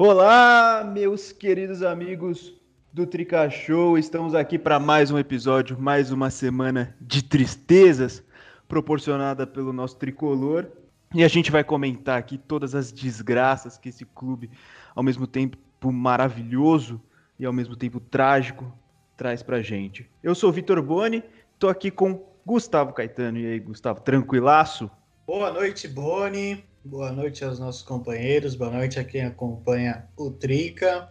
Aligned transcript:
Olá, 0.00 0.88
meus 0.88 1.32
queridos 1.32 1.82
amigos 1.82 2.54
do 2.92 3.04
Trica 3.04 3.50
Show. 3.50 3.98
Estamos 3.98 4.32
aqui 4.32 4.56
para 4.56 4.78
mais 4.78 5.10
um 5.10 5.18
episódio, 5.18 5.76
mais 5.76 6.12
uma 6.12 6.30
semana 6.30 6.96
de 7.00 7.20
tristezas 7.20 8.22
proporcionada 8.68 9.44
pelo 9.44 9.72
nosso 9.72 9.96
tricolor. 9.96 10.68
E 11.12 11.24
a 11.24 11.26
gente 11.26 11.50
vai 11.50 11.64
comentar 11.64 12.16
aqui 12.16 12.38
todas 12.38 12.76
as 12.76 12.92
desgraças 12.92 13.76
que 13.76 13.88
esse 13.88 14.04
clube, 14.04 14.52
ao 14.94 15.02
mesmo 15.02 15.26
tempo 15.26 15.58
maravilhoso 15.90 17.02
e 17.36 17.44
ao 17.44 17.52
mesmo 17.52 17.74
tempo 17.74 17.98
trágico, 17.98 18.72
traz 19.16 19.42
pra 19.42 19.62
gente. 19.62 20.08
Eu 20.22 20.32
sou 20.32 20.52
Vitor 20.52 20.80
Boni, 20.80 21.24
tô 21.58 21.68
aqui 21.68 21.90
com 21.90 22.24
Gustavo 22.46 22.92
Caetano. 22.92 23.36
E 23.36 23.46
aí, 23.46 23.58
Gustavo, 23.58 24.00
tranquilaço? 24.00 24.88
Boa 25.26 25.52
noite, 25.52 25.88
Boni. 25.88 26.67
Boa 26.84 27.10
noite 27.10 27.44
aos 27.44 27.58
nossos 27.58 27.82
companheiros. 27.82 28.54
Boa 28.54 28.70
noite 28.70 29.00
a 29.00 29.04
quem 29.04 29.24
acompanha 29.24 30.08
o 30.16 30.30
Trica. 30.30 31.10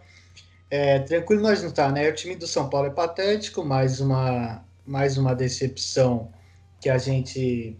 É, 0.70 0.98
tranquilo 1.00 1.42
nós 1.42 1.62
não 1.62 1.70
tá, 1.70 1.92
né? 1.92 2.08
O 2.08 2.14
time 2.14 2.34
do 2.34 2.46
São 2.46 2.68
Paulo 2.70 2.88
é 2.88 2.90
patético, 2.90 3.64
mais 3.64 4.00
uma, 4.00 4.64
mais 4.86 5.18
uma 5.18 5.34
decepção 5.34 6.32
que 6.80 6.88
a 6.88 6.96
gente 6.96 7.76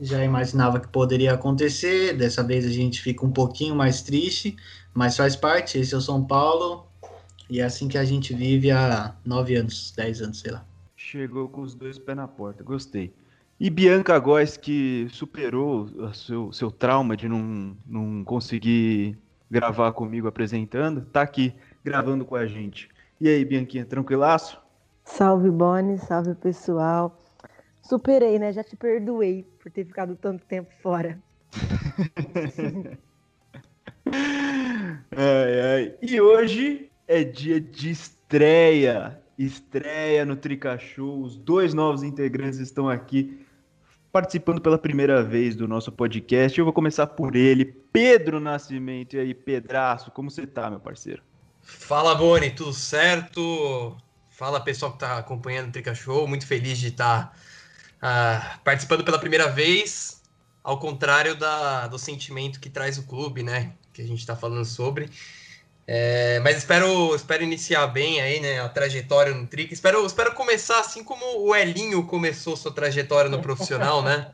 já 0.00 0.24
imaginava 0.24 0.80
que 0.80 0.88
poderia 0.88 1.32
acontecer. 1.32 2.16
Dessa 2.16 2.42
vez 2.42 2.66
a 2.66 2.70
gente 2.70 3.00
fica 3.00 3.24
um 3.24 3.32
pouquinho 3.32 3.76
mais 3.76 4.02
triste, 4.02 4.56
mas 4.92 5.16
faz 5.16 5.36
parte. 5.36 5.78
Esse 5.78 5.94
é 5.94 5.98
o 5.98 6.00
São 6.00 6.24
Paulo 6.24 6.88
e 7.48 7.60
é 7.60 7.64
assim 7.64 7.86
que 7.86 7.96
a 7.96 8.04
gente 8.04 8.34
vive 8.34 8.72
há 8.72 9.14
nove 9.24 9.54
anos, 9.54 9.92
dez 9.96 10.20
anos, 10.20 10.40
sei 10.40 10.50
lá. 10.50 10.66
Chegou 10.96 11.48
com 11.48 11.62
os 11.62 11.74
dois 11.74 11.98
pés 11.98 12.16
na 12.16 12.26
porta, 12.26 12.64
gostei. 12.64 13.14
E 13.60 13.68
Bianca 13.68 14.18
Góes, 14.18 14.56
que 14.56 15.06
superou 15.10 15.82
o 15.82 16.14
seu, 16.14 16.50
seu 16.50 16.70
trauma 16.70 17.14
de 17.14 17.28
não, 17.28 17.76
não 17.86 18.24
conseguir 18.24 19.18
gravar 19.50 19.92
comigo 19.92 20.26
apresentando, 20.26 21.02
tá 21.02 21.20
aqui 21.20 21.52
gravando 21.84 22.24
com 22.24 22.34
a 22.34 22.46
gente. 22.46 22.88
E 23.20 23.28
aí, 23.28 23.44
Bianquinha, 23.44 23.84
tranquilaço? 23.84 24.58
Salve, 25.04 25.50
Boni, 25.50 25.98
salve, 25.98 26.34
pessoal. 26.36 27.14
Superei, 27.82 28.38
né? 28.38 28.50
Já 28.50 28.64
te 28.64 28.74
perdoei 28.76 29.46
por 29.62 29.70
ter 29.70 29.84
ficado 29.84 30.16
tanto 30.16 30.46
tempo 30.46 30.70
fora. 30.82 31.18
ai, 35.14 35.60
ai. 35.74 35.94
E 36.00 36.18
hoje 36.18 36.90
é 37.06 37.22
dia 37.22 37.60
de 37.60 37.90
estreia. 37.90 39.20
Estreia 39.36 40.24
no 40.24 40.34
Tricachou. 40.34 41.20
Os 41.20 41.36
dois 41.36 41.74
novos 41.74 42.02
integrantes 42.02 42.58
estão 42.58 42.88
aqui 42.88 43.38
participando 44.12 44.60
pela 44.60 44.78
primeira 44.78 45.22
vez 45.22 45.54
do 45.54 45.68
nosso 45.68 45.92
podcast. 45.92 46.58
Eu 46.58 46.64
vou 46.64 46.72
começar 46.72 47.06
por 47.06 47.36
ele, 47.36 47.64
Pedro 47.64 48.40
Nascimento. 48.40 49.16
E 49.16 49.20
aí, 49.20 49.34
Pedraço, 49.34 50.10
como 50.10 50.30
você 50.30 50.46
tá, 50.46 50.68
meu 50.70 50.80
parceiro? 50.80 51.22
Fala, 51.62 52.14
Boni, 52.14 52.50
tudo 52.50 52.72
certo? 52.72 53.96
Fala, 54.30 54.60
pessoal 54.60 54.92
que 54.92 54.98
tá 54.98 55.18
acompanhando 55.18 55.68
o 55.68 55.72
Trica 55.72 55.94
Show. 55.94 56.26
Muito 56.26 56.46
feliz 56.46 56.78
de 56.78 56.88
estar 56.88 57.32
tá, 58.00 58.56
uh, 58.56 58.60
participando 58.64 59.04
pela 59.04 59.18
primeira 59.18 59.48
vez, 59.48 60.22
ao 60.64 60.78
contrário 60.78 61.36
da, 61.36 61.86
do 61.86 61.98
sentimento 61.98 62.58
que 62.58 62.70
traz 62.70 62.98
o 62.98 63.04
clube, 63.04 63.42
né? 63.42 63.74
Que 63.92 64.02
a 64.02 64.06
gente 64.06 64.20
está 64.20 64.34
falando 64.34 64.64
sobre. 64.64 65.10
É, 65.92 66.38
mas 66.38 66.56
espero, 66.56 67.16
espero 67.16 67.42
iniciar 67.42 67.84
bem 67.88 68.20
aí, 68.20 68.38
né, 68.38 68.60
a 68.60 68.68
trajetória 68.68 69.34
no 69.34 69.44
Trick. 69.44 69.74
Espero, 69.74 70.06
espero 70.06 70.32
começar 70.36 70.78
assim 70.78 71.02
como 71.02 71.24
o 71.40 71.52
Elinho 71.52 72.04
começou 72.04 72.56
sua 72.56 72.72
trajetória 72.72 73.28
no 73.28 73.42
profissional, 73.42 74.00
né? 74.00 74.30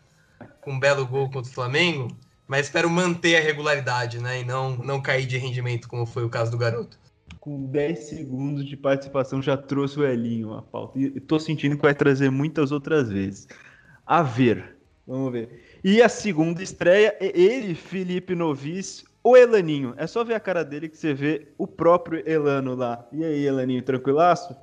Com 0.61 0.73
um 0.73 0.79
belo 0.79 1.07
gol 1.07 1.31
contra 1.31 1.51
o 1.51 1.55
Flamengo. 1.55 2.15
Mas 2.47 2.67
espero 2.67 2.91
manter 2.91 3.37
a 3.37 3.41
regularidade, 3.41 4.19
né? 4.19 4.43
E 4.43 4.45
não, 4.45 4.77
não 4.77 5.01
cair 5.01 5.25
de 5.25 5.39
rendimento, 5.39 5.89
como 5.89 6.05
foi 6.05 6.25
o 6.25 6.29
caso 6.29 6.51
do 6.51 6.59
garoto. 6.59 6.99
Com 7.41 7.65
10 7.65 8.01
segundos 8.01 8.69
de 8.69 8.77
participação 8.77 9.41
já 9.41 9.57
trouxe 9.57 9.99
o 9.99 10.05
Elinho 10.05 10.53
a 10.53 10.61
pauta. 10.61 10.99
E 10.99 11.19
tô 11.21 11.39
sentindo 11.39 11.75
que 11.75 11.83
vai 11.83 11.95
trazer 11.95 12.29
muitas 12.29 12.71
outras 12.71 13.09
vezes. 13.09 13.49
A 14.05 14.23
ver. 14.23 14.77
Vamos 15.07 15.33
ver. 15.33 15.81
E 15.83 16.03
a 16.03 16.09
segunda 16.11 16.63
estreia 16.63 17.17
ele, 17.19 17.75
Felipe 17.75 18.35
Novis, 18.35 19.07
o 19.27 19.37
Elaninho. 19.37 19.93
É 19.97 20.07
só 20.07 20.23
ver 20.23 20.35
a 20.35 20.41
cara 20.41 20.65
dele 20.65 20.89
que 20.89 20.97
você 20.97 21.13
vê 21.13 21.49
o 21.59 21.67
próprio 21.67 22.23
Elano 22.29 22.77
lá. 22.77 23.05
E 23.11 23.25
aí, 23.25 23.45
Elaninho, 23.45 23.83
tranquilaço? 23.83 24.57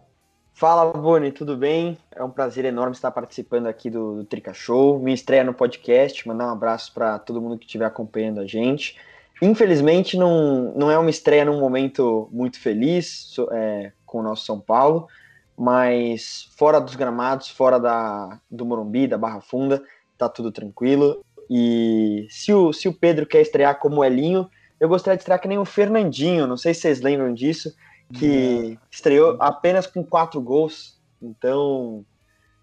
Fala, 0.53 0.93
Boni, 0.93 1.33
tudo 1.33 1.57
bem? 1.57 1.97
É 2.15 2.23
um 2.23 2.29
prazer 2.29 2.63
enorme 2.63 2.95
estar 2.95 3.11
participando 3.11 3.67
aqui 3.67 3.89
do, 3.89 4.15
do 4.15 4.23
Trica 4.23 4.53
Show. 4.53 4.99
Minha 4.99 5.15
estreia 5.15 5.43
no 5.43 5.53
podcast, 5.53 6.25
mandar 6.25 6.47
um 6.47 6.53
abraço 6.53 6.93
para 6.93 7.19
todo 7.19 7.41
mundo 7.41 7.57
que 7.57 7.65
estiver 7.65 7.83
acompanhando 7.83 8.39
a 8.39 8.45
gente. 8.45 8.97
Infelizmente, 9.41 10.15
não, 10.15 10.71
não 10.73 10.89
é 10.89 10.97
uma 10.97 11.09
estreia 11.09 11.43
num 11.43 11.59
momento 11.59 12.29
muito 12.31 12.57
feliz 12.57 13.35
é, 13.51 13.91
com 14.05 14.19
o 14.19 14.23
nosso 14.23 14.45
São 14.45 14.61
Paulo, 14.61 15.09
mas 15.57 16.47
fora 16.55 16.79
dos 16.79 16.95
gramados, 16.95 17.49
fora 17.49 17.77
da, 17.77 18.39
do 18.49 18.65
Morumbi, 18.65 19.07
da 19.07 19.17
Barra 19.17 19.41
Funda, 19.41 19.83
tá 20.17 20.29
tudo 20.29 20.53
tranquilo. 20.53 21.21
E 21.49 22.27
se 22.29 22.53
o, 22.53 22.71
se 22.71 22.87
o 22.87 22.93
Pedro 22.93 23.25
quer 23.25 23.41
estrear 23.41 23.79
como 23.79 24.03
Elinho, 24.03 24.49
eu 24.79 24.89
gostaria 24.89 25.17
de 25.17 25.21
estrear 25.21 25.39
que 25.39 25.47
nem 25.47 25.57
o 25.57 25.65
Fernandinho, 25.65 26.47
não 26.47 26.57
sei 26.57 26.73
se 26.73 26.81
vocês 26.81 27.01
lembram 27.01 27.33
disso, 27.33 27.73
que 28.13 28.77
estreou 28.91 29.37
apenas 29.39 29.87
com 29.87 30.03
quatro 30.03 30.41
gols. 30.41 31.01
Então, 31.21 32.05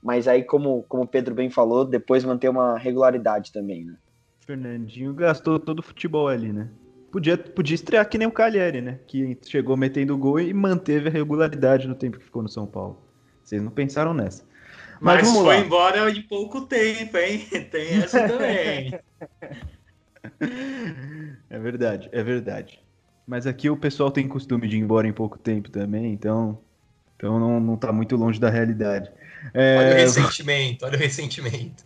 mas 0.03 0.29
aí, 0.29 0.45
como, 0.45 0.83
como 0.85 1.05
o 1.05 1.09
Pedro 1.09 1.35
bem 1.35 1.51
falou, 1.51 1.85
depois 1.85 2.25
manter 2.25 2.49
uma 2.49 2.79
regularidade 2.79 3.53
também, 3.53 3.85
né? 3.85 3.97
Fernandinho 4.47 5.15
gastou 5.15 5.59
todo 5.59 5.81
o 5.81 5.83
futebol 5.83 6.29
ali, 6.29 6.53
né? 6.53 6.69
Podia, 7.11 7.37
podia 7.37 7.75
estrear 7.75 8.09
que 8.09 8.19
nem 8.19 8.29
o 8.29 8.33
Calheri, 8.33 8.81
né? 8.81 9.01
Que 9.07 9.37
chegou 9.43 9.77
metendo 9.77 10.17
gol 10.17 10.39
e 10.41 10.55
manteve 10.55 11.09
a 11.09 11.13
regularidade 11.13 11.89
no 11.89 11.95
tempo 11.95 12.19
que 12.19 12.25
ficou 12.25 12.43
no 12.43 12.49
São 12.49 12.67
Paulo. 12.67 12.99
Vocês 13.43 13.63
não 13.63 13.71
pensaram 13.71 14.15
nessa. 14.15 14.45
Mas, 15.01 15.23
Mas 15.23 15.33
foi 15.33 15.57
lá. 15.57 15.59
embora 15.59 16.11
em 16.11 16.23
pouco 16.23 16.61
tempo, 16.63 17.17
hein? 17.17 17.39
Tem 17.73 18.03
essa 18.03 18.29
também. 18.29 18.99
é 21.49 21.59
verdade, 21.59 22.09
é 22.13 22.23
verdade. 22.23 22.81
Mas 23.27 23.47
aqui 23.47 23.71
o 23.71 23.77
pessoal 23.77 24.11
tem 24.11 24.29
costume 24.29 24.69
de 24.69 24.77
ir 24.77 24.81
embora 24.81 25.07
em 25.07 25.13
pouco 25.13 25.39
tempo 25.39 25.71
também, 25.71 26.13
então, 26.13 26.59
então 27.17 27.39
não, 27.39 27.61
não 27.61 27.77
tá 27.77 27.93
muito 27.93 28.17
longe 28.17 28.39
da 28.39 28.51
realidade. 28.51 29.11
É... 29.55 29.79
Olha 29.79 29.93
o 29.93 29.97
ressentimento, 29.99 30.85
olha 30.85 30.97
o 30.97 30.99
ressentimento. 30.99 31.85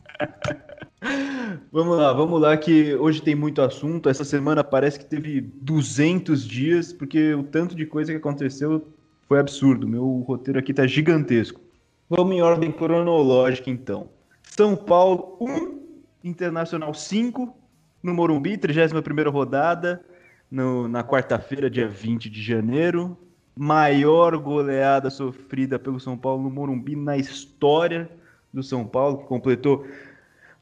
vamos 1.71 1.97
lá, 1.97 2.13
vamos 2.13 2.41
lá, 2.41 2.57
que 2.57 2.95
hoje 2.95 3.23
tem 3.23 3.35
muito 3.35 3.63
assunto. 3.63 4.09
Essa 4.09 4.25
semana 4.25 4.65
parece 4.65 4.99
que 4.99 5.05
teve 5.05 5.41
200 5.41 6.45
dias, 6.47 6.93
porque 6.93 7.35
o 7.35 7.45
tanto 7.45 7.75
de 7.77 7.87
coisa 7.87 8.11
que 8.11 8.19
aconteceu 8.19 8.89
foi 9.29 9.39
absurdo. 9.39 9.87
Meu 9.87 10.25
roteiro 10.27 10.59
aqui 10.59 10.73
tá 10.73 10.87
gigantesco. 10.87 11.61
Vamos 12.09 12.37
em 12.37 12.43
ordem 12.43 12.71
cronológica, 12.71 13.71
então. 13.71 14.09
São 14.43 14.77
Paulo 14.77 15.37
1, 15.41 15.81
Internacional 16.23 16.93
5, 16.93 17.55
no 18.03 18.15
Morumbi, 18.15 18.59
31ª 18.59 19.31
rodada, 19.33 20.05
no, 20.51 20.87
na 20.87 21.03
quarta-feira, 21.03 21.71
dia 21.71 21.89
20 21.89 22.29
de 22.29 22.43
janeiro. 22.43 23.17
Maior 23.57 24.37
goleada 24.37 25.09
sofrida 25.09 25.79
pelo 25.79 25.99
São 25.99 26.17
Paulo 26.19 26.43
no 26.43 26.51
Morumbi 26.51 26.95
na 26.95 27.17
história 27.17 28.11
do 28.53 28.63
São 28.63 28.87
Paulo, 28.87 29.19
que 29.19 29.25
completou 29.27 29.87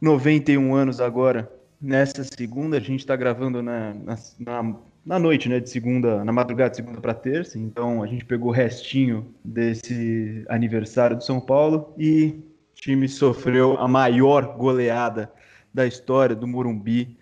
91 0.00 0.74
anos 0.74 1.00
agora. 1.00 1.50
Nessa 1.80 2.22
segunda, 2.22 2.76
a 2.76 2.80
gente 2.80 3.00
está 3.00 3.16
gravando 3.16 3.60
na, 3.60 3.92
na, 3.94 4.16
na 4.38 4.76
na 5.04 5.18
noite, 5.18 5.48
né, 5.48 5.58
de 5.58 5.68
segunda, 5.68 6.24
na 6.24 6.32
madrugada 6.32 6.70
de 6.70 6.76
segunda 6.76 7.00
para 7.00 7.14
terça. 7.14 7.58
Então 7.58 8.02
a 8.02 8.06
gente 8.06 8.24
pegou 8.24 8.50
o 8.50 8.54
restinho 8.54 9.34
desse 9.44 10.44
aniversário 10.48 11.16
do 11.16 11.24
São 11.24 11.40
Paulo 11.40 11.92
e 11.98 12.40
o 12.72 12.80
time 12.80 13.08
sofreu 13.08 13.78
a 13.78 13.88
maior 13.88 14.56
goleada 14.56 15.30
da 15.74 15.86
história 15.86 16.36
do 16.36 16.46
Morumbi 16.46 17.16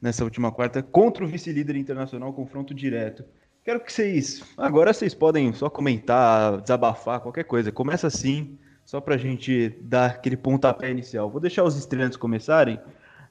nessa 0.00 0.24
última 0.24 0.50
quarta 0.50 0.82
contra 0.82 1.24
o 1.24 1.28
vice-líder 1.28 1.76
internacional, 1.76 2.32
confronto 2.32 2.74
direto. 2.74 3.24
Quero 3.64 3.78
que 3.78 3.92
vocês, 3.92 4.42
agora 4.58 4.92
vocês 4.92 5.14
podem 5.14 5.52
só 5.52 5.70
comentar, 5.70 6.60
desabafar, 6.60 7.20
qualquer 7.20 7.44
coisa. 7.44 7.70
Começa 7.70 8.08
assim, 8.08 8.58
só 8.84 9.00
para 9.00 9.14
a 9.14 9.18
gente 9.18 9.78
dar 9.82 10.06
aquele 10.06 10.36
pontapé 10.36 10.90
inicial. 10.90 11.30
Vou 11.30 11.40
deixar 11.40 11.62
os 11.62 11.76
estreantes 11.78 12.16
começarem. 12.16 12.80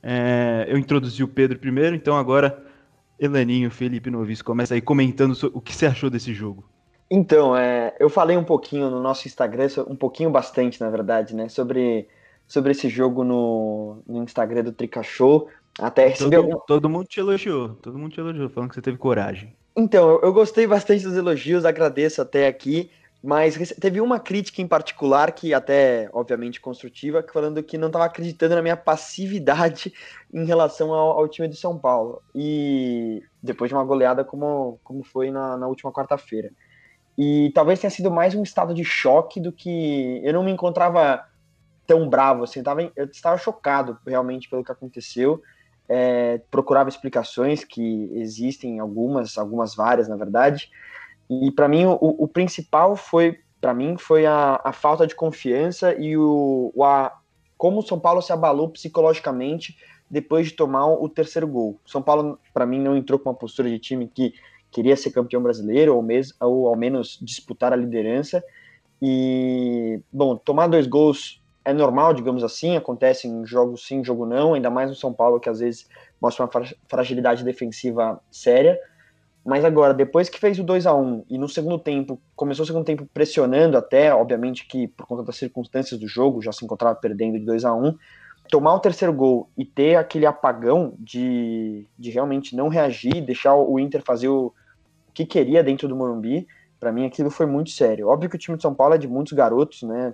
É, 0.01 0.65
eu 0.69 0.77
introduzi 0.77 1.21
o 1.21 1.27
Pedro 1.27 1.59
primeiro, 1.59 1.94
então 1.94 2.18
agora 2.18 2.70
Elaninho, 3.21 3.69
Felipe 3.69 4.09
Novis, 4.09 4.41
começa 4.41 4.73
aí 4.73 4.81
comentando 4.81 5.38
o 5.53 5.62
que 5.62 5.75
você 5.75 5.85
achou 5.85 6.09
desse 6.09 6.33
jogo. 6.33 6.63
Então, 7.09 7.56
é, 7.56 7.95
eu 8.00 8.09
falei 8.09 8.35
um 8.35 8.44
pouquinho 8.44 8.89
no 8.89 9.00
nosso 9.00 9.27
Instagram, 9.27 9.68
um 9.88 9.95
pouquinho 9.95 10.31
bastante, 10.31 10.81
na 10.81 10.89
verdade, 10.89 11.35
né, 11.35 11.47
sobre, 11.47 12.07
sobre 12.47 12.71
esse 12.71 12.89
jogo 12.89 13.23
no, 13.23 14.00
no 14.07 14.23
Instagram 14.23 14.63
do 14.63 14.71
Trica 14.71 15.03
Show. 15.03 15.47
Até 15.79 16.07
recebi 16.07 16.31
todo, 16.31 16.45
algum... 16.45 16.57
todo 16.65 16.89
mundo 16.89 17.06
te 17.06 17.19
elogiou, 17.19 17.69
todo 17.75 18.00
mundo 18.00 18.12
te 18.12 18.19
elogiou, 18.19 18.50
falando 18.50 18.69
que 18.69 18.75
você 18.75 18.81
teve 18.81 18.97
coragem. 18.97 19.53
Então, 19.77 20.09
eu, 20.09 20.21
eu 20.23 20.33
gostei 20.33 20.65
bastante 20.65 21.03
dos 21.03 21.15
elogios, 21.15 21.63
agradeço 21.63 22.21
até 22.21 22.47
aqui. 22.47 22.89
Mas 23.23 23.56
teve 23.79 24.01
uma 24.01 24.19
crítica 24.19 24.63
em 24.63 24.68
particular, 24.68 25.31
que 25.31 25.53
até, 25.53 26.09
obviamente, 26.12 26.59
construtiva, 26.59 27.23
falando 27.31 27.62
que 27.62 27.77
não 27.77 27.88
estava 27.88 28.06
acreditando 28.06 28.56
na 28.56 28.63
minha 28.63 28.77
passividade 28.77 29.94
em 30.33 30.44
relação 30.44 30.91
ao, 30.91 31.19
ao, 31.19 31.27
time 31.27 31.47
de 31.47 31.56
São 31.56 31.77
Paulo. 31.77 32.21
E 32.33 33.21
depois 33.41 33.69
de 33.69 33.75
uma 33.75 33.83
goleada 33.83 34.23
como, 34.25 34.79
como 34.83 35.03
foi 35.03 35.29
na, 35.29 35.56
na 35.56 35.68
última 35.68 35.91
quarta-feira. 35.91 36.51
E 37.15 37.51
talvez 37.53 37.79
tenha 37.79 37.91
sido 37.91 38.09
mais 38.09 38.33
um 38.33 38.41
estado 38.41 38.73
de 38.73 38.83
choque 38.83 39.39
do 39.39 39.51
que. 39.51 40.19
Eu 40.23 40.33
não 40.33 40.44
me 40.44 40.51
encontrava 40.51 41.23
tão 41.85 42.09
bravo, 42.09 42.45
assim, 42.45 42.63
eu, 42.65 42.91
eu 42.95 43.06
estava 43.06 43.38
chocado 43.38 44.00
realmente 44.07 44.50
pelo 44.50 44.63
que 44.63 44.71
aconteceu. 44.71 45.44
É, 45.88 46.39
procurava 46.50 46.89
explicações 46.89 47.63
que 47.65 48.09
existem 48.13 48.79
algumas, 48.79 49.38
algumas 49.38 49.75
várias, 49.75 50.07
na 50.07 50.15
verdade 50.15 50.71
e 51.31 51.50
para 51.50 51.69
mim 51.69 51.86
o, 51.86 51.98
o, 52.01 52.28
principal 52.28 52.98
foi 52.98 53.39
para 53.62 53.74
mim 53.74 53.95
foi 53.98 54.25
a, 54.25 54.60
a, 54.63 54.74
falta 54.74 55.07
de 55.07 55.16
confiança 55.16 55.94
e 55.94 56.18
o, 56.18 56.74
o 56.75 56.83
a, 56.83 57.18
como 57.57 57.80
o 57.80 57.81
São 57.81 57.98
Paulo 57.98 58.22
se 58.22 58.33
abalou 58.33 58.68
psicologicamente 58.68 59.78
depois 60.10 60.48
de 60.48 60.54
tomar 60.54 60.88
o 60.88 61.07
terceiro 61.07 61.48
gol. 61.48 61.80
São 61.86 62.01
Paulo 62.01 62.38
para 62.54 62.66
mim 62.66 62.81
não 62.81 62.98
entrou 62.98 63.18
com 63.18 63.30
uma 63.30 63.36
postura 63.36 63.69
de 63.69 63.80
time 63.80 64.10
que 64.13 64.33
queria 64.69 64.98
ser 64.98 65.12
campeão 65.12 65.42
brasileiro 65.42 65.95
ou 65.95 66.01
mesmo 66.01 66.36
ou 66.42 66.68
ao 66.68 66.75
menos 66.75 67.18
disputar 67.22 67.72
a 67.72 67.78
liderança. 67.78 68.44
E 69.01 70.01
bom, 70.12 70.36
tomar 70.36 70.68
dois 70.68 70.86
gols 70.86 71.42
é 71.63 71.72
normal, 71.72 72.13
digamos 72.13 72.44
assim, 72.44 72.75
acontece 72.75 73.28
em 73.28 73.45
jogos 73.45 73.88
sim, 73.88 74.04
jogo 74.04 74.25
não, 74.25 74.54
ainda 74.54 74.69
mais 74.69 74.89
no 74.89 74.95
São 74.95 75.13
Paulo 75.13 75.39
que 75.39 75.48
às 75.48 75.60
vezes 75.60 75.88
mostra 76.22 76.44
uma 76.44 76.66
fragilidade 76.89 77.44
defensiva 77.44 78.22
séria. 78.30 78.78
Mas 79.44 79.66
agora, 79.66 79.94
depois 79.94 80.30
que 80.30 80.40
fez 80.40 80.60
o 80.60 80.64
2 80.64 80.86
a 80.86 80.94
1 80.94 81.26
e 81.30 81.38
no 81.38 81.50
segundo 81.50 81.80
tempo, 81.80 82.22
começou 82.36 82.64
o 82.64 82.68
segundo 82.68 82.86
tempo 82.86 83.08
pressionando 83.12 83.76
até, 83.78 84.14
obviamente 84.14 84.68
que 84.68 84.88
por 84.88 85.08
conta 85.08 85.24
das 85.24 85.36
circunstâncias 85.36 86.00
do 86.00 86.08
jogo, 86.08 86.42
já 86.42 86.52
se 86.52 86.64
encontrava 86.64 86.96
perdendo 86.96 87.40
de 87.40 87.46
2 87.46 87.66
a 87.66 87.74
1 87.74 87.98
tomar 88.50 88.74
o 88.74 88.80
terceiro 88.80 89.14
gol 89.14 89.50
e 89.58 89.64
ter 89.64 89.96
aquele 89.96 90.26
apagão 90.26 90.94
de, 91.00 91.88
de 91.98 92.12
realmente 92.12 92.56
não 92.56 92.68
reagir, 92.68 93.22
deixar 93.22 93.56
o 93.56 93.80
Inter 93.80 94.04
fazer 94.04 94.28
o, 94.28 94.54
que 95.14 95.26
queria 95.26 95.64
dentro 95.64 95.88
do 95.88 95.96
Morumbi, 95.96 96.48
para 96.80 96.92
mim 96.92 97.06
aquilo 97.06 97.30
foi 97.30 97.46
muito 97.46 97.70
sério. 97.70 98.08
Óbvio 98.08 98.30
que 98.30 98.36
o 98.36 98.40
time 98.40 98.58
de 98.58 98.64
São 98.64 98.74
Paulo 98.74 98.96
é 98.96 98.98
de 98.98 99.08
muitos 99.08 99.34
garotos, 99.34 99.84
né? 99.84 100.14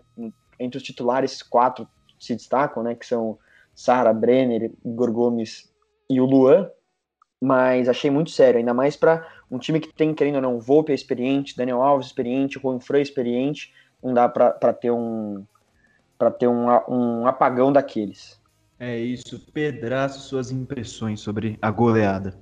Entre 0.60 0.78
os 0.78 0.84
titulares, 0.84 1.42
quatro 1.42 1.88
se 2.20 2.36
destacam, 2.36 2.84
né? 2.84 2.96
Que 2.96 3.06
são 3.06 3.38
Sara, 3.74 4.14
Brenner, 4.14 4.72
Igor 4.84 5.12
Gomes 5.12 5.72
e 6.10 6.20
o 6.20 6.26
Luan, 6.26 6.70
mas 7.42 7.88
achei 7.88 8.10
muito 8.10 8.32
sério, 8.32 8.60
ainda 8.60 8.74
mais 8.74 8.96
para 8.96 9.28
um 9.50 9.58
time 9.58 9.80
que 9.80 9.94
tem, 9.94 10.14
querendo 10.14 10.36
ou 10.36 10.42
não, 10.42 10.60
Volpe 10.60 10.92
é 10.92 10.96
experiente, 10.96 11.56
Daniel 11.56 11.82
Alves 11.82 12.08
experiente, 12.08 12.60
Juan 12.60 12.80
Frey 12.80 13.02
experiente, 13.02 13.74
não 14.04 14.14
dá 14.14 14.28
para 14.28 14.74
ter 14.74 14.92
um 14.92 15.46
para 16.18 16.32
ter 16.32 16.48
um, 16.48 16.66
um 16.88 17.28
apagão 17.28 17.72
daqueles. 17.72 18.40
É 18.80 18.98
isso, 18.98 19.40
Pedraço, 19.54 20.20
suas 20.22 20.50
impressões 20.50 21.20
sobre 21.20 21.58
a 21.62 21.70
goleada. 21.70 22.36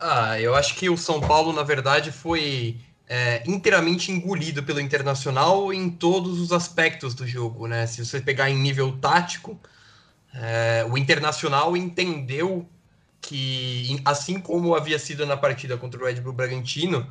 Ah, 0.00 0.40
eu 0.40 0.54
acho 0.54 0.74
que 0.76 0.88
o 0.88 0.96
São 0.96 1.20
Paulo, 1.20 1.52
na 1.52 1.62
verdade, 1.62 2.10
foi 2.10 2.78
é, 3.08 3.42
inteiramente 3.46 4.12
engolido 4.12 4.62
pelo 4.62 4.80
Internacional 4.80 5.72
em 5.72 5.90
todos 5.90 6.40
os 6.40 6.52
aspectos 6.52 7.14
do 7.14 7.26
jogo, 7.26 7.66
né? 7.66 7.86
Se 7.86 8.04
você 8.04 8.20
pegar 8.20 8.48
em 8.48 8.56
nível 8.56 8.96
tático, 8.98 9.58
é, 10.34 10.86
o 10.88 10.96
Internacional 10.96 11.76
entendeu 11.76 12.66
que, 13.20 14.00
assim 14.04 14.40
como 14.40 14.74
havia 14.74 14.98
sido 14.98 15.26
na 15.26 15.36
partida 15.36 15.76
contra 15.76 16.00
o 16.00 16.06
Red 16.06 16.20
Bull 16.20 16.32
Bragantino, 16.32 17.10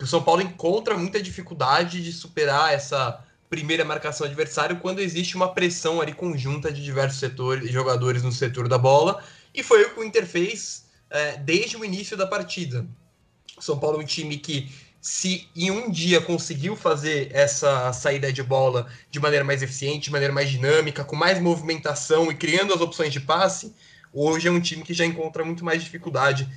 o 0.00 0.06
São 0.06 0.22
Paulo 0.22 0.42
encontra 0.42 0.96
muita 0.96 1.22
dificuldade 1.22 2.02
de 2.02 2.12
superar 2.12 2.72
essa 2.72 3.24
primeira 3.48 3.84
marcação 3.84 4.26
adversário 4.26 4.78
quando 4.80 5.00
existe 5.00 5.36
uma 5.36 5.54
pressão 5.54 6.00
ali 6.00 6.12
conjunta 6.12 6.72
de 6.72 6.82
diversos 6.82 7.20
setores, 7.20 7.70
jogadores 7.70 8.22
no 8.22 8.32
setor 8.32 8.68
da 8.68 8.76
bola, 8.76 9.22
e 9.54 9.62
foi 9.62 9.84
o 9.84 9.94
que 9.94 10.00
o 10.00 10.04
Inter 10.04 10.26
fez 10.26 10.86
é, 11.08 11.36
desde 11.36 11.76
o 11.76 11.84
início 11.84 12.16
da 12.16 12.26
partida. 12.26 12.84
O 13.56 13.62
São 13.62 13.78
Paulo 13.78 14.00
é 14.00 14.02
um 14.02 14.06
time 14.06 14.36
que, 14.38 14.68
se 15.00 15.48
em 15.54 15.70
um 15.70 15.88
dia 15.88 16.20
conseguiu 16.20 16.74
fazer 16.74 17.28
essa 17.32 17.92
saída 17.92 18.32
de 18.32 18.42
bola 18.42 18.88
de 19.10 19.20
maneira 19.20 19.44
mais 19.44 19.62
eficiente, 19.62 20.06
de 20.06 20.10
maneira 20.10 20.34
mais 20.34 20.50
dinâmica, 20.50 21.04
com 21.04 21.14
mais 21.14 21.38
movimentação 21.38 22.32
e 22.32 22.34
criando 22.34 22.74
as 22.74 22.80
opções 22.80 23.12
de 23.12 23.20
passe, 23.20 23.72
hoje 24.14 24.48
é 24.48 24.50
um 24.50 24.60
time 24.60 24.82
que 24.82 24.94
já 24.94 25.04
encontra 25.04 25.44
muito 25.44 25.64
mais 25.64 25.82
dificuldade 25.82 26.48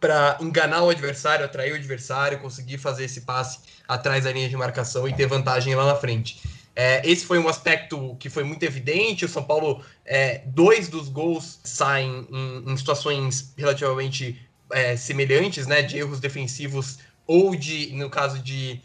para 0.00 0.36
enganar 0.40 0.82
o 0.82 0.90
adversário, 0.90 1.44
atrair 1.44 1.72
o 1.72 1.76
adversário, 1.76 2.38
conseguir 2.40 2.76
fazer 2.76 3.04
esse 3.04 3.22
passe 3.22 3.60
atrás 3.88 4.24
da 4.24 4.32
linha 4.32 4.48
de 4.48 4.56
marcação 4.56 5.08
e 5.08 5.14
ter 5.14 5.26
vantagem 5.26 5.74
lá 5.74 5.86
na 5.86 5.96
frente. 5.96 6.42
É, 6.76 7.00
esse 7.08 7.24
foi 7.24 7.38
um 7.38 7.48
aspecto 7.48 8.16
que 8.16 8.28
foi 8.28 8.42
muito 8.42 8.62
evidente. 8.64 9.24
O 9.24 9.28
São 9.28 9.44
Paulo, 9.44 9.82
é, 10.04 10.42
dois 10.46 10.88
dos 10.88 11.08
gols 11.08 11.60
saem 11.62 12.26
em, 12.30 12.72
em 12.72 12.76
situações 12.76 13.54
relativamente 13.56 14.44
é, 14.70 14.96
semelhantes, 14.96 15.66
né, 15.66 15.82
de 15.82 15.98
erros 15.98 16.20
defensivos 16.20 16.98
ou 17.26 17.54
de, 17.54 17.92
no 17.94 18.10
caso 18.10 18.38
de 18.40 18.82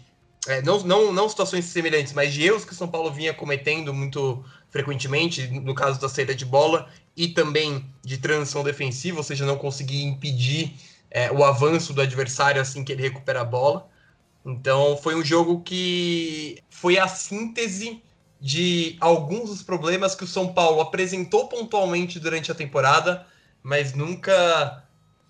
é, 0.47 0.61
não, 0.61 0.79
não, 0.81 1.11
não 1.11 1.27
situações 1.27 1.65
semelhantes, 1.65 2.13
mas 2.13 2.33
de 2.33 2.43
erros 2.43 2.63
que 2.63 2.71
o 2.71 2.75
São 2.75 2.87
Paulo 2.87 3.11
vinha 3.11 3.33
cometendo 3.33 3.93
muito 3.93 4.43
frequentemente, 4.69 5.47
no 5.47 5.73
caso 5.73 5.99
da 5.99 6.07
saída 6.07 6.33
de 6.35 6.45
bola, 6.45 6.87
e 7.15 7.27
também 7.27 7.85
de 8.03 8.17
transição 8.17 8.63
defensiva, 8.63 9.17
ou 9.17 9.23
seja, 9.23 9.45
não 9.45 9.57
conseguir 9.57 10.03
impedir 10.03 10.73
é, 11.11 11.31
o 11.31 11.43
avanço 11.43 11.93
do 11.93 12.01
adversário 12.01 12.61
assim 12.61 12.83
que 12.83 12.91
ele 12.91 13.01
recupera 13.01 13.41
a 13.41 13.45
bola. 13.45 13.87
Então 14.45 14.97
foi 14.97 15.15
um 15.15 15.23
jogo 15.23 15.61
que 15.61 16.63
foi 16.69 16.97
a 16.97 17.07
síntese 17.07 18.01
de 18.39 18.95
alguns 19.01 19.49
dos 19.49 19.63
problemas 19.63 20.15
que 20.15 20.23
o 20.23 20.27
São 20.27 20.53
Paulo 20.53 20.79
apresentou 20.79 21.47
pontualmente 21.47 22.19
durante 22.19 22.51
a 22.51 22.55
temporada, 22.55 23.25
mas 23.61 23.93
nunca 23.93 24.83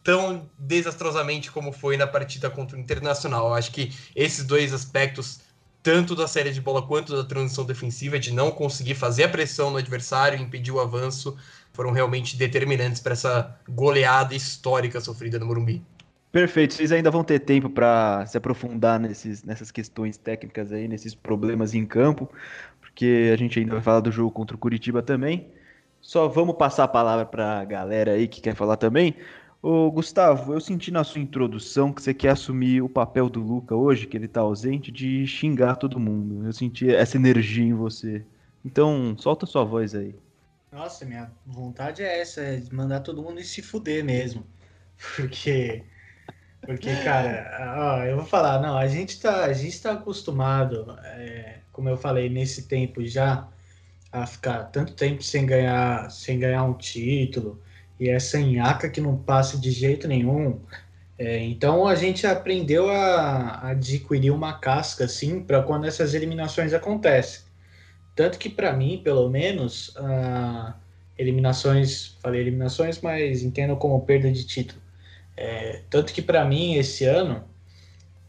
tão 0.03 0.49
desastrosamente 0.57 1.51
como 1.51 1.71
foi 1.71 1.97
na 1.97 2.05
partida 2.05 2.49
contra 2.49 2.77
o 2.77 2.79
Internacional. 2.79 3.53
Acho 3.53 3.71
que 3.71 3.91
esses 4.15 4.45
dois 4.45 4.73
aspectos 4.73 5.39
tanto 5.81 6.15
da 6.15 6.27
série 6.27 6.51
de 6.51 6.61
bola 6.61 6.81
quanto 6.81 7.15
da 7.15 7.23
transição 7.23 7.65
defensiva, 7.65 8.19
de 8.19 8.33
não 8.33 8.51
conseguir 8.51 8.95
fazer 8.95 9.23
a 9.23 9.29
pressão 9.29 9.71
no 9.71 9.77
adversário 9.77 10.39
impedir 10.39 10.71
o 10.71 10.79
avanço, 10.79 11.37
foram 11.73 11.91
realmente 11.91 12.37
determinantes 12.37 13.01
para 13.01 13.13
essa 13.13 13.57
goleada 13.69 14.35
histórica 14.35 14.99
sofrida 14.99 15.39
no 15.39 15.45
Morumbi. 15.45 15.81
Perfeito, 16.31 16.75
vocês 16.75 16.91
ainda 16.91 17.09
vão 17.09 17.23
ter 17.23 17.39
tempo 17.39 17.69
para 17.69 18.23
se 18.27 18.37
aprofundar 18.37 18.99
nesses, 18.99 19.43
nessas 19.43 19.71
questões 19.71 20.15
técnicas 20.15 20.71
aí, 20.71 20.87
nesses 20.87 21.15
problemas 21.15 21.73
em 21.73 21.85
campo, 21.85 22.29
porque 22.79 23.31
a 23.33 23.37
gente 23.37 23.57
ainda 23.57 23.73
vai 23.73 23.81
falar 23.81 24.01
do 24.01 24.11
jogo 24.11 24.29
contra 24.29 24.55
o 24.55 24.59
Curitiba 24.59 25.01
também. 25.01 25.47
Só 26.01 26.27
vamos 26.27 26.55
passar 26.55 26.83
a 26.83 26.87
palavra 26.87 27.25
para 27.25 27.61
a 27.61 27.65
galera 27.65 28.11
aí 28.11 28.27
que 28.27 28.41
quer 28.41 28.55
falar 28.55 28.77
também. 28.77 29.15
Ô, 29.61 29.91
Gustavo, 29.91 30.53
eu 30.53 30.61
senti 30.61 30.89
na 30.89 31.03
sua 31.03 31.19
introdução 31.19 31.91
que 31.91 32.01
você 32.01 32.13
quer 32.13 32.29
assumir 32.29 32.81
o 32.81 32.87
papel 32.87 33.29
do 33.29 33.41
Luca 33.41 33.75
hoje, 33.75 34.07
que 34.07 34.15
ele 34.15 34.27
tá 34.27 34.39
ausente, 34.39 34.89
de 34.89 35.27
xingar 35.27 35.75
todo 35.75 35.99
mundo. 35.99 36.45
Eu 36.45 36.53
senti 36.53 36.89
essa 36.89 37.17
energia 37.17 37.65
em 37.65 37.73
você. 37.73 38.25
Então, 38.63 39.17
solta 39.17 39.45
sua 39.45 39.65
voz 39.65 39.93
aí. 39.93 40.15
Nossa, 40.71 41.03
minha 41.03 41.29
vontade 41.45 42.01
é 42.01 42.21
essa, 42.21 42.39
é 42.39 42.63
mandar 42.71 43.01
todo 43.01 43.21
mundo 43.21 43.43
se 43.43 43.61
fuder 43.61 44.03
mesmo. 44.03 44.45
Porque. 45.17 45.83
Porque, 46.61 46.95
cara, 47.03 47.75
ó, 47.77 48.03
eu 48.03 48.17
vou 48.17 48.25
falar, 48.25 48.61
não, 48.61 48.77
a 48.77 48.87
gente 48.87 49.19
tá, 49.19 49.45
a 49.45 49.53
gente 49.53 49.81
tá 49.81 49.93
acostumado, 49.93 50.97
é, 51.03 51.59
como 51.71 51.89
eu 51.89 51.97
falei, 51.97 52.29
nesse 52.29 52.67
tempo 52.67 53.05
já, 53.05 53.47
a 54.11 54.25
ficar 54.25 54.65
tanto 54.65 54.93
tempo 54.93 55.23
sem 55.23 55.45
ganhar, 55.45 56.11
sem 56.11 56.39
ganhar 56.39 56.63
um 56.63 56.73
título 56.73 57.61
e 57.99 58.09
essa 58.09 58.39
nhaca 58.39 58.89
que 58.89 59.01
não 59.01 59.17
passa 59.17 59.57
de 59.57 59.71
jeito 59.71 60.07
nenhum. 60.07 60.59
É, 61.17 61.43
então 61.43 61.85
a 61.85 61.95
gente 61.95 62.25
aprendeu 62.25 62.89
a, 62.89 63.59
a 63.61 63.69
adquirir 63.71 64.31
uma 64.31 64.53
casca 64.53 65.05
assim 65.05 65.41
para 65.41 65.61
quando 65.61 65.85
essas 65.85 66.13
eliminações 66.13 66.73
acontecem. 66.73 67.41
Tanto 68.15 68.37
que 68.37 68.49
para 68.49 68.73
mim, 68.73 69.01
pelo 69.03 69.29
menos, 69.29 69.89
uh, 69.89 70.73
eliminações, 71.17 72.17
falei 72.21 72.41
eliminações, 72.41 73.01
mas 73.01 73.43
entendo 73.43 73.75
como 73.75 74.01
perda 74.01 74.31
de 74.31 74.45
título. 74.45 74.81
É, 75.35 75.81
tanto 75.89 76.13
que 76.13 76.21
para 76.21 76.43
mim 76.45 76.75
esse 76.75 77.05
ano 77.05 77.43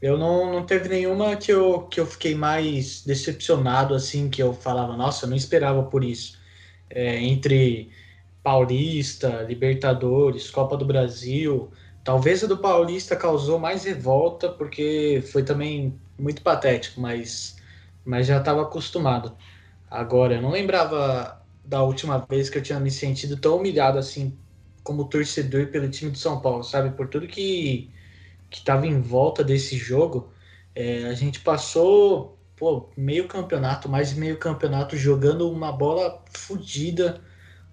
eu 0.01 0.17
não, 0.17 0.53
não 0.53 0.65
teve 0.65 0.89
nenhuma 0.89 1.37
que 1.37 1.53
eu, 1.53 1.83
que 1.83 2.01
eu 2.01 2.07
fiquei 2.07 2.35
mais 2.35 3.05
decepcionado 3.05 3.95
assim, 3.95 4.31
que 4.31 4.43
eu 4.43 4.53
falava, 4.55 4.97
nossa, 4.97 5.27
eu 5.27 5.31
não 5.31 5.37
esperava 5.37 5.83
por 5.85 6.03
isso. 6.05 6.39
É, 6.89 7.23
entre 7.23 7.91
Paulista, 8.43 9.43
Libertadores, 9.43 10.51
Copa 10.51 10.77
do 10.77 10.85
Brasil. 10.85 11.71
Talvez 12.05 12.43
a 12.45 12.47
do 12.47 12.59
Paulista 12.59 13.17
causou 13.17 13.59
mais 13.59 13.85
revolta 13.85 14.49
porque 14.51 15.23
foi 15.33 15.45
também 15.45 16.01
muito 16.19 16.43
patético, 16.43 17.01
mas, 17.01 17.57
mas 18.05 18.27
já 18.27 18.39
estava 18.39 18.63
acostumado. 18.63 19.37
Agora, 19.91 20.35
eu 20.37 20.43
não 20.43 20.51
lembrava 20.51 21.45
da 21.65 21.83
última 21.83 22.19
vez 22.29 22.51
que 22.51 22.59
eu 22.59 22.63
tinha 22.63 22.81
me 22.81 22.91
sentido 22.91 23.37
tão 23.37 23.59
humilhado 23.59 23.99
assim 23.99 24.39
como 24.83 25.09
torcedor 25.09 25.69
pelo 25.69 25.91
time 25.91 26.11
de 26.11 26.19
São 26.19 26.41
Paulo, 26.41 26.65
sabe? 26.65 26.97
Por 26.97 27.09
tudo 27.09 27.27
que 27.29 27.93
estava 28.51 28.87
em 28.87 29.01
volta 29.01 29.45
desse 29.45 29.77
jogo, 29.77 30.33
é, 30.75 31.05
a 31.05 31.15
gente 31.15 31.41
passou 31.41 32.39
pô, 32.57 32.91
meio 32.97 33.27
campeonato, 33.29 33.89
mais 33.89 34.13
meio 34.15 34.39
campeonato, 34.39 34.97
jogando 34.97 35.51
uma 35.51 35.73
bola 35.73 36.23
fodida, 36.33 37.23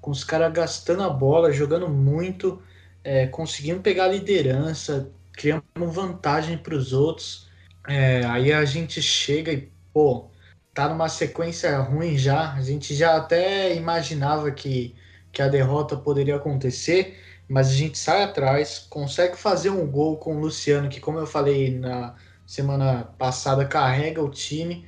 com 0.08 0.12
os 0.12 0.24
caras 0.24 0.54
gastando 0.54 1.04
a 1.04 1.10
bola, 1.10 1.52
jogando 1.52 1.90
muito, 1.90 2.62
é, 3.04 3.28
conseguindo 3.28 3.82
pegar 3.82 4.06
a 4.06 4.08
liderança, 4.08 5.12
criando 5.34 5.64
vantagem 5.76 6.58
para 6.58 6.74
os 6.74 6.94
outros. 6.94 7.50
É, 7.86 8.24
aí 8.24 8.54
a 8.54 8.64
gente 8.64 9.02
chega 9.02 9.52
e, 9.52 9.70
pô, 9.92 10.30
tá 10.74 10.88
numa 10.88 11.10
sequência 11.10 11.78
ruim 11.80 12.18
já. 12.18 12.54
A 12.54 12.62
gente 12.62 12.96
já 12.96 13.18
até 13.18 13.76
imaginava 13.76 14.50
que, 14.50 14.96
que 15.30 15.42
a 15.42 15.50
derrota 15.50 15.98
poderia 15.98 16.38
acontecer, 16.38 17.20
mas 17.50 17.68
a 17.68 17.74
gente 17.74 17.98
sai 17.98 18.24
atrás, 18.24 18.88
consegue 18.90 19.36
fazer 19.36 19.72
um 19.72 19.86
gol 19.86 20.16
com 20.16 20.38
o 20.38 20.40
Luciano, 20.40 20.88
que, 20.88 21.02
como 21.02 21.20
eu 21.20 21.28
falei 21.28 21.78
na 21.78 22.16
semana 22.46 23.14
passada, 23.18 23.66
carrega 23.66 24.24
o 24.24 24.30
time. 24.30 24.88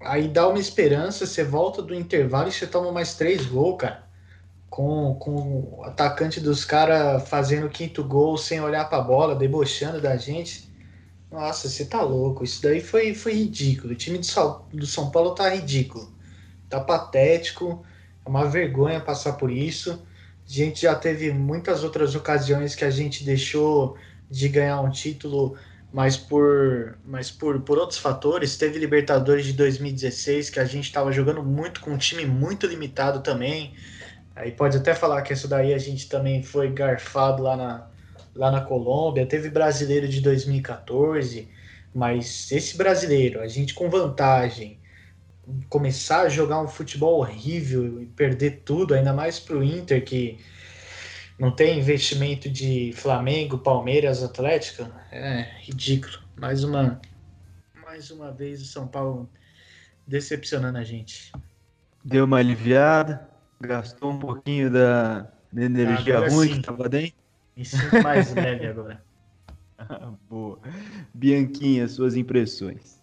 Aí 0.00 0.26
dá 0.26 0.48
uma 0.48 0.58
esperança, 0.58 1.26
você 1.26 1.44
volta 1.44 1.80
do 1.80 1.94
intervalo 1.94 2.48
e 2.48 2.52
você 2.52 2.66
toma 2.66 2.90
mais 2.90 3.14
três 3.14 3.46
gols, 3.46 3.76
cara 3.78 4.07
com, 4.70 5.14
com 5.14 5.78
o 5.78 5.84
atacante 5.84 6.40
dos 6.40 6.64
caras 6.64 7.28
fazendo 7.28 7.68
quinto 7.68 8.04
gol 8.04 8.36
sem 8.36 8.60
olhar 8.60 8.88
para 8.88 8.98
a 8.98 9.02
bola, 9.02 9.34
debochando 9.34 10.00
da 10.00 10.16
gente. 10.16 10.68
Nossa, 11.30 11.68
você 11.68 11.84
tá 11.84 12.02
louco. 12.02 12.44
Isso 12.44 12.62
daí 12.62 12.80
foi, 12.80 13.14
foi 13.14 13.32
ridículo. 13.34 13.92
O 13.92 13.96
time 13.96 14.18
do 14.18 14.26
São, 14.26 14.64
do 14.72 14.86
São 14.86 15.10
Paulo 15.10 15.34
tá 15.34 15.48
ridículo. 15.48 16.12
Tá 16.68 16.80
patético. 16.80 17.84
É 18.24 18.28
uma 18.28 18.46
vergonha 18.46 19.00
passar 19.00 19.34
por 19.34 19.50
isso. 19.50 19.92
A 19.92 20.50
gente 20.50 20.82
já 20.82 20.94
teve 20.94 21.32
muitas 21.32 21.84
outras 21.84 22.14
ocasiões 22.14 22.74
que 22.74 22.84
a 22.84 22.90
gente 22.90 23.24
deixou 23.24 23.96
de 24.30 24.48
ganhar 24.48 24.80
um 24.80 24.90
título, 24.90 25.56
mas 25.92 26.16
por, 26.16 26.98
mas 27.04 27.30
por, 27.30 27.60
por 27.60 27.78
outros 27.78 27.98
fatores. 27.98 28.56
Teve 28.56 28.78
Libertadores 28.78 29.44
de 29.44 29.52
2016 29.52 30.50
que 30.50 30.60
a 30.60 30.64
gente 30.64 30.84
estava 30.84 31.12
jogando 31.12 31.42
muito 31.42 31.80
com 31.80 31.90
um 31.92 31.98
time 31.98 32.24
muito 32.24 32.66
limitado 32.66 33.20
também. 33.20 33.74
Aí 34.38 34.52
pode 34.52 34.76
até 34.76 34.94
falar 34.94 35.22
que 35.22 35.32
isso 35.32 35.48
daí 35.48 35.74
a 35.74 35.78
gente 35.78 36.08
também 36.08 36.44
foi 36.44 36.70
garfado 36.70 37.42
lá 37.42 37.56
na, 37.56 37.90
lá 38.36 38.52
na 38.52 38.60
Colômbia. 38.60 39.26
Teve 39.26 39.50
brasileiro 39.50 40.06
de 40.06 40.20
2014, 40.20 41.48
mas 41.92 42.50
esse 42.52 42.76
brasileiro, 42.76 43.40
a 43.40 43.48
gente 43.48 43.74
com 43.74 43.90
vantagem, 43.90 44.78
começar 45.68 46.20
a 46.20 46.28
jogar 46.28 46.62
um 46.62 46.68
futebol 46.68 47.18
horrível 47.18 48.00
e 48.00 48.06
perder 48.06 48.62
tudo, 48.64 48.94
ainda 48.94 49.12
mais 49.12 49.40
para 49.40 49.56
o 49.56 49.64
Inter, 49.64 50.04
que 50.04 50.38
não 51.36 51.50
tem 51.50 51.80
investimento 51.80 52.48
de 52.48 52.92
Flamengo, 52.94 53.58
Palmeiras, 53.58 54.22
Atlético, 54.22 54.88
é 55.10 55.48
ridículo. 55.62 56.16
Mais 56.36 56.62
uma, 56.62 57.00
mais 57.84 58.12
uma 58.12 58.30
vez 58.30 58.62
o 58.62 58.66
São 58.66 58.86
Paulo 58.86 59.28
decepcionando 60.06 60.78
a 60.78 60.84
gente. 60.84 61.32
Deu 62.04 62.24
uma 62.24 62.38
aliviada. 62.38 63.28
Gastou 63.60 64.12
um 64.12 64.18
pouquinho 64.18 64.70
da, 64.70 65.26
da 65.52 65.62
energia 65.62 66.18
ah, 66.18 66.28
ruim 66.28 66.48
sim. 66.48 66.54
que 66.54 66.62
tava 66.62 66.88
dentro? 66.88 67.16
Me 67.56 67.64
sinto 67.64 68.02
mais 68.02 68.32
leve 68.32 68.66
agora. 68.66 69.02
Boa. 70.30 70.60
Bianquinha, 71.12 71.88
suas 71.88 72.16
impressões. 72.16 73.02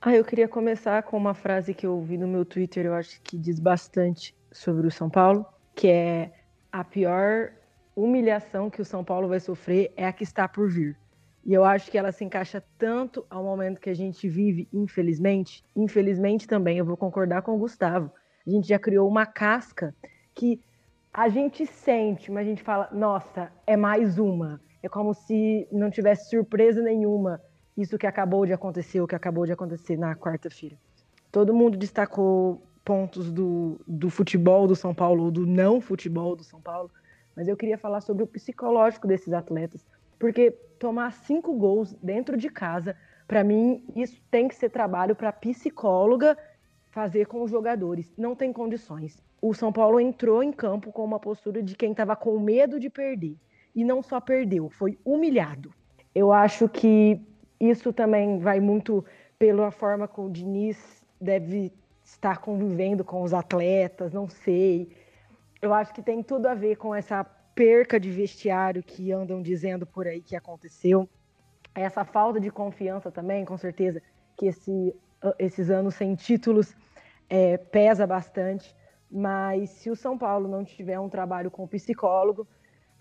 Ah, 0.00 0.14
eu 0.14 0.24
queria 0.24 0.48
começar 0.48 1.02
com 1.04 1.16
uma 1.16 1.34
frase 1.34 1.74
que 1.74 1.86
eu 1.86 1.94
ouvi 1.94 2.16
no 2.16 2.26
meu 2.26 2.44
Twitter, 2.44 2.86
eu 2.86 2.94
acho 2.94 3.20
que 3.22 3.36
diz 3.36 3.58
bastante 3.60 4.34
sobre 4.50 4.86
o 4.86 4.90
São 4.90 5.10
Paulo, 5.10 5.46
que 5.74 5.88
é 5.88 6.32
a 6.70 6.84
pior 6.84 7.52
humilhação 7.94 8.70
que 8.70 8.80
o 8.80 8.84
São 8.84 9.02
Paulo 9.04 9.28
vai 9.28 9.40
sofrer 9.40 9.92
é 9.96 10.06
a 10.06 10.12
que 10.12 10.22
está 10.22 10.46
por 10.46 10.68
vir. 10.70 10.96
E 11.44 11.52
eu 11.52 11.64
acho 11.64 11.90
que 11.90 11.98
ela 11.98 12.12
se 12.12 12.24
encaixa 12.24 12.62
tanto 12.76 13.24
ao 13.30 13.42
momento 13.42 13.80
que 13.80 13.90
a 13.90 13.94
gente 13.94 14.28
vive, 14.28 14.68
infelizmente. 14.72 15.64
Infelizmente 15.74 16.46
também, 16.46 16.78
eu 16.78 16.84
vou 16.84 16.96
concordar 16.96 17.42
com 17.42 17.54
o 17.54 17.58
Gustavo 17.58 18.12
a 18.48 18.50
gente 18.50 18.68
já 18.68 18.78
criou 18.78 19.06
uma 19.06 19.26
casca 19.26 19.94
que 20.34 20.60
a 21.12 21.28
gente 21.28 21.66
sente, 21.66 22.30
mas 22.30 22.46
a 22.46 22.50
gente 22.50 22.62
fala, 22.62 22.88
nossa, 22.92 23.52
é 23.66 23.76
mais 23.76 24.18
uma. 24.18 24.60
É 24.82 24.88
como 24.88 25.12
se 25.12 25.68
não 25.70 25.90
tivesse 25.90 26.30
surpresa 26.30 26.80
nenhuma 26.80 27.40
isso 27.76 27.98
que 27.98 28.06
acabou 28.06 28.46
de 28.46 28.52
acontecer, 28.52 29.00
o 29.00 29.06
que 29.06 29.14
acabou 29.14 29.44
de 29.44 29.52
acontecer 29.52 29.96
na 29.96 30.14
quarta-feira. 30.16 30.76
Todo 31.30 31.54
mundo 31.54 31.76
destacou 31.76 32.62
pontos 32.84 33.30
do, 33.30 33.78
do 33.86 34.08
futebol 34.08 34.66
do 34.66 34.74
São 34.74 34.94
Paulo, 34.94 35.24
ou 35.24 35.30
do 35.30 35.46
não 35.46 35.80
futebol 35.80 36.34
do 36.34 36.42
São 36.42 36.60
Paulo, 36.60 36.90
mas 37.36 37.46
eu 37.46 37.56
queria 37.56 37.76
falar 37.76 38.00
sobre 38.00 38.22
o 38.22 38.26
psicológico 38.26 39.06
desses 39.06 39.32
atletas, 39.32 39.86
porque 40.18 40.50
tomar 40.78 41.12
cinco 41.12 41.54
gols 41.54 41.94
dentro 42.02 42.36
de 42.36 42.48
casa, 42.48 42.96
para 43.26 43.44
mim, 43.44 43.84
isso 43.94 44.20
tem 44.30 44.48
que 44.48 44.54
ser 44.54 44.70
trabalho 44.70 45.14
para 45.14 45.30
psicóloga 45.30 46.36
fazer 46.90 47.26
com 47.26 47.42
os 47.42 47.50
jogadores. 47.50 48.12
Não 48.16 48.34
tem 48.34 48.52
condições. 48.52 49.22
O 49.40 49.54
São 49.54 49.72
Paulo 49.72 50.00
entrou 50.00 50.42
em 50.42 50.52
campo 50.52 50.90
com 50.90 51.04
uma 51.04 51.20
postura 51.20 51.62
de 51.62 51.76
quem 51.76 51.92
estava 51.92 52.16
com 52.16 52.38
medo 52.40 52.80
de 52.80 52.90
perder. 52.90 53.36
E 53.74 53.84
não 53.84 54.02
só 54.02 54.20
perdeu, 54.20 54.68
foi 54.68 54.98
humilhado. 55.04 55.72
Eu 56.14 56.32
acho 56.32 56.68
que 56.68 57.20
isso 57.60 57.92
também 57.92 58.38
vai 58.38 58.60
muito 58.60 59.04
pela 59.38 59.70
forma 59.70 60.08
como 60.08 60.28
o 60.28 60.32
Diniz 60.32 61.04
deve 61.20 61.72
estar 62.02 62.38
convivendo 62.38 63.04
com 63.04 63.22
os 63.22 63.34
atletas, 63.34 64.12
não 64.12 64.28
sei. 64.28 64.88
Eu 65.60 65.74
acho 65.74 65.92
que 65.92 66.02
tem 66.02 66.22
tudo 66.22 66.46
a 66.46 66.54
ver 66.54 66.76
com 66.76 66.94
essa 66.94 67.24
perca 67.54 68.00
de 68.00 68.10
vestiário 68.10 68.82
que 68.82 69.12
andam 69.12 69.42
dizendo 69.42 69.86
por 69.86 70.06
aí 70.06 70.20
que 70.20 70.34
aconteceu. 70.34 71.08
Essa 71.74 72.04
falta 72.04 72.40
de 72.40 72.50
confiança 72.50 73.10
também, 73.10 73.44
com 73.44 73.56
certeza, 73.56 74.02
que 74.36 74.46
esse 74.46 74.94
esses 75.38 75.70
anos 75.70 75.94
sem 75.94 76.14
títulos 76.14 76.74
é, 77.28 77.56
pesa 77.56 78.06
bastante. 78.06 78.74
Mas 79.10 79.70
se 79.70 79.90
o 79.90 79.96
São 79.96 80.18
Paulo 80.18 80.48
não 80.48 80.64
tiver 80.64 80.98
um 81.00 81.08
trabalho 81.08 81.50
com 81.50 81.66
psicólogo, 81.66 82.46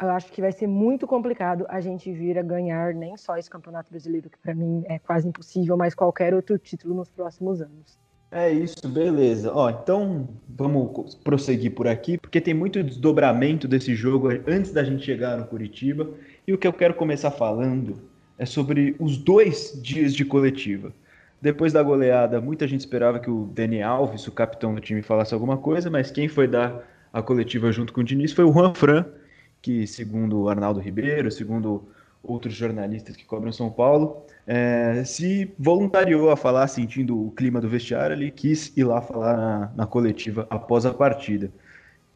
eu 0.02 0.10
acho 0.10 0.32
que 0.32 0.42
vai 0.42 0.52
ser 0.52 0.68
muito 0.68 1.08
complicado 1.08 1.66
a 1.70 1.82
gente 1.82 2.12
vir 2.12 2.38
a 2.38 2.44
ganhar 2.44 2.94
nem 2.94 3.18
só 3.18 3.36
esse 3.36 3.50
Campeonato 3.50 3.90
Brasileiro, 3.90 4.30
que 4.30 4.38
para 4.38 4.54
mim 4.54 4.84
é 4.88 5.00
quase 5.00 5.28
impossível, 5.28 5.76
mas 5.76 5.96
qualquer 5.96 6.34
outro 6.34 6.58
título 6.58 6.94
nos 6.94 7.10
próximos 7.10 7.62
anos. 7.62 7.98
É 8.30 8.52
isso, 8.52 8.88
beleza. 8.88 9.52
Ó, 9.54 9.70
então 9.70 10.28
vamos 10.48 11.16
prosseguir 11.16 11.74
por 11.74 11.88
aqui, 11.88 12.18
porque 12.18 12.42
tem 12.42 12.54
muito 12.54 12.84
desdobramento 12.84 13.68
desse 13.68 13.96
jogo 13.96 14.28
antes 14.46 14.72
da 14.72 14.84
gente 14.84 15.04
chegar 15.04 15.38
no 15.38 15.48
Curitiba. 15.48 16.10
E 16.46 16.54
o 16.54 16.58
que 16.58 16.68
eu 16.68 16.74
quero 16.74 16.94
começar 16.94 17.32
falando 17.32 18.02
é 18.38 18.46
sobre 18.46 18.96
os 19.00 19.18
dois 19.18 19.80
dias 19.82 20.14
de 20.14 20.26
coletiva. 20.26 20.94
Depois 21.42 21.72
da 21.72 21.84
goleada, 21.84 22.42
muita 22.42 22.68
gente 22.68 22.80
esperava 22.80 23.20
que 23.20 23.30
o 23.30 23.46
Dani 23.54 23.82
Alves, 23.82 24.28
o 24.28 24.32
capitão 24.32 24.74
do 24.74 24.82
time, 24.82 25.02
falasse 25.02 25.34
alguma 25.34 25.58
coisa, 25.58 25.90
mas 25.90 26.10
quem 26.10 26.28
foi 26.28 26.48
dar 26.48 26.84
a 27.14 27.22
coletiva 27.22 27.72
junto 27.72 27.94
com 27.94 28.02
o 28.02 28.04
Diniz 28.04 28.34
foi 28.34 28.44
o 28.44 28.52
Juan 28.52 28.74
Fran, 28.74 29.06
que, 29.62 29.86
segundo 29.86 30.50
Arnaldo 30.50 30.80
Ribeiro, 30.80 31.32
segundo 31.32 31.88
outros 32.24 32.56
jornalistas 32.56 33.16
que 33.16 33.24
cobram 33.24 33.52
São 33.52 33.70
Paulo, 33.70 34.26
é, 34.46 35.04
se 35.04 35.54
voluntariou 35.58 36.30
a 36.30 36.36
falar, 36.36 36.68
sentindo 36.68 37.28
o 37.28 37.32
clima 37.32 37.62
do 37.62 37.70
vestiário, 37.70 38.16
ele 38.16 38.32
quis 38.32 38.76
ir 38.76 38.84
lá 38.84 39.02
falar 39.02 39.38
na, 39.38 39.72
na 39.76 39.86
coletiva 39.86 40.48
após 40.50 40.86
a 40.86 40.94
partida. 40.94 41.52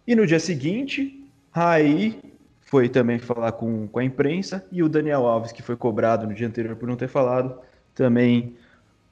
E 0.05 0.15
no 0.15 0.25
dia 0.25 0.39
seguinte, 0.39 1.23
Raí 1.51 2.19
foi 2.59 2.89
também 2.89 3.19
falar 3.19 3.51
com, 3.53 3.87
com 3.87 3.99
a 3.99 4.03
imprensa, 4.03 4.65
e 4.71 4.81
o 4.81 4.89
Daniel 4.89 5.25
Alves, 5.25 5.51
que 5.51 5.61
foi 5.61 5.75
cobrado 5.75 6.25
no 6.25 6.33
dia 6.33 6.47
anterior 6.47 6.75
por 6.75 6.87
não 6.87 6.95
ter 6.95 7.07
falado, 7.07 7.59
também 7.93 8.55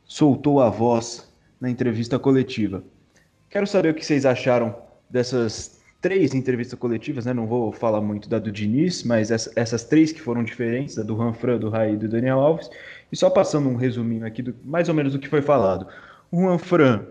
soltou 0.09 0.59
a 0.59 0.69
voz 0.69 1.31
na 1.61 1.69
entrevista 1.69 2.17
coletiva. 2.17 2.83
Quero 3.47 3.67
saber 3.67 3.91
o 3.91 3.93
que 3.93 4.03
vocês 4.03 4.25
acharam 4.25 4.75
dessas 5.07 5.79
três 6.01 6.33
entrevistas 6.33 6.79
coletivas, 6.79 7.25
né? 7.25 7.33
Não 7.33 7.45
vou 7.45 7.71
falar 7.71 8.01
muito 8.01 8.27
da 8.27 8.39
do 8.39 8.51
Diniz, 8.51 9.03
mas 9.03 9.29
essas 9.29 9.83
três 9.83 10.11
que 10.11 10.19
foram 10.19 10.43
diferentes, 10.43 10.97
a 10.97 11.03
do 11.03 11.15
Ranfran, 11.15 11.59
do 11.59 11.69
Raí 11.69 11.93
e 11.93 11.97
do 11.97 12.09
Daniel 12.09 12.39
Alves. 12.39 12.71
E 13.11 13.15
só 13.15 13.29
passando 13.29 13.69
um 13.69 13.75
resuminho 13.75 14.25
aqui, 14.25 14.41
do, 14.41 14.55
mais 14.65 14.89
ou 14.89 14.95
menos 14.95 15.13
do 15.13 15.19
que 15.19 15.27
foi 15.27 15.43
falado. 15.43 15.85
O 16.31 16.47
Ranfran 16.47 17.05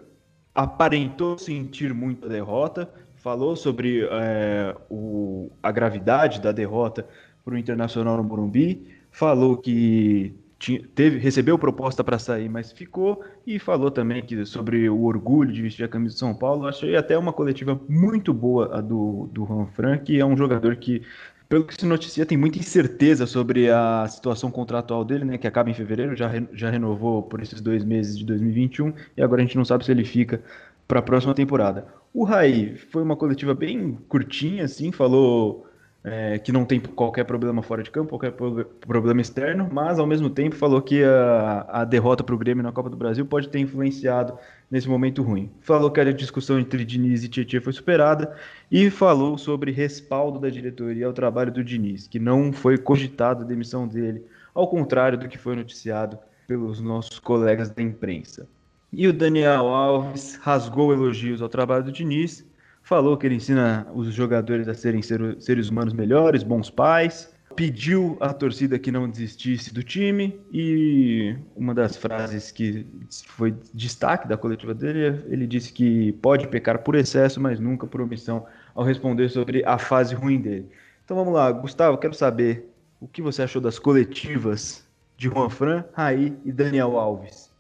aparentou 0.53 1.39
sentir 1.39 1.95
muito 1.95 2.27
a 2.27 2.29
derrota, 2.29 2.91
falou 3.17 3.55
sobre 3.55 4.09
é, 4.11 4.75
o, 4.91 5.53
a 5.63 5.71
gravidade 5.71 6.41
da 6.41 6.51
derrota 6.51 7.07
para 7.45 7.55
o 7.55 7.59
Internacional 7.59 8.17
no 8.17 8.25
Morumbi, 8.25 8.89
falou 9.13 9.57
que 9.57 10.35
teve, 10.59 11.19
recebeu 11.19 11.57
proposta 11.59 12.03
para 12.03 12.19
sair, 12.19 12.49
mas 12.49 12.73
ficou 12.73 13.25
e 13.47 13.59
falou 13.59 13.91
também 13.91 14.23
que 14.23 14.45
sobre 14.45 14.89
o 14.89 15.05
orgulho 15.05 15.53
de 15.53 15.63
vestir 15.63 15.85
a 15.85 15.89
camisa 15.89 16.15
de 16.15 16.19
São 16.19 16.35
Paulo. 16.35 16.67
Achei 16.67 16.97
até 16.97 17.17
uma 17.17 17.33
coletiva 17.33 17.81
muito 17.89 18.35
boa 18.35 18.77
a 18.77 18.81
do, 18.81 19.29
do 19.33 19.47
Juan 19.47 19.67
Fran, 19.67 19.99
que 19.99 20.19
é 20.19 20.27
um 20.27 20.37
jogador 20.37 20.77
que, 20.77 21.03
pelo 21.49 21.65
que 21.65 21.75
se 21.75 21.87
noticia, 21.87 22.27
tem 22.27 22.37
muita 22.37 22.59
incerteza 22.59 23.25
sobre 23.27 23.71
a 23.71 24.07
situação 24.09 24.51
contratual 24.51 25.05
dele, 25.05 25.25
né, 25.25 25.39
que 25.39 25.47
acaba 25.47 25.71
em 25.71 25.75
fevereiro, 25.75 26.17
já, 26.17 26.31
já 26.53 26.71
renovou 26.71 27.23
por 27.23 27.41
esses 27.41 27.61
dois 27.61 27.85
meses 27.85 28.19
de 28.19 28.25
2021 28.25 28.93
e 29.17 29.23
agora 29.23 29.41
a 29.41 29.45
gente 29.45 29.57
não 29.57 29.65
sabe 29.65 29.85
se 29.85 29.93
ele 29.93 30.05
fica 30.05 30.43
para 30.89 30.99
a 30.99 31.03
próxima 31.03 31.35
temporada. 31.35 31.87
O 32.13 32.25
Raí 32.25 32.77
foi 32.77 33.03
uma 33.03 33.15
coletiva 33.15 33.55
bem 33.55 33.97
curtinha, 34.09 34.65
assim, 34.65 34.91
falou 34.91 35.68
é, 36.05 36.39
que 36.39 36.53
não 36.53 36.65
tem 36.65 36.81
qualquer 36.81 37.25
problema 37.25 37.63
fora 37.63 37.83
de 37.83 37.91
campo, 37.91 38.11
qualquer 38.11 38.33
problema 38.33 39.21
externo, 39.21 39.69
mas 39.71 39.99
ao 39.99 40.07
mesmo 40.07 40.31
tempo 40.31 40.55
falou 40.55 40.81
que 40.81 41.03
a, 41.03 41.67
a 41.69 41.85
derrota 41.85 42.23
para 42.23 42.35
o 42.35 42.39
Grêmio 42.39 42.63
na 42.63 42.73
Copa 42.73 42.89
do 42.89 42.97
Brasil 42.97 43.27
pode 43.27 43.49
ter 43.49 43.59
influenciado 43.59 44.39
nesse 44.71 44.89
momento 44.89 45.23
ruim. 45.23 45.51
Falou 45.61 45.91
que 45.91 46.01
a 46.01 46.13
discussão 46.13 46.59
entre 46.59 46.85
Diniz 46.85 47.25
e 47.25 47.29
Tietchan 47.29 47.61
foi 47.61 47.73
superada 47.73 48.35
e 48.71 48.91
falou 48.91 49.37
sobre 49.37 49.73
respaldo 49.73 50.39
da 50.39 50.49
diretoria 50.49 51.07
ao 51.07 51.13
trabalho 51.13 51.53
do 51.53 51.65
Diniz, 51.65 52.07
que 52.07 52.19
não 52.19 52.53
foi 52.53 52.79
cogitado 52.79 53.43
a 53.43 53.47
demissão 53.47 53.87
dele, 53.87 54.25
ao 54.55 54.69
contrário 54.69 55.19
do 55.19 55.29
que 55.29 55.39
foi 55.39 55.57
noticiado 55.57 56.19
pelos 56.47 56.81
nossos 56.81 57.19
colegas 57.19 57.71
da 57.71 57.83
imprensa. 57.83 58.49
E 58.91 59.07
o 59.07 59.13
Daniel 59.13 59.67
Alves 59.67 60.37
rasgou 60.37 60.93
elogios 60.93 61.43
ao 61.43 61.49
trabalho 61.49 61.85
do 61.85 61.93
Diniz 61.93 62.48
falou 62.89 63.19
que 63.19 63.27
ele 63.27 63.35
ensina 63.35 63.87
os 63.95 64.15
jogadores 64.15 64.67
a 64.67 64.73
serem 64.73 65.03
seres 65.03 65.69
humanos 65.69 65.93
melhores, 65.93 66.43
bons 66.43 66.71
pais, 66.71 67.31
pediu 67.55 68.17
à 68.19 68.33
torcida 68.33 68.79
que 68.79 68.91
não 68.91 69.07
desistisse 69.11 69.75
do 69.75 69.83
time 69.83 70.41
e 70.51 71.37
uma 71.55 71.75
das 71.75 71.99
frases 71.99 72.51
que 72.51 72.87
foi 73.27 73.55
destaque 73.75 74.27
da 74.27 74.39
coletiva 74.39 74.73
dele, 74.73 75.23
ele 75.29 75.47
disse 75.47 75.71
que 75.71 76.13
pode 76.13 76.49
pecar 76.49 76.79
por 76.79 76.95
excesso, 76.95 77.39
mas 77.39 77.61
nunca 77.61 77.87
por 77.87 78.01
omissão, 78.01 78.47
ao 78.75 78.85
responder 78.85 79.29
sobre 79.29 79.63
a 79.67 79.77
fase 79.77 80.15
ruim 80.15 80.41
dele. 80.41 80.67
Então 81.05 81.15
vamos 81.15 81.35
lá, 81.35 81.53
Gustavo, 81.53 81.99
quero 81.99 82.15
saber 82.15 82.73
o 82.99 83.07
que 83.07 83.21
você 83.21 83.43
achou 83.43 83.61
das 83.61 83.79
coletivas 83.79 84.83
de 85.15 85.29
Juan 85.29 85.51
Fran, 85.51 85.85
Raí 85.93 86.35
e 86.43 86.51
Daniel 86.51 86.99
Alves. 86.99 87.51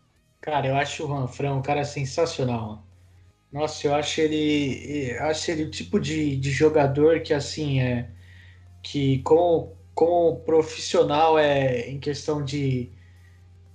Cara, 0.40 0.68
eu 0.68 0.76
acho 0.76 1.04
o 1.04 1.06
Juan 1.06 1.28
Fran 1.28 1.52
um 1.52 1.62
cara 1.62 1.84
sensacional. 1.84 2.87
Nossa, 3.50 3.86
eu 3.86 3.94
acho 3.94 4.20
ele, 4.20 5.10
eu 5.12 5.24
acho 5.24 5.50
ele 5.50 5.64
o 5.64 5.70
tipo 5.70 5.98
de, 5.98 6.36
de 6.36 6.50
jogador 6.50 7.20
que 7.22 7.32
assim 7.32 7.80
é 7.80 8.10
que 8.82 9.22
como, 9.22 9.76
como 9.94 10.40
profissional 10.44 11.38
é 11.38 11.88
em 11.90 12.00
questão 12.00 12.44
de, 12.44 12.92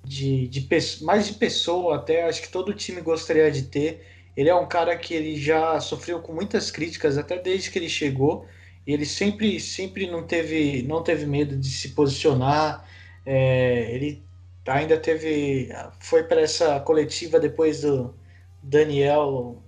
de, 0.03 0.47
de 0.49 0.67
mais 1.03 1.27
de 1.27 1.35
pessoa 1.35 1.97
até 1.97 2.23
acho 2.27 2.41
que 2.43 2.49
todo 2.49 2.73
time 2.75 3.01
gostaria 3.01 3.51
de 3.51 3.63
ter. 3.63 4.05
Ele 4.35 4.49
é 4.49 4.55
um 4.55 4.67
cara 4.67 4.97
que 4.97 5.13
ele 5.15 5.37
já 5.37 5.79
sofreu 5.81 6.21
com 6.21 6.33
muitas 6.33 6.71
críticas 6.71 7.17
até 7.17 7.39
desde 7.39 7.71
que 7.71 7.79
ele 7.79 7.89
chegou. 7.89 8.47
E 8.87 8.93
ele 8.93 9.05
sempre 9.05 9.59
sempre 9.59 10.07
não 10.09 10.25
teve 10.27 10.83
não 10.83 11.03
teve 11.03 11.25
medo 11.27 11.57
de 11.57 11.69
se 11.69 11.89
posicionar. 11.91 12.87
É, 13.25 13.93
ele 13.95 14.23
ainda 14.67 14.99
teve 14.99 15.69
foi 15.99 16.23
para 16.23 16.41
essa 16.41 16.79
coletiva 16.81 17.39
depois 17.39 17.81
do 17.81 18.15
Daniel, 18.61 19.62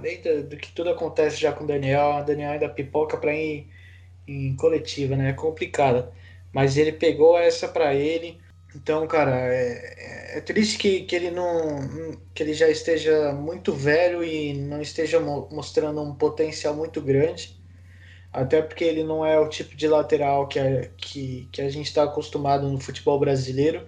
além 0.00 0.20
do, 0.22 0.56
que 0.56 0.72
tudo 0.72 0.90
acontece 0.90 1.36
já 1.36 1.52
com 1.52 1.64
o 1.64 1.66
Daniel, 1.66 2.12
a 2.12 2.22
Daniel 2.22 2.52
ainda 2.52 2.68
pipoca 2.68 3.16
para 3.16 3.34
ir 3.34 3.68
em 4.26 4.56
coletiva, 4.56 5.16
né? 5.16 5.30
É 5.30 5.32
complicado. 5.32 6.12
Mas 6.52 6.76
ele 6.76 6.92
pegou 6.92 7.38
essa 7.38 7.68
para 7.68 7.94
ele. 7.94 8.40
Então, 8.74 9.06
cara, 9.06 9.36
é, 9.52 10.38
é, 10.38 10.40
triste 10.40 10.78
que, 10.78 11.02
que 11.02 11.16
ele 11.16 11.30
não 11.30 12.16
que 12.34 12.42
ele 12.42 12.54
já 12.54 12.68
esteja 12.68 13.32
muito 13.32 13.72
velho 13.72 14.24
e 14.24 14.54
não 14.54 14.80
esteja 14.80 15.20
mo 15.20 15.48
mostrando 15.52 16.00
um 16.02 16.14
potencial 16.14 16.74
muito 16.74 17.00
grande. 17.00 17.58
Até 18.32 18.62
porque 18.62 18.84
ele 18.84 19.04
não 19.04 19.26
é 19.26 19.38
o 19.38 19.48
tipo 19.48 19.76
de 19.76 19.88
lateral 19.88 20.48
que 20.48 20.58
a, 20.58 20.88
que, 20.96 21.48
que 21.52 21.62
a 21.62 21.68
gente 21.68 21.86
está 21.86 22.04
acostumado 22.04 22.68
no 22.68 22.80
futebol 22.80 23.18
brasileiro 23.18 23.86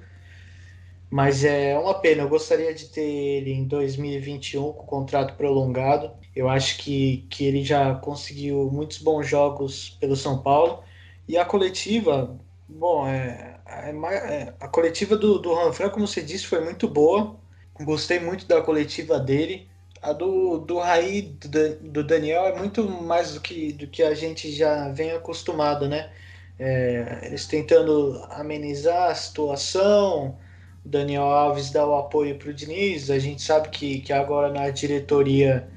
mas 1.12 1.44
é 1.44 1.78
uma 1.78 2.00
pena. 2.00 2.22
Eu 2.22 2.28
gostaria 2.30 2.74
de 2.74 2.86
ter 2.88 3.02
ele 3.02 3.52
em 3.52 3.64
2021 3.64 4.72
com 4.72 4.86
contrato 4.86 5.34
prolongado. 5.36 6.10
Eu 6.34 6.48
acho 6.48 6.78
que, 6.78 7.26
que 7.28 7.44
ele 7.44 7.62
já 7.62 7.94
conseguiu 7.96 8.70
muitos 8.72 8.96
bons 8.96 9.28
jogos 9.28 9.90
pelo 10.00 10.16
São 10.16 10.42
Paulo. 10.42 10.82
E 11.28 11.36
a 11.36 11.44
coletiva, 11.44 12.34
bom, 12.66 13.06
é, 13.06 13.60
é, 13.66 13.90
é 13.90 14.54
a 14.58 14.66
coletiva 14.68 15.14
do, 15.14 15.38
do 15.38 15.52
Ranfran, 15.52 15.90
como 15.90 16.06
você 16.06 16.22
disse, 16.22 16.46
foi 16.46 16.64
muito 16.64 16.88
boa. 16.88 17.36
Gostei 17.82 18.18
muito 18.18 18.46
da 18.46 18.62
coletiva 18.62 19.20
dele. 19.20 19.68
A 20.00 20.14
do, 20.14 20.60
do 20.60 20.78
Raí, 20.78 21.22
do, 21.22 21.90
do 21.90 22.04
Daniel, 22.04 22.46
é 22.46 22.58
muito 22.58 22.88
mais 22.88 23.34
do 23.34 23.40
que, 23.40 23.72
do 23.74 23.86
que 23.86 24.02
a 24.02 24.14
gente 24.14 24.50
já 24.50 24.88
vem 24.88 25.10
acostumado, 25.12 25.86
né? 25.86 26.10
É, 26.58 27.20
eles 27.24 27.46
tentando 27.46 28.18
amenizar 28.30 29.10
a 29.10 29.14
situação, 29.14 30.38
Daniel 30.84 31.22
Alves 31.22 31.70
dá 31.70 31.86
o 31.86 31.94
apoio 31.94 32.36
para 32.38 32.50
o 32.50 32.54
Diniz. 32.54 33.10
A 33.10 33.18
gente 33.18 33.42
sabe 33.42 33.68
que, 33.68 34.00
que 34.00 34.12
agora 34.12 34.52
na 34.52 34.70
diretoria 34.70 35.68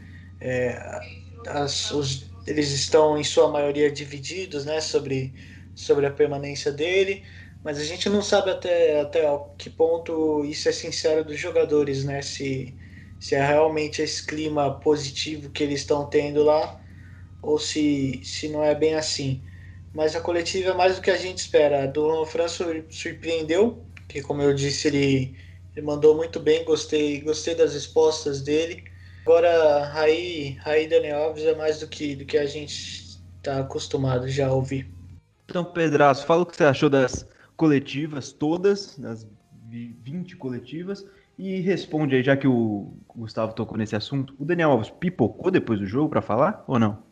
é, 0.42 1.00
as, 1.48 1.92
os, 1.92 2.30
eles 2.48 2.72
estão 2.72 3.18
em 3.18 3.24
sua 3.24 3.50
maioria 3.50 3.92
divididos 3.92 4.66
né, 4.66 4.82
sobre, 4.82 5.34
sobre 5.76 6.06
a 6.06 6.12
permanência 6.12 6.72
dele, 6.72 7.24
mas 7.64 7.80
a 7.80 7.84
gente 7.84 8.10
não 8.10 8.22
sabe 8.22 8.52
até, 8.52 9.02
até 9.02 9.22
que 9.58 9.70
ponto 9.70 10.44
isso 10.46 10.70
é 10.70 10.72
sincero 10.72 11.24
dos 11.24 11.40
jogadores, 11.40 12.04
né? 12.04 12.22
Se, 12.22 12.74
se 13.20 13.36
é 13.36 13.46
realmente 13.46 14.02
esse 14.02 14.26
clima 14.26 14.80
positivo 14.80 15.50
que 15.50 15.64
eles 15.64 15.82
estão 15.82 16.08
tendo 16.08 16.44
lá 16.44 16.80
ou 17.42 17.60
se, 17.60 18.22
se 18.24 18.50
não 18.50 18.64
é 18.64 18.76
bem 18.76 18.96
assim. 18.96 19.44
Mas 19.94 20.16
a 20.16 20.22
coletiva 20.22 20.72
é 20.72 20.74
mais 20.74 20.96
do 20.96 21.02
que 21.02 21.10
a 21.10 21.18
gente 21.18 21.40
espera. 21.40 21.84
A 21.84 21.88
do 21.88 22.26
Fran 22.26 22.48
surpreendeu 22.90 23.85
que 24.08 24.22
como 24.22 24.42
eu 24.42 24.54
disse, 24.54 24.88
ele, 24.88 25.36
ele 25.76 25.86
mandou 25.86 26.16
muito 26.16 26.40
bem, 26.40 26.64
gostei, 26.64 27.22
gostei 27.22 27.56
das 27.56 27.74
respostas 27.74 28.42
dele. 28.42 28.84
Agora, 29.24 29.86
Raí, 29.86 30.58
Raí 30.62 30.88
Daniel 30.88 31.24
Alves 31.24 31.44
é 31.44 31.56
mais 31.56 31.80
do 31.80 31.88
que, 31.88 32.16
do 32.16 32.26
que 32.26 32.38
a 32.38 32.46
gente 32.46 33.20
está 33.38 33.60
acostumado 33.60 34.28
já 34.28 34.48
a 34.48 34.54
ouvir. 34.54 34.88
Então, 35.46 35.66
Pedraço, 35.66 36.26
fala 36.26 36.44
o 36.44 36.46
que 36.46 36.56
você 36.56 36.64
achou 36.64 36.90
das 36.90 37.28
coletivas 37.56 38.32
todas, 38.32 38.98
das 38.98 39.28
20 39.70 40.36
coletivas, 40.36 41.06
e 41.38 41.60
responde 41.60 42.16
aí, 42.16 42.24
já 42.24 42.38
que 42.38 42.48
o 42.48 42.94
Gustavo 43.16 43.54
tocou 43.54 43.78
nesse 43.78 43.96
assunto. 43.96 44.36
O 44.40 44.46
Daniel 44.46 44.72
Alves 44.72 44.90
pipocou 44.90 45.52
depois 45.52 45.80
do 45.80 45.86
jogo 45.86 46.10
para 46.10 46.22
falar 46.22 46.64
ou 46.68 46.80
não? 46.80 47.04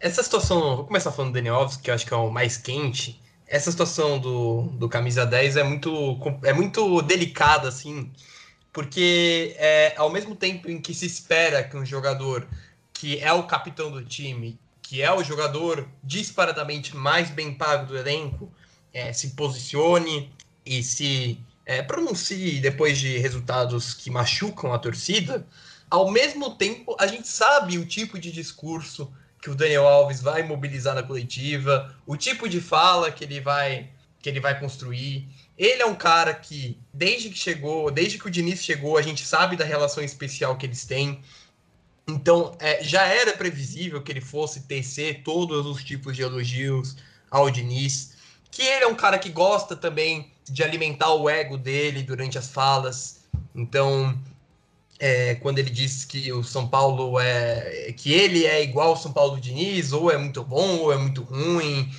Essa 0.00 0.22
situação, 0.22 0.76
vou 0.76 0.84
começar 0.84 1.12
falando 1.12 1.32
do 1.32 1.34
Daniel 1.34 1.56
Alves, 1.56 1.76
que 1.76 1.90
eu 1.90 1.94
acho 1.94 2.06
que 2.06 2.14
é 2.14 2.16
o 2.16 2.30
mais 2.30 2.56
quente 2.56 3.20
essa 3.48 3.70
situação 3.70 4.18
do, 4.18 4.62
do 4.74 4.88
camisa 4.88 5.24
10 5.24 5.56
é 5.56 5.62
muito, 5.62 6.18
é 6.44 6.52
muito 6.52 7.00
delicada, 7.02 7.68
assim, 7.68 8.12
porque 8.72 9.56
é, 9.58 9.94
ao 9.96 10.10
mesmo 10.10 10.36
tempo 10.36 10.70
em 10.70 10.80
que 10.80 10.94
se 10.94 11.06
espera 11.06 11.64
que 11.64 11.76
um 11.76 11.84
jogador 11.84 12.46
que 12.92 13.18
é 13.18 13.32
o 13.32 13.44
capitão 13.44 13.90
do 13.90 14.04
time, 14.04 14.58
que 14.82 15.02
é 15.02 15.12
o 15.12 15.24
jogador 15.24 15.88
disparadamente 16.04 16.96
mais 16.96 17.30
bem 17.30 17.54
pago 17.54 17.86
do 17.86 17.96
elenco, 17.96 18.52
é, 18.92 19.12
se 19.12 19.30
posicione 19.30 20.30
e 20.64 20.82
se 20.82 21.38
é, 21.64 21.82
pronuncie 21.82 22.60
depois 22.60 22.98
de 22.98 23.18
resultados 23.18 23.94
que 23.94 24.10
machucam 24.10 24.72
a 24.72 24.78
torcida, 24.78 25.46
ao 25.90 26.10
mesmo 26.10 26.54
tempo 26.54 26.96
a 26.98 27.06
gente 27.06 27.28
sabe 27.28 27.78
o 27.78 27.86
tipo 27.86 28.18
de 28.18 28.30
discurso 28.30 29.10
que 29.40 29.50
o 29.50 29.54
Daniel 29.54 29.86
Alves 29.86 30.20
vai 30.20 30.42
mobilizar 30.42 30.94
na 30.94 31.02
coletiva, 31.02 31.94
o 32.06 32.16
tipo 32.16 32.48
de 32.48 32.60
fala 32.60 33.10
que 33.10 33.24
ele 33.24 33.40
vai 33.40 33.90
que 34.20 34.28
ele 34.28 34.40
vai 34.40 34.58
construir. 34.58 35.28
Ele 35.56 35.80
é 35.80 35.86
um 35.86 35.94
cara 35.94 36.34
que, 36.34 36.76
desde 36.92 37.30
que 37.30 37.38
chegou, 37.38 37.90
desde 37.90 38.18
que 38.18 38.26
o 38.26 38.30
Diniz 38.30 38.64
chegou, 38.64 38.96
a 38.96 39.02
gente 39.02 39.24
sabe 39.24 39.56
da 39.56 39.64
relação 39.64 40.02
especial 40.02 40.56
que 40.56 40.66
eles 40.66 40.84
têm. 40.84 41.20
Então, 42.06 42.56
é, 42.58 42.82
já 42.82 43.06
era 43.06 43.32
previsível 43.32 44.02
que 44.02 44.10
ele 44.10 44.20
fosse 44.20 44.62
tecer 44.62 45.22
todos 45.22 45.66
os 45.66 45.84
tipos 45.84 46.16
de 46.16 46.22
elogios 46.22 46.96
ao 47.30 47.50
Diniz. 47.50 48.16
Que 48.50 48.62
ele 48.62 48.84
é 48.84 48.88
um 48.88 48.94
cara 48.94 49.18
que 49.18 49.28
gosta 49.28 49.76
também 49.76 50.32
de 50.44 50.62
alimentar 50.62 51.12
o 51.12 51.28
ego 51.28 51.56
dele 51.56 52.02
durante 52.02 52.38
as 52.38 52.48
falas. 52.48 53.20
Então, 53.54 54.18
é, 54.98 55.36
quando 55.36 55.58
ele 55.58 55.70
diz 55.70 56.04
que 56.04 56.32
o 56.32 56.42
São 56.42 56.66
Paulo 56.66 57.20
é 57.20 57.92
que 57.96 58.12
ele 58.12 58.44
é 58.44 58.62
igual 58.62 58.88
ao 58.88 58.96
São 58.96 59.12
Paulo 59.12 59.40
Diniz, 59.40 59.92
ou 59.92 60.10
é 60.10 60.18
muito 60.18 60.42
bom, 60.42 60.78
ou 60.78 60.92
é 60.92 60.96
muito 60.96 61.22
ruim, 61.22 61.90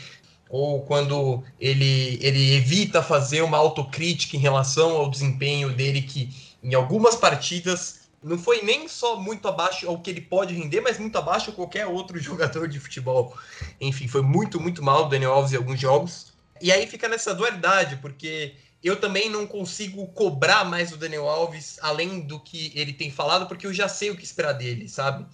ou 0.50 0.82
quando 0.82 1.44
ele, 1.60 2.20
ele 2.22 2.56
evita 2.56 3.02
fazer 3.02 3.42
uma 3.42 3.58
autocrítica 3.58 4.36
em 4.36 4.40
relação 4.40 4.98
ao 4.98 5.10
desempenho 5.10 5.72
dele, 5.72 6.02
que 6.02 6.30
em 6.62 6.74
algumas 6.74 7.16
partidas 7.16 8.00
não 8.22 8.38
foi 8.38 8.62
nem 8.64 8.88
só 8.88 9.16
muito 9.16 9.48
abaixo 9.48 9.88
ao 9.88 10.00
que 10.00 10.10
ele 10.10 10.22
pode 10.22 10.54
render, 10.54 10.82
mas 10.82 11.00
muito 11.00 11.18
abaixo 11.18 11.52
a 11.52 11.54
qualquer 11.54 11.88
outro 11.88 12.18
jogador 12.20 12.68
de 12.68 12.80
futebol. 12.80 13.38
Enfim, 13.80 14.08
foi 14.08 14.22
muito, 14.22 14.60
muito 14.60 14.84
mal 14.84 15.06
o 15.06 15.10
Daniel 15.10 15.34
Alves 15.34 15.54
em 15.54 15.58
alguns 15.58 15.80
jogos. 15.80 16.34
E 16.62 16.72
aí 16.72 16.86
fica 16.88 17.08
nessa 17.08 17.34
dualidade, 17.34 17.98
porque 17.98 18.54
eu 18.84 18.96
também 18.96 19.30
não 19.30 19.46
consigo 19.46 20.08
cobrar 20.08 20.64
mais 20.64 20.92
o 20.92 20.98
Daniel 20.98 21.28
Alves 21.28 21.78
além 21.82 22.22
do 22.22 22.40
que 22.40 22.72
ele 22.76 22.94
tem 22.94 23.12
falado, 23.12 23.48
porque 23.48 23.68
eu 23.68 23.74
já 23.74 23.88
sei 23.88 24.10
o 24.10 24.16
que 24.16 24.24
esperar 24.24 24.54
dele, 24.54 24.88
sabe? 24.88 25.26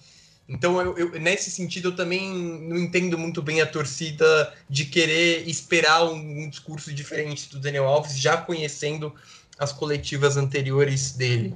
Então, 0.48 0.80
eu, 0.80 0.96
eu, 0.96 1.20
nesse 1.20 1.50
sentido, 1.50 1.88
eu 1.88 1.96
também 1.96 2.32
não 2.32 2.78
entendo 2.78 3.18
muito 3.18 3.42
bem 3.42 3.60
a 3.60 3.66
torcida 3.66 4.54
de 4.68 4.84
querer 4.84 5.48
esperar 5.48 6.04
um, 6.04 6.14
um, 6.14 6.48
discurso 6.48 6.92
diferente 6.92 7.48
do 7.50 7.58
Daniel 7.58 7.86
Alves, 7.86 8.16
já 8.16 8.36
conhecendo 8.36 9.12
as 9.58 9.72
coletivas 9.72 10.36
anteriores 10.36 11.12
dele. 11.12 11.54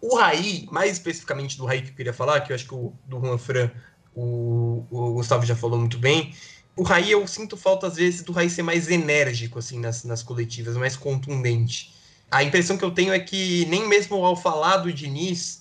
O 0.00 0.16
Raí, 0.16 0.66
mais 0.72 0.92
especificamente 0.92 1.56
do 1.56 1.66
Raí 1.66 1.82
que 1.82 1.90
eu 1.90 1.94
queria 1.94 2.12
falar, 2.12 2.40
que 2.40 2.50
eu 2.50 2.56
acho 2.56 2.66
que 2.66 2.74
o 2.74 2.92
do 3.04 3.20
Juan 3.20 3.38
Fran, 3.38 3.70
o, 4.14 4.84
o 4.90 5.12
Gustavo 5.14 5.46
já 5.46 5.54
falou 5.54 5.78
muito 5.78 5.98
bem, 5.98 6.34
o 6.76 6.82
Raí 6.82 7.10
eu 7.10 7.26
sinto 7.26 7.56
falta 7.56 7.86
às 7.86 7.96
vezes 7.96 8.22
do 8.22 8.32
Raí 8.32 8.48
ser 8.48 8.62
mais 8.62 8.88
enérgico 8.88 9.58
assim 9.58 9.78
nas, 9.78 10.04
nas 10.04 10.22
coletivas, 10.22 10.76
mais 10.76 10.96
contundente. 10.96 11.94
A 12.30 12.44
impressão 12.44 12.78
que 12.78 12.84
eu 12.84 12.90
tenho 12.90 13.12
é 13.12 13.18
que 13.18 13.66
nem 13.66 13.88
mesmo 13.88 14.24
ao 14.24 14.36
falar 14.36 14.78
do 14.78 14.92
Diniz 14.92 15.60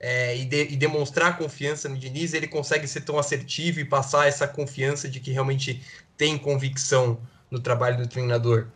é, 0.00 0.36
e, 0.36 0.44
de, 0.44 0.64
e, 0.64 0.76
demonstrar 0.76 1.36
confiança 1.36 1.88
no 1.88 1.96
Diniz, 1.96 2.32
ele 2.32 2.46
consegue 2.46 2.86
ser 2.86 3.02
tão 3.02 3.18
assertivo 3.18 3.80
e 3.80 3.84
passar 3.84 4.26
essa 4.26 4.46
confiança 4.46 5.08
de 5.08 5.20
que 5.20 5.32
realmente 5.32 5.82
tem 6.16 6.36
convicção 6.38 7.18
no 7.50 7.58
trabalho 7.58 7.98
do 7.98 8.06
treinador. 8.06 8.66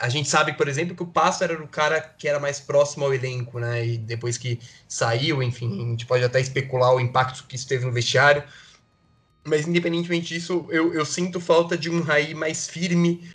A 0.00 0.08
gente 0.08 0.28
sabe, 0.28 0.54
por 0.54 0.68
exemplo, 0.68 0.96
que 0.96 1.02
o 1.02 1.06
Pássaro 1.06 1.52
era 1.54 1.62
o 1.62 1.68
cara 1.68 2.00
que 2.00 2.26
era 2.26 2.40
mais 2.40 2.58
próximo 2.58 3.04
ao 3.04 3.12
elenco, 3.12 3.58
né? 3.58 3.86
E 3.86 3.98
depois 3.98 4.38
que 4.38 4.58
saiu, 4.88 5.42
enfim, 5.42 5.86
a 5.86 5.90
gente 5.90 6.06
pode 6.06 6.24
até 6.24 6.40
especular 6.40 6.94
o 6.94 7.00
impacto 7.00 7.44
que 7.46 7.56
isso 7.56 7.68
teve 7.68 7.84
no 7.84 7.92
vestiário. 7.92 8.42
Mas 9.44 9.66
independentemente 9.66 10.34
disso, 10.34 10.66
eu, 10.70 10.94
eu 10.94 11.04
sinto 11.04 11.40
falta 11.40 11.76
de 11.76 11.90
um 11.90 12.00
Raí 12.00 12.34
mais 12.34 12.68
firme 12.68 13.28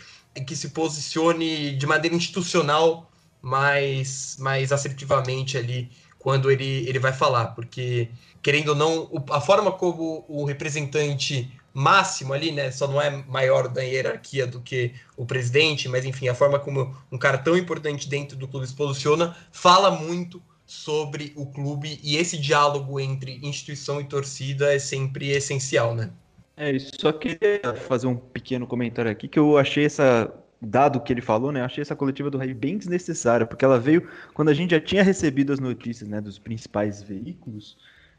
que 0.45 0.55
se 0.55 0.69
posicione 0.69 1.75
de 1.75 1.85
maneira 1.85 2.15
institucional 2.15 3.11
mais, 3.41 4.37
mais 4.39 4.71
assertivamente 4.71 5.57
ali 5.57 5.89
quando 6.19 6.51
ele, 6.51 6.87
ele 6.87 6.99
vai 6.99 7.13
falar, 7.13 7.47
porque 7.47 8.09
querendo 8.41 8.69
ou 8.69 8.75
não, 8.75 9.25
a 9.29 9.41
forma 9.41 9.71
como 9.71 10.25
o 10.27 10.45
representante 10.45 11.51
máximo 11.73 12.33
ali, 12.33 12.51
né, 12.51 12.71
só 12.71 12.87
não 12.87 12.99
é 13.01 13.09
maior 13.09 13.67
da 13.67 13.81
hierarquia 13.81 14.47
do 14.47 14.59
que 14.59 14.93
o 15.15 15.25
presidente, 15.25 15.87
mas 15.87 16.05
enfim, 16.05 16.27
a 16.27 16.35
forma 16.35 16.59
como 16.59 16.95
um 17.11 17.17
cara 17.17 17.37
tão 17.37 17.55
importante 17.55 18.09
dentro 18.09 18.35
do 18.35 18.47
clube 18.47 18.65
se 18.65 18.73
posiciona, 18.73 19.35
fala 19.51 19.91
muito 19.91 20.41
sobre 20.67 21.31
o 21.35 21.45
clube 21.45 21.97
e 22.03 22.17
esse 22.17 22.37
diálogo 22.37 22.99
entre 22.99 23.39
instituição 23.41 24.01
e 24.01 24.03
torcida 24.03 24.73
é 24.73 24.77
sempre 24.77 25.29
essencial, 25.29 25.95
né? 25.95 26.11
É, 26.57 26.77
só 26.79 27.13
queria 27.13 27.73
fazer 27.87 28.07
um 28.07 28.15
pequeno 28.15 28.67
comentário 28.67 29.09
aqui 29.09 29.29
que 29.29 29.39
eu 29.39 29.57
achei 29.57 29.85
essa 29.85 30.31
dado 30.61 30.99
que 30.99 31.13
ele 31.13 31.21
falou, 31.21 31.51
né? 31.51 31.61
Achei 31.61 31.81
essa 31.81 31.95
coletiva 31.95 32.29
do 32.29 32.37
Raí 32.37 32.53
bem 32.53 32.77
desnecessária, 32.77 33.45
porque 33.45 33.63
ela 33.63 33.79
veio 33.79 34.09
quando 34.33 34.49
a 34.49 34.53
gente 34.53 34.71
já 34.71 34.81
tinha 34.81 35.03
recebido 35.03 35.53
as 35.53 35.59
notícias, 35.59 36.09
né, 36.09 36.19
dos 36.19 36.37
principais 36.37 37.01
veículos 37.01 37.77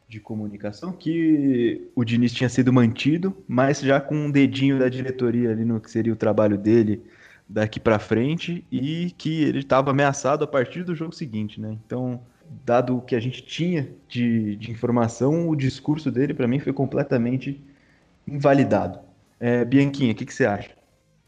de 0.09 0.19
comunicação 0.21 0.91
que 0.91 1.91
o 1.95 2.03
Diniz 2.03 2.33
tinha 2.33 2.49
sido 2.49 2.73
mantido, 2.73 3.37
mas 3.47 3.81
já 3.81 4.01
com 4.01 4.15
um 4.15 4.31
dedinho 4.31 4.79
da 4.79 4.89
diretoria 4.89 5.51
ali 5.51 5.65
no 5.67 5.81
que 5.81 5.91
seria 5.91 6.13
o 6.13 6.17
trabalho 6.17 6.57
dele 6.57 7.03
daqui 7.47 7.79
para 7.81 7.99
frente 7.99 8.65
e 8.71 9.13
que 9.19 9.43
ele 9.43 9.59
estava 9.59 9.91
ameaçado 9.91 10.45
a 10.45 10.47
partir 10.47 10.83
do 10.83 10.95
jogo 10.95 11.15
seguinte, 11.15 11.61
né? 11.61 11.77
Então, 11.85 12.21
dado 12.65 12.97
o 12.97 13.01
que 13.01 13.15
a 13.15 13.21
gente 13.21 13.43
tinha 13.43 13.89
de, 14.09 14.57
de 14.57 14.71
informação, 14.71 15.49
o 15.49 15.57
discurso 15.57 16.11
dele, 16.11 16.35
para 16.35 16.47
mim, 16.47 16.59
foi 16.59 16.73
completamente 16.73 17.63
invalidado. 18.27 19.01
É, 19.41 19.65
Bianquinha, 19.65 20.13
o 20.13 20.15
que, 20.15 20.27
que, 20.27 20.35
você 20.35 20.45
acha? 20.45 20.71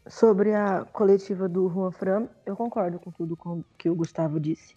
Sobre 0.07 0.53
a 0.53 0.85
coletiva 0.91 1.47
do 1.47 1.69
Juan 1.69 1.91
Fran, 1.91 2.27
eu 2.45 2.55
concordo 2.55 2.99
com 2.99 3.11
tudo 3.11 3.37
que 3.77 3.89
o 3.89 3.95
Gustavo 3.95 4.39
disse. 4.39 4.75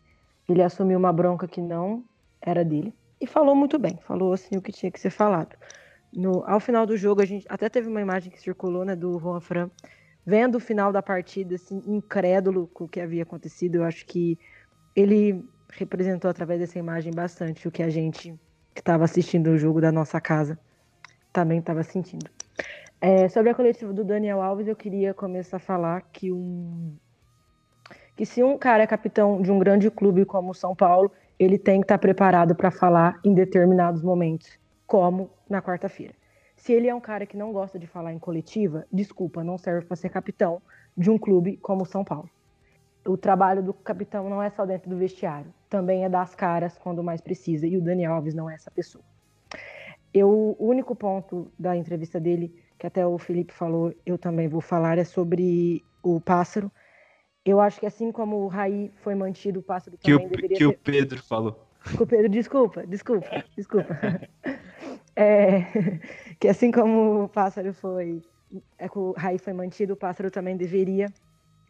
Ele 0.48 0.62
assumiu 0.62 0.98
uma 0.98 1.12
bronca 1.12 1.48
que 1.48 1.60
não 1.60 2.04
era 2.40 2.64
dele 2.64 2.94
e 3.20 3.26
falou 3.26 3.54
muito 3.54 3.78
bem, 3.78 3.98
falou 4.06 4.32
assim 4.32 4.56
o 4.56 4.62
que 4.62 4.70
tinha 4.70 4.92
que 4.92 5.00
ser 5.00 5.10
falado. 5.10 5.56
No, 6.12 6.44
ao 6.46 6.60
final 6.60 6.86
do 6.86 6.96
jogo, 6.96 7.22
a 7.22 7.24
gente 7.24 7.46
até 7.48 7.68
teve 7.68 7.88
uma 7.88 8.00
imagem 8.00 8.30
que 8.30 8.40
circulou, 8.40 8.84
né, 8.84 8.94
do 8.94 9.18
Juan 9.18 9.40
Fran, 9.40 9.70
vendo 10.24 10.56
o 10.56 10.60
final 10.60 10.92
da 10.92 11.02
partida, 11.02 11.56
assim, 11.56 11.82
incrédulo 11.86 12.68
com 12.68 12.84
o 12.84 12.88
que 12.88 13.00
havia 13.00 13.24
acontecido. 13.24 13.76
Eu 13.76 13.84
acho 13.84 14.06
que 14.06 14.38
ele 14.94 15.44
representou 15.76 16.30
através 16.30 16.60
dessa 16.60 16.78
imagem 16.78 17.12
bastante 17.12 17.66
o 17.66 17.70
que 17.70 17.82
a 17.82 17.90
gente 17.90 18.34
que 18.74 18.80
estava 18.80 19.04
assistindo 19.04 19.50
o 19.50 19.58
jogo 19.58 19.80
da 19.80 19.92
nossa 19.92 20.20
casa 20.20 20.58
também 21.32 21.58
estava 21.58 21.82
sentindo. 21.82 22.30
É, 23.00 23.28
sobre 23.28 23.50
a 23.50 23.54
coletiva 23.54 23.92
do 23.92 24.04
Daniel 24.04 24.40
Alves, 24.40 24.66
eu 24.66 24.76
queria 24.76 25.12
começar 25.12 25.58
a 25.58 25.60
falar 25.60 26.02
que 26.12 26.32
um 26.32 26.96
que 28.16 28.24
se 28.24 28.44
um 28.44 28.56
cara 28.56 28.84
é 28.84 28.86
capitão 28.86 29.42
de 29.42 29.50
um 29.50 29.58
grande 29.58 29.90
clube 29.90 30.24
como 30.24 30.52
o 30.52 30.54
São 30.54 30.74
Paulo, 30.74 31.10
ele 31.36 31.58
tem 31.58 31.80
que 31.80 31.84
estar 31.84 31.98
tá 31.98 32.00
preparado 32.00 32.54
para 32.54 32.70
falar 32.70 33.18
em 33.24 33.34
determinados 33.34 34.02
momentos, 34.02 34.56
como 34.86 35.28
na 35.50 35.60
quarta-feira. 35.60 36.14
Se 36.56 36.72
ele 36.72 36.86
é 36.86 36.94
um 36.94 37.00
cara 37.00 37.26
que 37.26 37.36
não 37.36 37.52
gosta 37.52 37.76
de 37.76 37.88
falar 37.88 38.12
em 38.12 38.18
coletiva, 38.20 38.86
desculpa, 38.92 39.42
não 39.42 39.58
serve 39.58 39.84
para 39.86 39.96
ser 39.96 40.10
capitão 40.10 40.62
de 40.96 41.10
um 41.10 41.18
clube 41.18 41.56
como 41.56 41.82
o 41.82 41.86
São 41.86 42.04
Paulo 42.04 42.30
o 43.06 43.16
trabalho 43.16 43.62
do 43.62 43.72
capitão 43.72 44.28
não 44.28 44.42
é 44.42 44.50
só 44.50 44.64
dentro 44.64 44.88
do 44.88 44.96
vestiário, 44.96 45.52
também 45.74 46.04
é 46.04 46.08
das 46.08 46.36
caras 46.36 46.78
quando 46.78 47.02
mais 47.02 47.20
precisa, 47.20 47.66
e 47.66 47.76
o 47.76 47.82
Daniel 47.82 48.12
Alves 48.12 48.32
não 48.32 48.48
é 48.48 48.54
essa 48.54 48.70
pessoa. 48.70 49.02
Eu, 50.12 50.54
o 50.56 50.68
único 50.68 50.94
ponto 50.94 51.50
da 51.58 51.76
entrevista 51.76 52.20
dele, 52.20 52.54
que 52.78 52.86
até 52.86 53.04
o 53.04 53.18
Felipe 53.18 53.52
falou, 53.52 53.92
eu 54.06 54.16
também 54.16 54.46
vou 54.46 54.60
falar, 54.60 54.98
é 54.98 55.02
sobre 55.02 55.82
o 56.00 56.20
pássaro. 56.20 56.70
Eu 57.44 57.60
acho 57.60 57.80
que 57.80 57.86
assim 57.86 58.12
como 58.12 58.36
o 58.36 58.46
Raí 58.46 58.92
foi 59.02 59.16
mantido, 59.16 59.58
o 59.58 59.62
pássaro 59.64 59.98
que 59.98 60.12
também 60.12 60.28
o, 60.28 60.30
deveria 60.30 60.56
Que 60.56 60.64
ser... 60.64 60.70
o 60.70 60.78
Pedro 60.78 61.20
falou. 61.24 61.66
Que 61.96 62.02
o 62.04 62.06
Pedro, 62.06 62.28
desculpa, 62.28 62.86
desculpa, 62.86 63.44
desculpa. 63.56 63.98
É, 65.16 65.60
que 66.40 66.48
assim 66.48 66.72
como 66.72 67.22
o 67.22 67.28
pássaro 67.28 67.72
foi, 67.72 68.20
é, 68.76 68.88
o 68.92 69.12
Raí 69.16 69.38
foi 69.38 69.52
mantido, 69.52 69.94
o 69.94 69.96
pássaro 69.96 70.28
também 70.28 70.56
deveria 70.56 71.06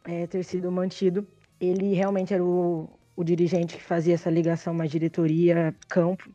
é, 0.03 0.27
ter 0.27 0.43
sido 0.45 0.73
mantido. 0.73 1.27
Ele 1.61 1.93
realmente 1.93 2.33
era 2.33 2.43
o, 2.43 2.88
o 3.16 3.22
dirigente 3.22 3.77
que 3.77 3.83
fazia 3.83 4.14
essa 4.14 4.31
ligação 4.31 4.74
mais 4.74 4.90
diretoria-campo. 4.90 6.31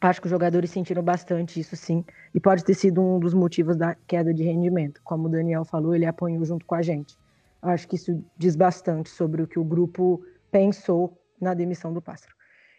Acho 0.00 0.20
que 0.20 0.26
os 0.26 0.30
jogadores 0.30 0.70
sentiram 0.70 1.02
bastante 1.02 1.58
isso, 1.58 1.74
sim. 1.74 2.04
E 2.34 2.40
pode 2.40 2.64
ter 2.64 2.74
sido 2.74 3.00
um 3.00 3.18
dos 3.18 3.34
motivos 3.34 3.76
da 3.76 3.94
queda 4.06 4.32
de 4.32 4.44
rendimento. 4.44 5.00
Como 5.02 5.26
o 5.26 5.30
Daniel 5.30 5.64
falou, 5.64 5.94
ele 5.94 6.06
apanhou 6.06 6.44
junto 6.44 6.64
com 6.66 6.74
a 6.74 6.82
gente. 6.82 7.16
Acho 7.62 7.88
que 7.88 7.96
isso 7.96 8.22
diz 8.36 8.54
bastante 8.54 9.08
sobre 9.08 9.42
o 9.42 9.46
que 9.46 9.58
o 9.58 9.64
grupo 9.64 10.22
pensou 10.50 11.18
na 11.40 11.54
demissão 11.54 11.92
do 11.92 12.00
Pássaro. 12.00 12.34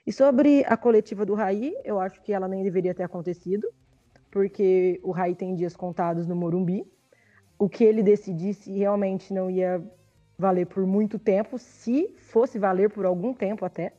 E 0.05 0.13
sobre 0.13 0.63
a 0.65 0.77
coletiva 0.77 1.25
do 1.25 1.33
Raí, 1.33 1.75
eu 1.83 1.99
acho 1.99 2.21
que 2.21 2.31
ela 2.31 2.47
nem 2.47 2.63
deveria 2.63 2.93
ter 2.93 3.03
acontecido, 3.03 3.67
porque 4.31 5.01
o 5.03 5.11
Raí 5.11 5.35
tem 5.35 5.53
dias 5.53 5.75
contados 5.75 6.25
no 6.25 6.35
Morumbi. 6.35 6.85
O 7.59 7.67
que 7.67 7.83
ele 7.83 8.01
decidisse 8.01 8.71
realmente 8.71 9.33
não 9.33 9.49
ia 9.49 9.83
valer 10.37 10.67
por 10.67 10.85
muito 10.85 11.17
tempo, 11.17 11.57
se 11.57 12.15
fosse 12.17 12.59
valer 12.59 12.91
por 12.91 13.05
algum 13.05 13.33
tempo 13.33 13.65
até. 13.65 13.93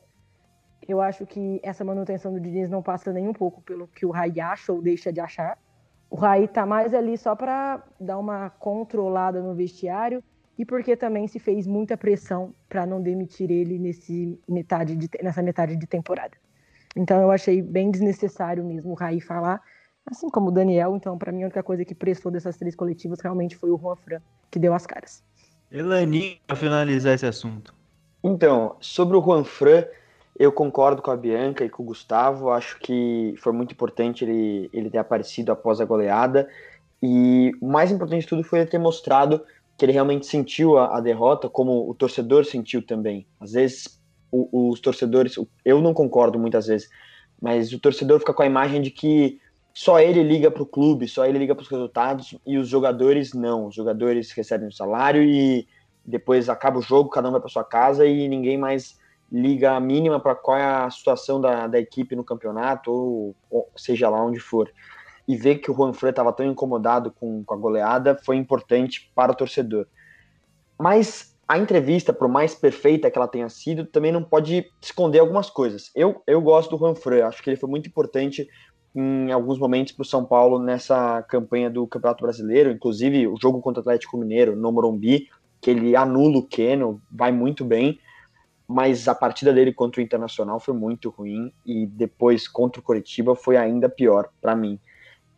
Eu 0.87 1.01
acho 1.01 1.25
que 1.25 1.59
essa 1.61 1.83
manutenção 1.83 2.31
do 2.31 2.39
Diniz 2.39 2.69
não 2.69 2.81
passa 2.81 3.11
nem 3.11 3.27
um 3.27 3.33
pouco 3.33 3.61
pelo 3.61 3.87
que 3.87 4.05
o 4.05 4.11
Rai 4.11 4.39
acha 4.39 4.71
ou 4.71 4.81
deixa 4.81 5.11
de 5.11 5.19
achar. 5.19 5.57
O 6.09 6.15
Rai 6.15 6.47
tá 6.47 6.65
mais 6.65 6.93
ali 6.93 7.17
só 7.17 7.35
para 7.35 7.83
dar 7.99 8.17
uma 8.17 8.49
controlada 8.49 9.41
no 9.41 9.53
vestiário 9.53 10.23
e 10.57 10.65
porque 10.65 10.95
também 10.95 11.27
se 11.27 11.39
fez 11.39 11.67
muita 11.67 11.97
pressão 11.97 12.55
para 12.67 12.85
não 12.85 13.01
demitir 13.01 13.51
ele 13.51 13.77
nesse 13.77 14.39
metade 14.47 14.95
de, 14.95 15.09
nessa 15.21 15.43
metade 15.43 15.75
de 15.75 15.85
temporada. 15.85 16.37
Então 16.95 17.21
eu 17.21 17.29
achei 17.29 17.61
bem 17.61 17.91
desnecessário 17.91 18.63
mesmo 18.63 18.91
o 18.91 18.95
Rai 18.95 19.19
falar, 19.19 19.61
assim 20.05 20.29
como 20.29 20.47
o 20.47 20.51
Daniel. 20.51 20.95
Então, 20.95 21.17
para 21.17 21.31
mim, 21.31 21.43
a 21.43 21.45
única 21.45 21.61
coisa 21.61 21.85
que 21.85 21.93
prestou 21.93 22.31
dessas 22.31 22.57
três 22.57 22.75
coletivas 22.75 23.19
realmente 23.19 23.55
foi 23.55 23.69
o 23.69 23.77
Juan 23.77 23.95
Fran, 23.97 24.21
que 24.49 24.57
deu 24.57 24.73
as 24.73 24.87
caras. 24.87 25.23
Elaninho, 25.71 26.37
para 26.47 26.55
finalizar 26.55 27.13
esse 27.13 27.25
assunto. 27.25 27.73
Então, 28.23 28.75
sobre 28.79 29.15
o 29.15 29.21
Juan 29.21 29.43
Fran, 29.43 29.85
eu 30.37 30.51
concordo 30.51 31.01
com 31.01 31.11
a 31.11 31.17
Bianca 31.17 31.63
e 31.63 31.69
com 31.69 31.83
o 31.83 31.85
Gustavo. 31.85 32.49
Acho 32.49 32.79
que 32.79 33.35
foi 33.37 33.53
muito 33.53 33.73
importante 33.73 34.23
ele, 34.23 34.69
ele 34.73 34.89
ter 34.89 34.97
aparecido 34.97 35.51
após 35.51 35.79
a 35.79 35.85
goleada. 35.85 36.47
E 37.01 37.51
o 37.61 37.67
mais 37.67 37.91
importante 37.91 38.21
de 38.21 38.27
tudo 38.27 38.43
foi 38.43 38.59
ele 38.59 38.69
ter 38.69 38.77
mostrado 38.77 39.43
que 39.77 39.85
ele 39.85 39.93
realmente 39.93 40.25
sentiu 40.25 40.77
a, 40.77 40.97
a 40.97 41.01
derrota, 41.01 41.49
como 41.49 41.89
o 41.89 41.93
torcedor 41.93 42.45
sentiu 42.45 42.85
também. 42.85 43.25
Às 43.39 43.53
vezes, 43.53 43.99
o, 44.31 44.69
os 44.71 44.79
torcedores, 44.81 45.35
eu 45.63 45.81
não 45.81 45.93
concordo 45.93 46.37
muitas 46.37 46.67
vezes, 46.67 46.89
mas 47.41 47.71
o 47.71 47.79
torcedor 47.79 48.19
fica 48.19 48.33
com 48.33 48.43
a 48.43 48.45
imagem 48.45 48.81
de 48.81 48.91
que 48.91 49.39
só 49.73 49.99
ele 49.99 50.23
liga 50.23 50.51
para 50.51 50.63
o 50.63 50.65
clube, 50.65 51.07
só 51.07 51.25
ele 51.25 51.39
liga 51.39 51.55
para 51.55 51.63
os 51.63 51.69
resultados 51.69 52.37
e 52.45 52.57
os 52.57 52.67
jogadores 52.67 53.33
não. 53.33 53.67
Os 53.67 53.75
jogadores 53.75 54.31
recebem 54.31 54.67
o 54.67 54.73
salário 54.73 55.23
e 55.23 55.67
depois 56.03 56.49
acaba 56.49 56.79
o 56.79 56.81
jogo, 56.81 57.09
cada 57.09 57.29
um 57.29 57.31
vai 57.31 57.39
para 57.39 57.49
sua 57.49 57.63
casa 57.63 58.05
e 58.05 58.27
ninguém 58.27 58.57
mais 58.57 58.97
liga 59.31 59.73
a 59.73 59.79
mínima 59.79 60.19
para 60.19 60.35
qual 60.35 60.57
é 60.57 60.63
a 60.63 60.89
situação 60.89 61.39
da, 61.39 61.67
da 61.67 61.79
equipe 61.79 62.15
no 62.15 62.23
campeonato 62.23 62.91
ou, 62.91 63.35
ou, 63.49 63.69
seja 63.75 64.09
lá 64.09 64.23
onde 64.23 64.39
for. 64.39 64.71
E 65.27 65.37
ver 65.37 65.59
que 65.59 65.69
o 65.69 65.75
Juan 65.75 65.93
Fran 65.93 66.09
estava 66.09 66.33
tão 66.33 66.45
incomodado 66.45 67.11
com, 67.11 67.43
com 67.43 67.53
a 67.53 67.57
goleada 67.57 68.17
foi 68.25 68.35
importante 68.37 69.11
para 69.13 69.31
o 69.31 69.35
torcedor. 69.35 69.85
Mas 70.77 71.37
a 71.47 71.57
entrevista, 71.57 72.11
por 72.11 72.27
mais 72.27 72.55
perfeita 72.55 73.09
que 73.09 73.17
ela 73.17 73.27
tenha 73.27 73.49
sido, 73.49 73.85
também 73.85 74.11
não 74.11 74.23
pode 74.23 74.71
esconder 74.81 75.19
algumas 75.19 75.49
coisas. 75.49 75.91
Eu, 75.95 76.21
eu 76.25 76.41
gosto 76.41 76.71
do 76.71 76.77
Juan 76.77 76.95
Fran, 76.95 77.25
acho 77.27 77.43
que 77.43 77.49
ele 77.49 77.57
foi 77.57 77.69
muito 77.69 77.87
importante 77.87 78.47
em 78.99 79.31
alguns 79.31 79.57
momentos 79.57 79.93
para 79.93 80.01
o 80.01 80.05
São 80.05 80.25
Paulo 80.25 80.59
nessa 80.59 81.21
campanha 81.23 81.69
do 81.69 81.87
Campeonato 81.87 82.23
Brasileiro, 82.23 82.71
inclusive 82.71 83.27
o 83.27 83.37
jogo 83.41 83.61
contra 83.61 83.79
o 83.79 83.81
Atlético 83.81 84.17
Mineiro 84.17 84.55
no 84.55 84.71
Morumbi, 84.71 85.29
que 85.61 85.69
ele 85.69 85.95
anula 85.95 86.39
o 86.39 86.45
Keno, 86.45 87.01
vai 87.09 87.31
muito 87.31 87.63
bem, 87.63 87.99
mas 88.67 89.07
a 89.07 89.15
partida 89.15 89.53
dele 89.53 89.73
contra 89.73 90.01
o 90.01 90.03
Internacional 90.03 90.59
foi 90.59 90.73
muito 90.73 91.09
ruim 91.09 91.51
e 91.65 91.85
depois 91.87 92.47
contra 92.47 92.79
o 92.79 92.83
Coritiba 92.83 93.35
foi 93.35 93.55
ainda 93.55 93.87
pior 93.87 94.29
para 94.41 94.55
mim. 94.55 94.79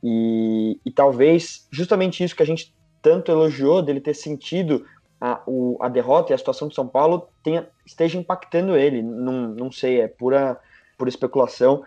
E, 0.04 0.80
e 0.84 0.92
talvez 0.92 1.68
justamente 1.72 2.24
isso 2.24 2.36
que 2.36 2.44
a 2.44 2.46
gente 2.46 2.74
tanto 3.02 3.32
elogiou 3.32 3.82
dele 3.82 4.02
ter 4.02 4.16
sentido 4.16 4.86
a, 5.20 5.42
o, 5.46 5.78
a 5.80 5.88
derrota 5.88 6.32
e 6.32 6.36
a 6.36 6.38
situação 6.38 6.68
de 6.68 6.74
São 6.74 6.88
Paulo 6.88 7.30
tenha, 7.44 7.68
esteja 7.86 8.18
impactando 8.18 8.76
ele. 8.76 9.04
Não, 9.04 9.50
não 9.50 9.72
sei, 9.72 10.02
é 10.02 10.08
pura, 10.08 10.60
pura 10.98 11.10
especulação. 11.10 11.84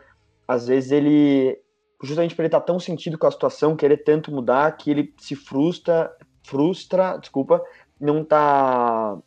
Às 0.47 0.69
vezes 0.69 0.93
ele, 0.93 1.59
justamente 2.05 2.35
por 2.35 2.43
ele 2.43 2.49
estar 2.49 2.61
tão 2.61 2.79
sentido 2.79 3.19
com 3.19 3.27
a 3.27 3.31
situação, 3.31 3.77
querer 3.77 3.99
tanto 3.99 4.33
mudar, 4.33 4.77
que 4.77 4.91
ele 4.91 5.15
se 5.19 5.35
frustra, 5.35 6.15
frustra, 6.43 7.17
desculpa, 7.17 7.63
não 8.01 8.25
tá 8.25 9.19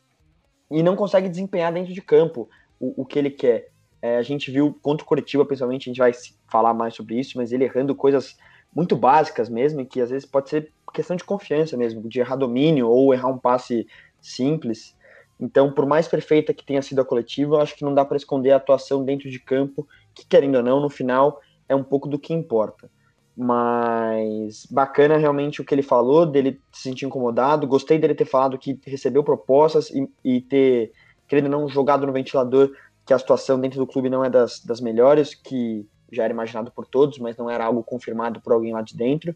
e 0.69 0.83
não 0.83 0.95
consegue 0.95 1.29
desempenhar 1.29 1.71
dentro 1.73 1.93
de 1.93 2.01
campo 2.01 2.49
o, 2.79 3.01
o 3.01 3.05
que 3.05 3.17
ele 3.17 3.29
quer. 3.29 3.69
É, 4.01 4.17
a 4.17 4.21
gente 4.21 4.51
viu 4.51 4.77
contra 4.81 5.03
o 5.03 5.07
Curitiba, 5.07 5.45
principalmente, 5.45 5.89
a 5.89 5.91
gente 5.91 5.99
vai 5.99 6.11
falar 6.47 6.73
mais 6.73 6.93
sobre 6.93 7.19
isso, 7.19 7.37
mas 7.37 7.51
ele 7.51 7.63
errando 7.63 7.95
coisas 7.95 8.37
muito 8.75 8.95
básicas 8.95 9.49
mesmo, 9.49 9.85
que 9.85 10.01
às 10.01 10.09
vezes 10.09 10.25
pode 10.25 10.49
ser 10.49 10.71
questão 10.93 11.15
de 11.15 11.23
confiança 11.23 11.75
mesmo, 11.75 12.07
de 12.07 12.19
errar 12.19 12.35
domínio 12.35 12.87
ou 12.89 13.13
errar 13.13 13.29
um 13.29 13.37
passe 13.37 13.87
simples. 14.21 14.95
Então, 15.39 15.71
por 15.71 15.85
mais 15.85 16.07
perfeita 16.07 16.53
que 16.53 16.65
tenha 16.65 16.81
sido 16.81 17.01
a 17.01 17.05
coletiva, 17.05 17.61
acho 17.61 17.75
que 17.75 17.83
não 17.83 17.93
dá 17.93 18.03
para 18.03 18.17
esconder 18.17 18.51
a 18.51 18.57
atuação 18.57 19.03
dentro 19.03 19.29
de 19.29 19.39
campo, 19.39 19.87
que 20.13 20.25
querendo 20.25 20.55
ou 20.55 20.63
não, 20.63 20.79
no 20.79 20.89
final 20.89 21.39
é 21.67 21.75
um 21.75 21.83
pouco 21.83 22.07
do 22.07 22.19
que 22.19 22.33
importa. 22.33 22.89
Mas 23.35 24.65
bacana 24.65 25.17
realmente 25.17 25.61
o 25.61 25.65
que 25.65 25.73
ele 25.73 25.83
falou, 25.83 26.25
dele 26.25 26.59
se 26.71 26.83
sentir 26.83 27.05
incomodado. 27.05 27.67
Gostei 27.67 27.99
dele 27.99 28.15
ter 28.15 28.25
falado 28.25 28.57
que 28.57 28.79
recebeu 28.85 29.23
propostas 29.23 29.91
e, 29.91 30.09
e 30.23 30.41
ter, 30.41 30.91
querendo 31.27 31.49
não, 31.49 31.69
jogado 31.69 32.07
no 32.07 32.13
ventilador 32.13 32.71
que 33.05 33.13
a 33.13 33.19
situação 33.19 33.59
dentro 33.59 33.79
do 33.79 33.87
clube 33.87 34.09
não 34.09 34.25
é 34.25 34.29
das, 34.29 34.59
das 34.59 34.81
melhores, 34.81 35.35
que 35.35 35.87
já 36.11 36.23
era 36.23 36.33
imaginado 36.33 36.71
por 36.71 36.85
todos, 36.85 37.19
mas 37.19 37.37
não 37.37 37.49
era 37.49 37.65
algo 37.65 37.83
confirmado 37.83 38.41
por 38.41 38.53
alguém 38.53 38.73
lá 38.73 38.81
de 38.81 38.95
dentro. 38.97 39.35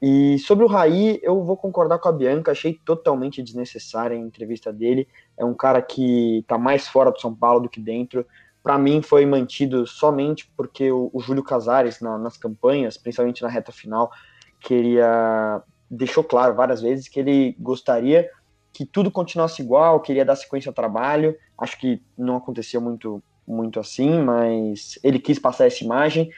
E 0.00 0.38
sobre 0.40 0.64
o 0.64 0.68
Raí, 0.68 1.18
eu 1.22 1.42
vou 1.42 1.56
concordar 1.56 1.98
com 1.98 2.08
a 2.08 2.12
Bianca, 2.12 2.52
achei 2.52 2.78
totalmente 2.84 3.42
desnecessária 3.42 4.16
a 4.16 4.20
entrevista 4.20 4.72
dele. 4.72 5.08
É 5.36 5.44
um 5.44 5.54
cara 5.54 5.80
que 5.80 6.40
está 6.40 6.58
mais 6.58 6.86
fora 6.86 7.10
do 7.10 7.20
São 7.20 7.34
Paulo 7.34 7.60
do 7.60 7.68
que 7.68 7.80
dentro 7.80 8.26
para 8.66 8.76
mim 8.76 9.00
foi 9.00 9.24
mantido 9.24 9.86
somente 9.86 10.50
porque 10.56 10.90
o, 10.90 11.08
o 11.12 11.20
Júlio 11.20 11.44
Casares 11.44 12.00
na, 12.00 12.18
nas 12.18 12.36
campanhas, 12.36 12.98
principalmente 12.98 13.40
na 13.40 13.48
reta 13.48 13.70
final, 13.70 14.10
queria 14.58 15.62
deixou 15.88 16.24
claro 16.24 16.52
várias 16.52 16.82
vezes 16.82 17.06
que 17.06 17.20
ele 17.20 17.54
gostaria 17.60 18.28
que 18.72 18.84
tudo 18.84 19.08
continuasse 19.08 19.62
igual, 19.62 20.00
queria 20.00 20.24
dar 20.24 20.34
sequência 20.34 20.68
ao 20.68 20.74
trabalho. 20.74 21.36
Acho 21.56 21.78
que 21.78 22.02
não 22.18 22.38
aconteceu 22.38 22.80
muito 22.80 23.22
muito 23.46 23.78
assim, 23.78 24.20
mas 24.20 24.98
ele 25.00 25.20
quis 25.20 25.38
passar 25.38 25.66
essa 25.66 25.84
imagem 25.84 26.28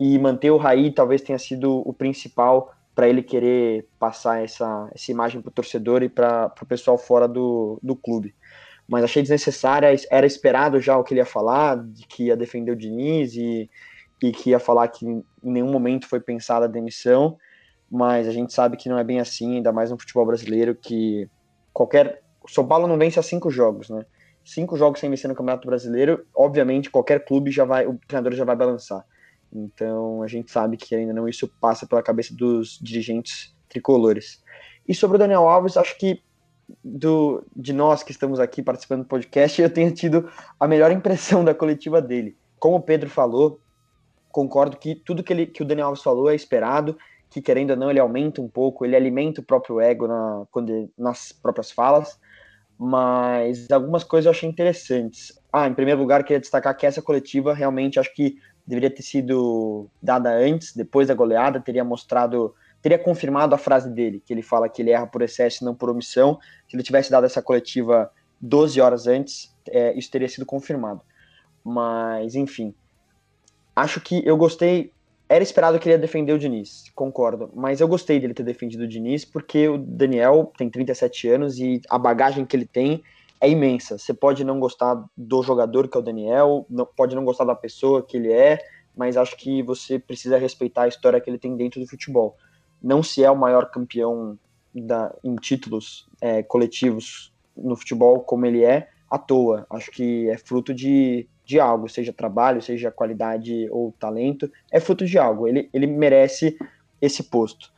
e 0.00 0.18
manter 0.18 0.50
o 0.50 0.56
Raí 0.56 0.90
talvez 0.90 1.22
tenha 1.22 1.38
sido 1.38 1.88
o 1.88 1.92
principal 1.92 2.74
para 2.96 3.08
ele 3.08 3.22
querer 3.22 3.86
passar 3.96 4.42
essa, 4.42 4.90
essa 4.92 5.12
imagem 5.12 5.40
para 5.40 5.50
o 5.50 5.52
torcedor 5.52 6.02
e 6.02 6.08
para 6.08 6.52
o 6.60 6.66
pessoal 6.66 6.98
fora 6.98 7.28
do, 7.28 7.78
do 7.80 7.94
clube 7.94 8.34
mas 8.88 9.04
achei 9.04 9.22
desnecessária. 9.22 9.94
Era 10.10 10.26
esperado 10.26 10.80
já 10.80 10.96
o 10.96 11.04
que 11.04 11.14
ele 11.14 11.20
ia 11.20 11.26
falar, 11.26 11.76
de 11.82 12.06
que 12.06 12.24
ia 12.24 12.36
defender 12.36 12.72
o 12.72 12.76
Diniz 12.76 13.34
e, 13.34 13.68
e 14.22 14.32
que 14.32 14.50
ia 14.50 14.58
falar 14.58 14.88
que 14.88 15.06
em 15.06 15.24
nenhum 15.42 15.70
momento 15.70 16.08
foi 16.08 16.20
pensada 16.20 16.66
a 16.66 16.68
demissão, 16.68 17.36
mas 17.90 18.28
a 18.28 18.32
gente 18.32 18.52
sabe 18.52 18.76
que 18.76 18.88
não 18.88 18.98
é 18.98 19.04
bem 19.04 19.20
assim, 19.20 19.56
ainda 19.56 19.72
mais 19.72 19.90
no 19.90 19.98
futebol 19.98 20.26
brasileiro, 20.26 20.74
que 20.74 21.28
qualquer. 21.72 22.22
O 22.42 22.50
São 22.50 22.66
Paulo 22.66 22.86
não 22.86 22.96
vence 22.96 23.18
a 23.18 23.22
cinco 23.22 23.50
jogos, 23.50 23.90
né? 23.90 24.04
Cinco 24.44 24.76
jogos 24.76 25.00
sem 25.00 25.10
vencer 25.10 25.28
no 25.28 25.34
Campeonato 25.34 25.66
Brasileiro, 25.66 26.24
obviamente 26.32 26.88
qualquer 26.88 27.24
clube 27.24 27.50
já 27.50 27.64
vai, 27.64 27.84
o 27.84 27.98
treinador 28.06 28.32
já 28.32 28.44
vai 28.44 28.54
balançar. 28.54 29.04
Então 29.52 30.22
a 30.22 30.28
gente 30.28 30.52
sabe 30.52 30.76
que 30.76 30.94
ainda 30.94 31.12
não 31.12 31.28
isso 31.28 31.48
passa 31.60 31.86
pela 31.86 32.02
cabeça 32.02 32.32
dos 32.32 32.78
dirigentes 32.80 33.52
tricolores. 33.68 34.40
E 34.86 34.94
sobre 34.94 35.16
o 35.16 35.18
Daniel 35.18 35.48
Alves, 35.48 35.76
acho 35.76 35.98
que 35.98 36.22
do, 36.82 37.44
de 37.54 37.72
nós 37.72 38.02
que 38.02 38.12
estamos 38.12 38.40
aqui 38.40 38.62
participando 38.62 39.02
do 39.02 39.08
podcast, 39.08 39.60
eu 39.60 39.70
tenho 39.70 39.90
tido 39.92 40.28
a 40.58 40.66
melhor 40.66 40.90
impressão 40.90 41.42
da 41.44 41.54
coletiva 41.54 42.00
dele. 42.02 42.36
Como 42.58 42.76
o 42.76 42.82
Pedro 42.82 43.08
falou, 43.08 43.60
concordo 44.30 44.76
que 44.76 44.94
tudo 44.94 45.22
que, 45.22 45.32
ele, 45.32 45.46
que 45.46 45.62
o 45.62 45.64
Daniel 45.64 45.88
Alves 45.88 46.02
falou 46.02 46.30
é 46.30 46.34
esperado, 46.34 46.96
que 47.30 47.40
querendo 47.40 47.70
ou 47.70 47.76
não 47.76 47.90
ele 47.90 48.00
aumenta 48.00 48.40
um 48.40 48.48
pouco, 48.48 48.84
ele 48.84 48.96
alimenta 48.96 49.40
o 49.40 49.44
próprio 49.44 49.80
ego 49.80 50.06
na, 50.06 50.44
quando 50.50 50.70
ele, 50.70 50.90
nas 50.96 51.32
próprias 51.32 51.70
falas, 51.70 52.18
mas 52.78 53.70
algumas 53.70 54.04
coisas 54.04 54.26
eu 54.26 54.30
achei 54.30 54.48
interessantes. 54.48 55.38
Ah, 55.52 55.66
em 55.66 55.74
primeiro 55.74 56.00
lugar, 56.00 56.22
queria 56.22 56.40
destacar 56.40 56.76
que 56.76 56.86
essa 56.86 57.02
coletiva 57.02 57.54
realmente 57.54 57.98
acho 57.98 58.14
que 58.14 58.36
deveria 58.66 58.90
ter 58.90 59.02
sido 59.02 59.88
dada 60.02 60.30
antes, 60.30 60.74
depois 60.74 61.08
da 61.08 61.14
goleada, 61.14 61.60
teria 61.60 61.84
mostrado 61.84 62.54
teria 62.82 62.98
confirmado 62.98 63.54
a 63.54 63.58
frase 63.58 63.90
dele, 63.90 64.22
que 64.24 64.32
ele 64.32 64.42
fala 64.42 64.68
que 64.68 64.82
ele 64.82 64.90
erra 64.90 65.06
por 65.06 65.22
excesso 65.22 65.62
e 65.62 65.64
não 65.64 65.74
por 65.74 65.90
omissão. 65.90 66.38
Se 66.68 66.76
ele 66.76 66.82
tivesse 66.82 67.10
dado 67.10 67.26
essa 67.26 67.42
coletiva 67.42 68.10
12 68.40 68.80
horas 68.80 69.06
antes, 69.06 69.54
é, 69.68 69.96
isso 69.98 70.10
teria 70.10 70.28
sido 70.28 70.46
confirmado. 70.46 71.00
Mas, 71.64 72.34
enfim. 72.34 72.74
Acho 73.74 74.00
que 74.00 74.22
eu 74.24 74.36
gostei. 74.36 74.92
Era 75.28 75.42
esperado 75.42 75.78
que 75.80 75.88
ele 75.88 75.94
ia 75.94 75.98
defender 75.98 76.32
o 76.32 76.38
Diniz, 76.38 76.84
concordo. 76.94 77.50
Mas 77.54 77.80
eu 77.80 77.88
gostei 77.88 78.20
dele 78.20 78.32
ter 78.32 78.44
defendido 78.44 78.84
o 78.84 78.88
Diniz, 78.88 79.24
porque 79.24 79.68
o 79.68 79.76
Daniel 79.76 80.52
tem 80.56 80.70
37 80.70 81.28
anos 81.28 81.58
e 81.58 81.80
a 81.90 81.98
bagagem 81.98 82.46
que 82.46 82.54
ele 82.54 82.66
tem 82.66 83.02
é 83.40 83.50
imensa. 83.50 83.98
Você 83.98 84.14
pode 84.14 84.44
não 84.44 84.60
gostar 84.60 85.04
do 85.16 85.42
jogador 85.42 85.88
que 85.88 85.96
é 85.96 86.00
o 86.00 86.02
Daniel, 86.02 86.64
não, 86.70 86.86
pode 86.86 87.16
não 87.16 87.24
gostar 87.24 87.44
da 87.44 87.56
pessoa 87.56 88.06
que 88.06 88.16
ele 88.16 88.32
é, 88.32 88.60
mas 88.96 89.16
acho 89.16 89.36
que 89.36 89.62
você 89.64 89.98
precisa 89.98 90.38
respeitar 90.38 90.82
a 90.82 90.88
história 90.88 91.20
que 91.20 91.28
ele 91.28 91.38
tem 91.38 91.56
dentro 91.56 91.80
do 91.80 91.88
futebol 91.88 92.36
não 92.82 93.02
se 93.02 93.22
é 93.24 93.30
o 93.30 93.36
maior 93.36 93.70
campeão 93.70 94.38
da, 94.74 95.14
em 95.24 95.34
títulos 95.36 96.06
é, 96.20 96.42
coletivos 96.42 97.32
no 97.56 97.76
futebol 97.76 98.20
como 98.20 98.46
ele 98.46 98.64
é 98.64 98.88
à 99.10 99.18
toa. 99.18 99.66
Acho 99.70 99.90
que 99.90 100.28
é 100.28 100.36
fruto 100.36 100.74
de, 100.74 101.26
de 101.44 101.58
algo, 101.58 101.88
seja 101.88 102.12
trabalho, 102.12 102.60
seja 102.60 102.90
qualidade 102.90 103.68
ou 103.70 103.94
talento, 103.98 104.50
é 104.70 104.80
fruto 104.80 105.06
de 105.06 105.18
algo. 105.18 105.46
Ele, 105.46 105.70
ele 105.72 105.86
merece 105.86 106.58
esse 107.00 107.22
posto. 107.22 107.72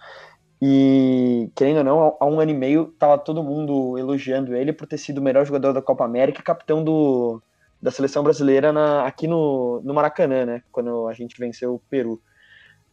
E, 0.61 1.51
querendo 1.55 1.79
ou 1.79 1.85
não, 1.85 2.17
há 2.19 2.27
um 2.27 2.41
ano 2.41 2.51
e 2.51 2.55
meio 2.55 2.87
tava 2.99 3.17
todo 3.17 3.45
mundo 3.45 3.97
elogiando 3.97 4.57
ele 4.57 4.73
por 4.73 4.89
ter 4.89 4.99
sido 4.99 5.19
o 5.19 5.23
melhor 5.23 5.47
jogador 5.47 5.73
da 5.73 5.81
Copa 5.81 6.05
América 6.05 6.41
e 6.41 6.45
capitão 6.45 6.83
do, 6.83 7.41
da 7.81 7.93
seleção 7.93 8.25
brasileira 8.25 8.73
na, 8.73 9.07
aqui 9.07 9.29
no, 9.29 9.81
no 9.85 9.95
Maracanã, 9.95 10.45
né? 10.45 10.63
Quando 10.73 11.07
a 11.07 11.13
gente 11.13 11.39
venceu 11.39 11.75
o 11.75 11.83
Peru. 11.89 12.21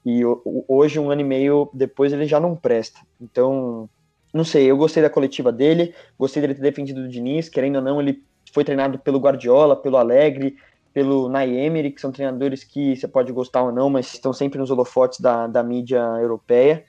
E 0.05 0.21
hoje, 0.67 0.99
um 0.99 1.09
ano 1.09 1.21
e 1.21 1.23
meio 1.23 1.69
depois, 1.73 2.13
ele 2.13 2.27
já 2.27 2.39
não 2.39 2.55
presta. 2.55 2.99
Então, 3.19 3.89
não 4.31 4.43
sei, 4.43 4.69
eu 4.69 4.77
gostei 4.77 5.01
da 5.01 5.09
coletiva 5.09 5.51
dele, 5.51 5.95
gostei 6.17 6.41
dele 6.41 6.53
ter 6.53 6.61
defendido 6.61 7.01
o 7.01 7.07
Diniz, 7.07 7.49
querendo 7.49 7.77
ou 7.77 7.81
não, 7.81 7.99
ele 7.99 8.23
foi 8.53 8.63
treinado 8.63 8.99
pelo 8.99 9.19
Guardiola, 9.19 9.75
pelo 9.75 9.97
Alegre, 9.97 10.55
pelo 10.93 11.27
Nay 11.27 11.91
que 11.91 11.99
são 11.99 12.11
treinadores 12.11 12.63
que 12.63 12.95
você 12.95 13.07
pode 13.07 13.31
gostar 13.33 13.63
ou 13.63 13.71
não, 13.71 13.89
mas 13.89 14.13
estão 14.13 14.31
sempre 14.31 14.59
nos 14.59 14.71
holofotes 14.71 15.19
da, 15.19 15.47
da 15.47 15.63
mídia 15.63 15.99
europeia. 16.21 16.85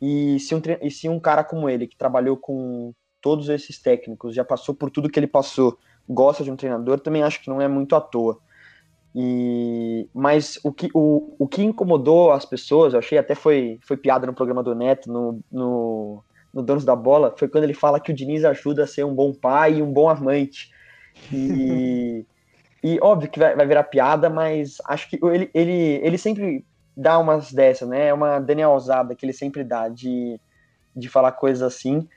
E 0.00 0.38
se, 0.40 0.54
um, 0.54 0.60
e 0.80 0.90
se 0.90 1.08
um 1.08 1.20
cara 1.20 1.44
como 1.44 1.68
ele, 1.68 1.86
que 1.86 1.96
trabalhou 1.96 2.36
com 2.36 2.92
todos 3.20 3.48
esses 3.48 3.78
técnicos, 3.78 4.34
já 4.34 4.44
passou 4.44 4.74
por 4.74 4.90
tudo 4.90 5.08
que 5.08 5.18
ele 5.18 5.26
passou, 5.26 5.78
gosta 6.08 6.42
de 6.42 6.50
um 6.50 6.56
treinador, 6.56 6.98
também 6.98 7.22
acho 7.22 7.42
que 7.42 7.48
não 7.50 7.60
é 7.60 7.68
muito 7.68 7.94
à 7.94 8.00
toa. 8.00 8.38
E, 9.14 10.08
mas 10.14 10.58
o 10.64 10.72
que, 10.72 10.88
o, 10.94 11.34
o 11.38 11.46
que 11.46 11.62
incomodou 11.62 12.32
as 12.32 12.46
pessoas, 12.46 12.92
eu 12.92 12.98
achei 12.98 13.18
até 13.18 13.34
foi, 13.34 13.78
foi 13.82 13.96
piada 13.96 14.26
no 14.26 14.32
programa 14.32 14.62
do 14.62 14.74
Neto, 14.74 15.12
no, 15.12 15.40
no, 15.50 16.24
no 16.52 16.62
Donos 16.62 16.84
da 16.84 16.96
Bola, 16.96 17.34
foi 17.36 17.48
quando 17.48 17.64
ele 17.64 17.74
fala 17.74 18.00
que 18.00 18.10
o 18.10 18.14
Diniz 18.14 18.44
ajuda 18.44 18.84
a 18.84 18.86
ser 18.86 19.04
um 19.04 19.14
bom 19.14 19.32
pai 19.34 19.74
e 19.74 19.82
um 19.82 19.92
bom 19.92 20.08
amante. 20.08 20.70
E, 21.30 22.24
e 22.82 22.98
óbvio 23.02 23.30
que 23.30 23.38
vai, 23.38 23.54
vai 23.54 23.66
virar 23.66 23.84
piada, 23.84 24.30
mas 24.30 24.78
acho 24.86 25.10
que 25.10 25.18
ele, 25.22 25.50
ele, 25.52 26.00
ele 26.02 26.16
sempre 26.16 26.64
dá 26.96 27.18
umas 27.18 27.52
dessas, 27.52 27.88
né? 27.88 28.08
É 28.08 28.14
uma 28.14 28.38
Daniel 28.38 28.70
ousada 28.70 29.14
que 29.14 29.26
ele 29.26 29.32
sempre 29.32 29.62
dá 29.62 29.88
de, 29.88 30.40
de 30.96 31.08
falar 31.08 31.32
coisas 31.32 31.62
assim. 31.62 32.08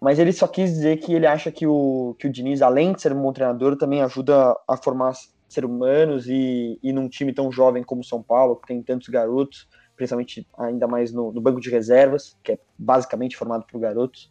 Mas 0.00 0.18
ele 0.18 0.32
só 0.32 0.46
quis 0.46 0.70
dizer 0.70 0.98
que 0.98 1.14
ele 1.14 1.26
acha 1.26 1.50
que 1.50 1.66
o, 1.66 2.14
que 2.18 2.26
o 2.26 2.30
Diniz, 2.30 2.62
além 2.62 2.92
de 2.92 3.00
ser 3.00 3.12
um 3.12 3.22
bom 3.22 3.32
treinador, 3.32 3.76
também 3.76 4.02
ajuda 4.02 4.54
a 4.68 4.76
formar 4.76 5.14
ser 5.54 5.64
humanos 5.64 6.28
e, 6.28 6.78
e 6.82 6.92
num 6.92 7.08
time 7.08 7.32
tão 7.32 7.50
jovem 7.50 7.82
como 7.82 8.04
São 8.04 8.22
Paulo, 8.22 8.56
que 8.56 8.66
tem 8.66 8.82
tantos 8.82 9.08
garotos, 9.08 9.68
principalmente 9.96 10.46
ainda 10.58 10.86
mais 10.86 11.12
no, 11.12 11.32
no 11.32 11.40
banco 11.40 11.60
de 11.60 11.70
reservas, 11.70 12.36
que 12.42 12.52
é 12.52 12.58
basicamente 12.78 13.36
formado 13.36 13.64
por 13.70 13.80
garotos, 13.80 14.30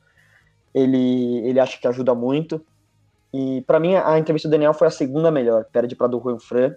ele, 0.73 1.39
ele 1.47 1.59
acha 1.59 1.79
que 1.79 1.87
ajuda 1.87 2.13
muito. 2.13 2.63
E 3.33 3.61
para 3.61 3.79
mim 3.79 3.95
a 3.95 4.19
entrevista 4.19 4.47
do 4.47 4.51
Daniel 4.51 4.73
foi 4.73 4.87
a 4.87 4.91
segunda 4.91 5.31
melhor, 5.31 5.65
perde 5.65 5.95
para 5.95 6.07
do 6.07 6.19
Juan 6.19 6.39
Fran. 6.39 6.75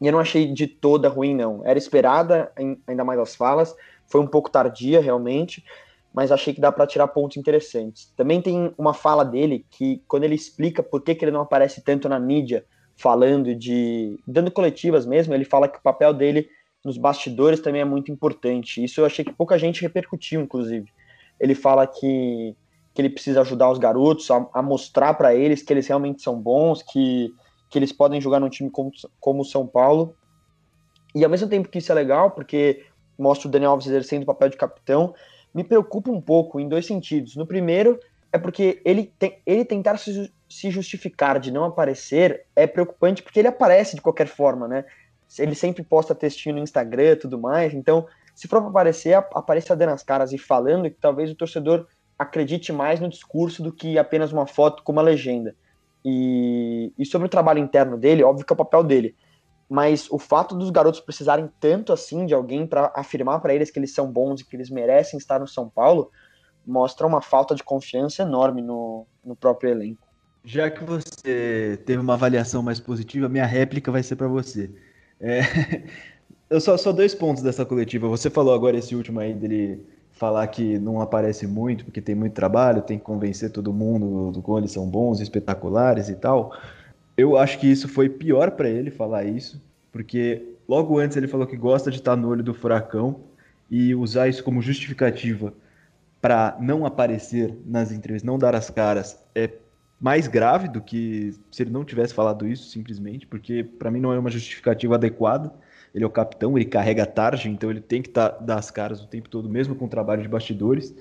E 0.00 0.06
eu 0.06 0.12
não 0.12 0.20
achei 0.20 0.52
de 0.52 0.66
toda 0.66 1.08
ruim, 1.08 1.34
não. 1.34 1.64
Era 1.64 1.78
esperada, 1.78 2.52
ainda 2.86 3.04
mais 3.04 3.18
as 3.18 3.34
falas. 3.34 3.74
Foi 4.06 4.20
um 4.20 4.26
pouco 4.26 4.50
tardia, 4.50 5.00
realmente, 5.00 5.64
mas 6.14 6.30
achei 6.30 6.54
que 6.54 6.60
dá 6.60 6.70
para 6.70 6.86
tirar 6.86 7.08
pontos 7.08 7.36
interessantes. 7.36 8.12
Também 8.16 8.40
tem 8.40 8.72
uma 8.78 8.94
fala 8.94 9.24
dele 9.24 9.66
que, 9.70 10.02
quando 10.06 10.24
ele 10.24 10.34
explica 10.34 10.82
por 10.82 11.02
que, 11.02 11.14
que 11.14 11.24
ele 11.24 11.32
não 11.32 11.40
aparece 11.40 11.82
tanto 11.82 12.08
na 12.08 12.18
mídia 12.18 12.64
falando 12.98 13.54
de. 13.54 14.18
dando 14.26 14.50
coletivas 14.50 15.06
mesmo, 15.06 15.32
ele 15.32 15.44
fala 15.44 15.68
que 15.68 15.78
o 15.78 15.82
papel 15.82 16.12
dele 16.12 16.48
nos 16.84 16.98
bastidores 16.98 17.60
também 17.60 17.80
é 17.80 17.84
muito 17.84 18.10
importante. 18.10 18.82
Isso 18.82 19.00
eu 19.00 19.06
achei 19.06 19.24
que 19.24 19.32
pouca 19.32 19.58
gente 19.58 19.82
repercutiu, 19.82 20.40
inclusive. 20.40 20.90
ele 21.40 21.54
fala 21.54 21.86
que, 21.86 22.56
que 22.94 23.00
ele 23.00 23.10
precisa 23.10 23.40
ajudar 23.40 23.70
os 23.70 23.78
garotos 23.78 24.30
a, 24.30 24.48
a 24.52 24.62
mostrar 24.62 25.14
para 25.14 25.34
eles 25.34 25.62
que 25.62 25.72
eles 25.72 25.86
realmente 25.86 26.22
são 26.22 26.38
bons, 26.38 26.82
que, 26.82 27.32
que 27.70 27.78
eles 27.78 27.92
podem 27.92 28.20
jogar 28.20 28.40
num 28.40 28.48
time 28.48 28.70
como, 28.70 28.90
como 29.20 29.42
o 29.42 29.44
São 29.44 29.66
Paulo. 29.66 30.14
E 31.14 31.24
ao 31.24 31.30
mesmo 31.30 31.48
tempo 31.48 31.68
que 31.68 31.78
isso 31.78 31.92
é 31.92 31.94
legal, 31.94 32.32
porque 32.32 32.84
mostra 33.18 33.48
o 33.48 33.50
Daniel 33.50 33.72
Alves 33.72 33.86
exercendo 33.86 34.22
o 34.22 34.26
papel 34.26 34.48
de 34.48 34.56
capitão, 34.56 35.14
me 35.54 35.64
preocupa 35.64 36.10
um 36.10 36.20
pouco 36.20 36.60
em 36.60 36.68
dois 36.68 36.86
sentidos. 36.86 37.36
No 37.36 37.46
primeiro, 37.46 37.98
é 38.32 38.38
porque 38.38 38.80
ele, 38.84 39.12
tem, 39.18 39.40
ele 39.46 39.64
tentar 39.64 39.96
se, 39.98 40.32
se 40.48 40.70
justificar 40.70 41.38
de 41.38 41.50
não 41.50 41.64
aparecer 41.64 42.46
é 42.56 42.66
preocupante 42.66 43.22
porque 43.22 43.38
ele 43.38 43.48
aparece 43.48 43.96
de 43.96 44.02
qualquer 44.02 44.26
forma, 44.26 44.66
né? 44.66 44.84
Ele 45.38 45.54
sempre 45.54 45.82
posta 45.82 46.14
textinho 46.14 46.56
no 46.56 46.62
Instagram 46.62 47.12
e 47.12 47.16
tudo 47.16 47.38
mais, 47.38 47.74
então 47.74 48.06
se 48.34 48.48
for 48.48 48.58
aparecer, 48.58 49.14
apareça 49.14 49.76
dando 49.76 49.90
as 49.90 50.02
caras 50.02 50.32
e 50.32 50.38
falando 50.38 50.90
que 50.90 50.96
talvez 51.00 51.30
o 51.30 51.34
torcedor 51.34 51.86
acredite 52.18 52.72
mais 52.72 53.00
no 53.00 53.08
discurso 53.08 53.62
do 53.62 53.72
que 53.72 53.98
apenas 53.98 54.32
uma 54.32 54.46
foto 54.46 54.82
com 54.82 54.92
uma 54.92 55.02
legenda. 55.02 55.54
E, 56.04 56.92
e 56.96 57.04
sobre 57.04 57.26
o 57.26 57.30
trabalho 57.30 57.58
interno 57.58 57.98
dele, 57.98 58.22
óbvio 58.22 58.46
que 58.46 58.52
é 58.52 58.54
o 58.54 58.56
papel 58.56 58.82
dele 58.84 59.14
mas 59.68 60.10
o 60.10 60.18
fato 60.18 60.54
dos 60.54 60.70
garotos 60.70 61.00
precisarem 61.00 61.50
tanto 61.60 61.92
assim 61.92 62.24
de 62.24 62.32
alguém 62.32 62.66
para 62.66 62.90
afirmar 62.96 63.40
para 63.40 63.54
eles 63.54 63.70
que 63.70 63.78
eles 63.78 63.92
são 63.92 64.10
bons 64.10 64.40
e 64.40 64.44
que 64.44 64.56
eles 64.56 64.70
merecem 64.70 65.18
estar 65.18 65.38
no 65.38 65.46
São 65.46 65.68
Paulo 65.68 66.10
mostra 66.66 67.06
uma 67.06 67.20
falta 67.20 67.54
de 67.54 67.62
confiança 67.62 68.22
enorme 68.22 68.62
no, 68.62 69.06
no 69.24 69.36
próprio 69.36 69.70
elenco. 69.70 70.07
Já 70.44 70.70
que 70.70 70.82
você 70.84 71.78
teve 71.84 71.98
uma 71.98 72.14
avaliação 72.14 72.62
mais 72.62 72.80
positiva, 72.80 73.28
minha 73.28 73.46
réplica 73.46 73.90
vai 73.92 74.02
ser 74.02 74.16
para 74.16 74.28
você. 74.28 74.70
É... 75.20 75.40
Eu 76.50 76.60
só, 76.62 76.78
só 76.78 76.92
dois 76.92 77.14
pontos 77.14 77.42
dessa 77.42 77.64
coletiva. 77.66 78.08
Você 78.08 78.30
falou 78.30 78.54
agora 78.54 78.78
esse 78.78 78.94
último 78.94 79.20
aí 79.20 79.34
dele 79.34 79.84
falar 80.12 80.46
que 80.48 80.78
não 80.78 81.00
aparece 81.00 81.46
muito 81.46 81.84
porque 81.84 82.00
tem 82.00 82.14
muito 82.14 82.32
trabalho, 82.32 82.82
tem 82.82 82.98
que 82.98 83.04
convencer 83.04 83.50
todo 83.50 83.72
mundo 83.72 84.32
do 84.32 84.42
como 84.42 84.58
eles 84.58 84.72
são 84.72 84.88
bons, 84.88 85.20
espetaculares 85.20 86.08
e 86.08 86.14
tal. 86.14 86.56
Eu 87.16 87.36
acho 87.36 87.58
que 87.58 87.66
isso 87.66 87.86
foi 87.86 88.08
pior 88.08 88.52
para 88.52 88.68
ele 88.68 88.90
falar 88.90 89.24
isso, 89.24 89.62
porque 89.92 90.54
logo 90.68 90.98
antes 90.98 91.16
ele 91.16 91.28
falou 91.28 91.46
que 91.46 91.56
gosta 91.56 91.90
de 91.90 91.98
estar 91.98 92.16
no 92.16 92.28
olho 92.28 92.42
do 92.42 92.54
furacão 92.54 93.20
e 93.70 93.94
usar 93.94 94.28
isso 94.28 94.42
como 94.42 94.62
justificativa 94.62 95.52
para 96.20 96.56
não 96.60 96.84
aparecer 96.84 97.56
nas 97.64 97.92
entrevistas, 97.92 98.26
não 98.26 98.38
dar 98.38 98.54
as 98.54 98.70
caras, 98.70 99.18
é 99.34 99.48
mais 100.00 100.28
grave 100.28 100.68
do 100.68 100.80
que 100.80 101.34
se 101.50 101.62
ele 101.62 101.70
não 101.70 101.84
tivesse 101.84 102.14
falado 102.14 102.46
isso 102.46 102.70
simplesmente, 102.70 103.26
porque 103.26 103.64
para 103.64 103.90
mim 103.90 104.00
não 104.00 104.12
é 104.12 104.18
uma 104.18 104.30
justificativa 104.30 104.94
adequada. 104.94 105.52
Ele 105.94 106.04
é 106.04 106.06
o 106.06 106.10
capitão, 106.10 106.56
ele 106.56 106.66
carrega 106.66 107.02
a 107.02 107.06
tarde, 107.06 107.48
então 107.48 107.70
ele 107.70 107.80
tem 107.80 108.02
que 108.02 108.10
tá, 108.10 108.28
dar 108.28 108.58
as 108.58 108.70
caras 108.70 109.02
o 109.02 109.06
tempo 109.06 109.28
todo, 109.28 109.48
mesmo 109.48 109.74
com 109.74 109.86
o 109.86 109.88
trabalho 109.88 110.22
de 110.22 110.28
bastidores. 110.28 110.94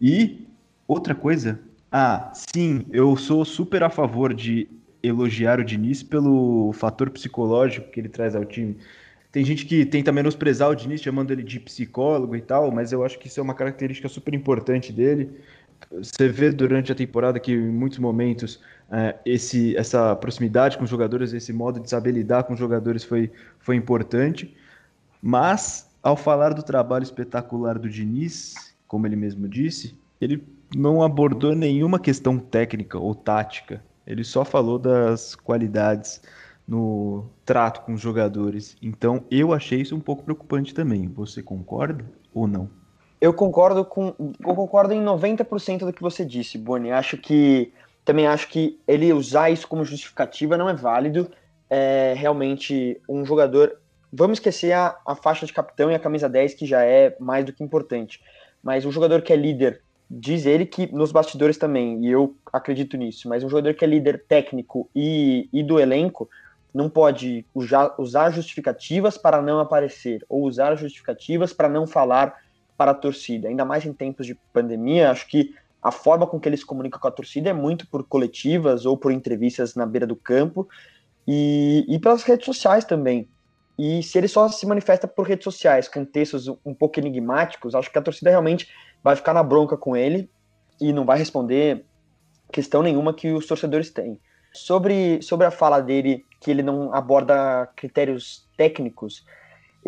E 0.00 0.46
outra 0.86 1.14
coisa, 1.14 1.60
ah, 1.92 2.30
sim, 2.34 2.86
eu 2.90 3.16
sou 3.16 3.44
super 3.44 3.82
a 3.82 3.90
favor 3.90 4.34
de 4.34 4.68
elogiar 5.02 5.60
o 5.60 5.64
Diniz 5.64 6.02
pelo 6.02 6.72
fator 6.72 7.10
psicológico 7.10 7.90
que 7.90 8.00
ele 8.00 8.08
traz 8.08 8.34
ao 8.34 8.44
time. 8.44 8.76
Tem 9.30 9.44
gente 9.44 9.66
que 9.66 9.84
tenta 9.84 10.10
menosprezar 10.10 10.70
o 10.70 10.74
Diniz, 10.74 11.02
chamando 11.02 11.30
ele 11.30 11.42
de 11.42 11.60
psicólogo 11.60 12.34
e 12.34 12.40
tal, 12.40 12.70
mas 12.72 12.92
eu 12.92 13.04
acho 13.04 13.18
que 13.18 13.28
isso 13.28 13.38
é 13.38 13.42
uma 13.42 13.54
característica 13.54 14.08
super 14.08 14.34
importante 14.34 14.92
dele. 14.92 15.30
Você 15.90 16.28
vê 16.28 16.50
durante 16.50 16.92
a 16.92 16.94
temporada 16.94 17.38
que 17.38 17.52
em 17.52 17.70
muitos 17.70 17.98
momentos 17.98 18.60
é, 18.90 19.16
esse, 19.24 19.76
essa 19.76 20.14
proximidade 20.16 20.76
com 20.76 20.84
os 20.84 20.90
jogadores, 20.90 21.32
esse 21.32 21.52
modo 21.52 21.80
de 21.80 21.88
saber 21.88 22.12
lidar 22.12 22.44
com 22.44 22.52
os 22.52 22.58
jogadores 22.58 23.04
foi, 23.04 23.30
foi 23.58 23.76
importante. 23.76 24.54
Mas, 25.22 25.90
ao 26.02 26.16
falar 26.16 26.54
do 26.54 26.62
trabalho 26.62 27.02
espetacular 27.02 27.78
do 27.78 27.88
Diniz, 27.88 28.74
como 28.86 29.06
ele 29.06 29.16
mesmo 29.16 29.48
disse, 29.48 29.98
ele 30.20 30.42
não 30.76 31.02
abordou 31.02 31.54
nenhuma 31.54 31.98
questão 31.98 32.38
técnica 32.38 32.98
ou 32.98 33.14
tática 33.14 33.82
ele 34.08 34.24
só 34.24 34.42
falou 34.42 34.78
das 34.78 35.34
qualidades 35.34 36.22
no 36.66 37.26
trato 37.44 37.82
com 37.82 37.92
os 37.92 38.00
jogadores. 38.00 38.74
Então 38.80 39.22
eu 39.30 39.52
achei 39.52 39.82
isso 39.82 39.94
um 39.94 40.00
pouco 40.00 40.22
preocupante 40.22 40.72
também. 40.72 41.06
Você 41.08 41.42
concorda 41.42 42.02
ou 42.32 42.48
não? 42.48 42.70
Eu 43.20 43.34
concordo 43.34 43.84
com 43.84 44.14
eu 44.18 44.54
concordo 44.54 44.94
em 44.94 45.04
90% 45.04 45.80
do 45.80 45.92
que 45.92 46.02
você 46.02 46.24
disse, 46.24 46.56
Boni. 46.56 46.92
Acho 46.92 47.16
que 47.16 47.72
também 48.04 48.26
acho 48.26 48.48
que 48.48 48.78
ele 48.86 49.12
usar 49.12 49.50
isso 49.50 49.66
como 49.66 49.84
justificativa 49.84 50.56
não 50.56 50.68
é 50.68 50.74
válido. 50.74 51.30
É 51.68 52.14
realmente 52.16 53.00
um 53.08 53.24
jogador. 53.24 53.78
Vamos 54.12 54.38
esquecer 54.38 54.72
a, 54.72 54.96
a 55.06 55.14
faixa 55.14 55.44
de 55.44 55.52
capitão 55.52 55.90
e 55.90 55.94
a 55.94 55.98
camisa 55.98 56.28
10, 56.28 56.54
que 56.54 56.64
já 56.64 56.82
é 56.82 57.14
mais 57.20 57.44
do 57.44 57.52
que 57.52 57.62
importante. 57.62 58.22
Mas 58.62 58.86
um 58.86 58.92
jogador 58.92 59.20
que 59.20 59.32
é 59.32 59.36
líder 59.36 59.82
diz 60.10 60.46
ele 60.46 60.64
que 60.64 60.90
nos 60.92 61.12
bastidores 61.12 61.58
também, 61.58 62.02
e 62.04 62.10
eu 62.10 62.34
acredito 62.52 62.96
nisso, 62.96 63.28
mas 63.28 63.44
um 63.44 63.48
jogador 63.48 63.74
que 63.74 63.84
é 63.84 63.88
líder 63.88 64.24
técnico 64.26 64.88
e, 64.94 65.48
e 65.52 65.62
do 65.62 65.78
elenco 65.78 66.28
não 66.72 66.88
pode 66.88 67.44
usar, 67.54 67.94
usar 67.98 68.30
justificativas 68.30 69.18
para 69.18 69.42
não 69.42 69.60
aparecer, 69.60 70.24
ou 70.28 70.44
usar 70.44 70.76
justificativas 70.76 71.52
para 71.52 71.68
não 71.68 71.86
falar 71.86 72.34
para 72.78 72.92
a 72.92 72.94
torcida. 72.94 73.48
Ainda 73.48 73.64
mais 73.64 73.84
em 73.84 73.92
tempos 73.92 74.24
de 74.24 74.36
pandemia, 74.52 75.10
acho 75.10 75.26
que 75.26 75.52
a 75.82 75.90
forma 75.90 76.26
com 76.26 76.38
que 76.38 76.48
ele 76.48 76.56
se 76.56 76.64
comunica 76.64 76.98
com 76.98 77.08
a 77.08 77.10
torcida 77.10 77.50
é 77.50 77.52
muito 77.52 77.86
por 77.88 78.04
coletivas 78.04 78.86
ou 78.86 78.96
por 78.96 79.12
entrevistas 79.12 79.74
na 79.74 79.84
beira 79.84 80.06
do 80.06 80.16
campo 80.16 80.68
e, 81.26 81.84
e 81.88 81.98
pelas 81.98 82.22
redes 82.22 82.46
sociais 82.46 82.84
também. 82.84 83.28
E 83.76 84.02
se 84.02 84.16
ele 84.16 84.28
só 84.28 84.48
se 84.48 84.66
manifesta 84.66 85.06
por 85.06 85.26
redes 85.26 85.44
sociais, 85.44 85.88
com 85.88 86.04
textos 86.04 86.48
um 86.64 86.74
pouco 86.74 86.98
enigmáticos, 86.98 87.74
acho 87.74 87.90
que 87.90 87.98
a 87.98 88.02
torcida 88.02 88.30
realmente 88.30 88.68
vai 89.02 89.14
ficar 89.14 89.34
na 89.34 89.42
bronca 89.42 89.76
com 89.76 89.96
ele 89.96 90.30
e 90.80 90.92
não 90.92 91.04
vai 91.04 91.18
responder 91.18 91.84
questão 92.52 92.82
nenhuma 92.82 93.12
que 93.12 93.32
os 93.32 93.46
torcedores 93.46 93.90
têm. 93.90 94.20
Sobre, 94.52 95.20
sobre 95.22 95.46
a 95.46 95.50
fala 95.50 95.80
dele, 95.80 96.24
que 96.40 96.50
ele 96.50 96.62
não 96.62 96.92
aborda 96.92 97.68
critérios 97.76 98.48
técnicos, 98.56 99.24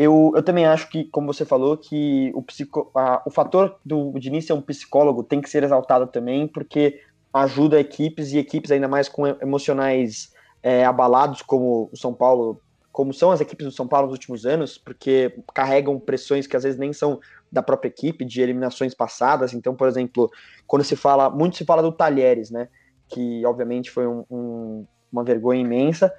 eu, 0.00 0.32
eu 0.34 0.42
também 0.42 0.64
acho 0.64 0.88
que, 0.88 1.04
como 1.04 1.30
você 1.30 1.44
falou, 1.44 1.76
que 1.76 2.32
o, 2.34 2.40
psico, 2.40 2.90
a, 2.94 3.22
o 3.26 3.30
fator 3.30 3.76
do 3.84 4.18
Diniz 4.18 4.46
ser 4.46 4.54
um 4.54 4.62
psicólogo 4.62 5.22
tem 5.22 5.42
que 5.42 5.50
ser 5.50 5.62
exaltado 5.62 6.06
também, 6.06 6.48
porque 6.48 7.02
ajuda 7.30 7.78
equipes 7.78 8.32
e 8.32 8.38
equipes 8.38 8.70
ainda 8.70 8.88
mais 8.88 9.10
com 9.10 9.26
emocionais 9.26 10.32
é, 10.62 10.86
abalados, 10.86 11.42
como 11.42 11.90
o 11.92 11.96
São 11.98 12.14
Paulo, 12.14 12.62
como 12.90 13.12
são 13.12 13.30
as 13.30 13.42
equipes 13.42 13.66
do 13.66 13.72
São 13.72 13.86
Paulo 13.86 14.06
nos 14.06 14.14
últimos 14.14 14.46
anos, 14.46 14.78
porque 14.78 15.38
carregam 15.52 16.00
pressões 16.00 16.46
que 16.46 16.56
às 16.56 16.62
vezes 16.62 16.80
nem 16.80 16.94
são 16.94 17.20
da 17.52 17.62
própria 17.62 17.90
equipe, 17.90 18.24
de 18.24 18.40
eliminações 18.40 18.94
passadas. 18.94 19.52
Então, 19.52 19.74
por 19.74 19.86
exemplo, 19.86 20.30
quando 20.66 20.82
se 20.82 20.96
fala, 20.96 21.28
muito 21.28 21.58
se 21.58 21.64
fala 21.66 21.82
do 21.82 21.92
Talheres, 21.92 22.50
né? 22.50 22.68
Que 23.06 23.44
obviamente 23.44 23.90
foi 23.90 24.06
um, 24.06 24.24
um, 24.30 24.86
uma 25.12 25.22
vergonha 25.22 25.60
imensa, 25.60 26.10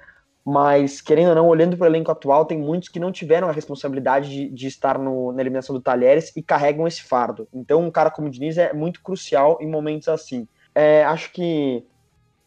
mas 0.44 1.00
querendo 1.00 1.28
ou 1.28 1.34
não, 1.34 1.46
olhando 1.46 1.76
para 1.76 1.84
o 1.84 1.88
elenco 1.88 2.10
atual, 2.10 2.44
tem 2.44 2.58
muitos 2.58 2.88
que 2.88 2.98
não 2.98 3.12
tiveram 3.12 3.48
a 3.48 3.52
responsabilidade 3.52 4.28
de, 4.28 4.48
de 4.48 4.66
estar 4.66 4.98
no, 4.98 5.32
na 5.32 5.40
eliminação 5.40 5.74
do 5.74 5.80
Talheres 5.80 6.32
e 6.36 6.42
carregam 6.42 6.86
esse 6.86 7.02
fardo. 7.02 7.46
Então, 7.52 7.80
um 7.80 7.90
cara 7.90 8.10
como 8.10 8.26
o 8.26 8.30
Diniz 8.30 8.58
é 8.58 8.72
muito 8.72 9.00
crucial 9.02 9.58
em 9.60 9.68
momentos 9.68 10.08
assim. 10.08 10.48
É, 10.74 11.04
acho 11.04 11.32
que, 11.32 11.84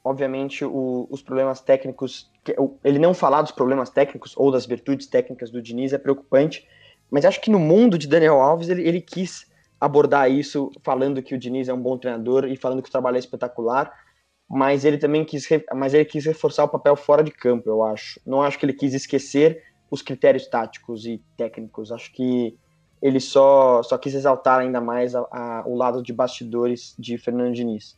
obviamente, 0.03 0.65
o, 0.65 1.07
os 1.09 1.21
problemas 1.21 1.61
técnicos, 1.61 2.29
ele 2.83 2.99
não 2.99 3.13
falar 3.13 3.41
dos 3.41 3.51
problemas 3.51 3.89
técnicos 3.89 4.33
ou 4.35 4.51
das 4.51 4.65
virtudes 4.65 5.07
técnicas 5.07 5.49
do 5.49 5.61
Diniz 5.61 5.93
é 5.93 5.97
preocupante, 5.97 6.67
mas 7.09 7.23
acho 7.23 7.39
que 7.39 7.49
no 7.49 7.59
mundo 7.59 7.97
de 7.97 8.07
Daniel 8.07 8.41
Alves, 8.41 8.67
ele, 8.67 8.85
ele 8.85 8.99
quis 8.99 9.49
abordar 9.79 10.29
isso 10.29 10.69
falando 10.83 11.21
que 11.21 11.35
o 11.35 11.37
Diniz 11.37 11.69
é 11.69 11.73
um 11.73 11.81
bom 11.81 11.97
treinador 11.97 12.45
e 12.45 12.57
falando 12.57 12.81
que 12.81 12.89
o 12.89 12.91
trabalho 12.91 13.15
é 13.15 13.19
espetacular, 13.19 13.91
mas 14.49 14.85
ele 14.85 14.97
também 14.97 15.25
quis, 15.25 15.47
mas 15.73 15.93
ele 15.93 16.05
quis 16.05 16.25
reforçar 16.25 16.63
o 16.63 16.69
papel 16.69 16.95
fora 16.95 17.23
de 17.23 17.31
campo, 17.31 17.69
eu 17.69 17.83
acho. 17.83 18.19
Não 18.25 18.41
acho 18.41 18.59
que 18.59 18.65
ele 18.65 18.73
quis 18.73 18.93
esquecer 18.93 19.63
os 19.89 20.01
critérios 20.01 20.47
táticos 20.47 21.05
e 21.05 21.21
técnicos. 21.35 21.91
Acho 21.91 22.11
que 22.11 22.57
ele 23.01 23.19
só, 23.19 23.83
só 23.83 23.97
quis 23.97 24.13
exaltar 24.13 24.59
ainda 24.59 24.79
mais 24.81 25.15
a, 25.15 25.21
a, 25.31 25.63
o 25.65 25.75
lado 25.75 26.01
de 26.01 26.13
bastidores 26.13 26.95
de 26.97 27.17
Fernando 27.17 27.53
Diniz. 27.53 27.97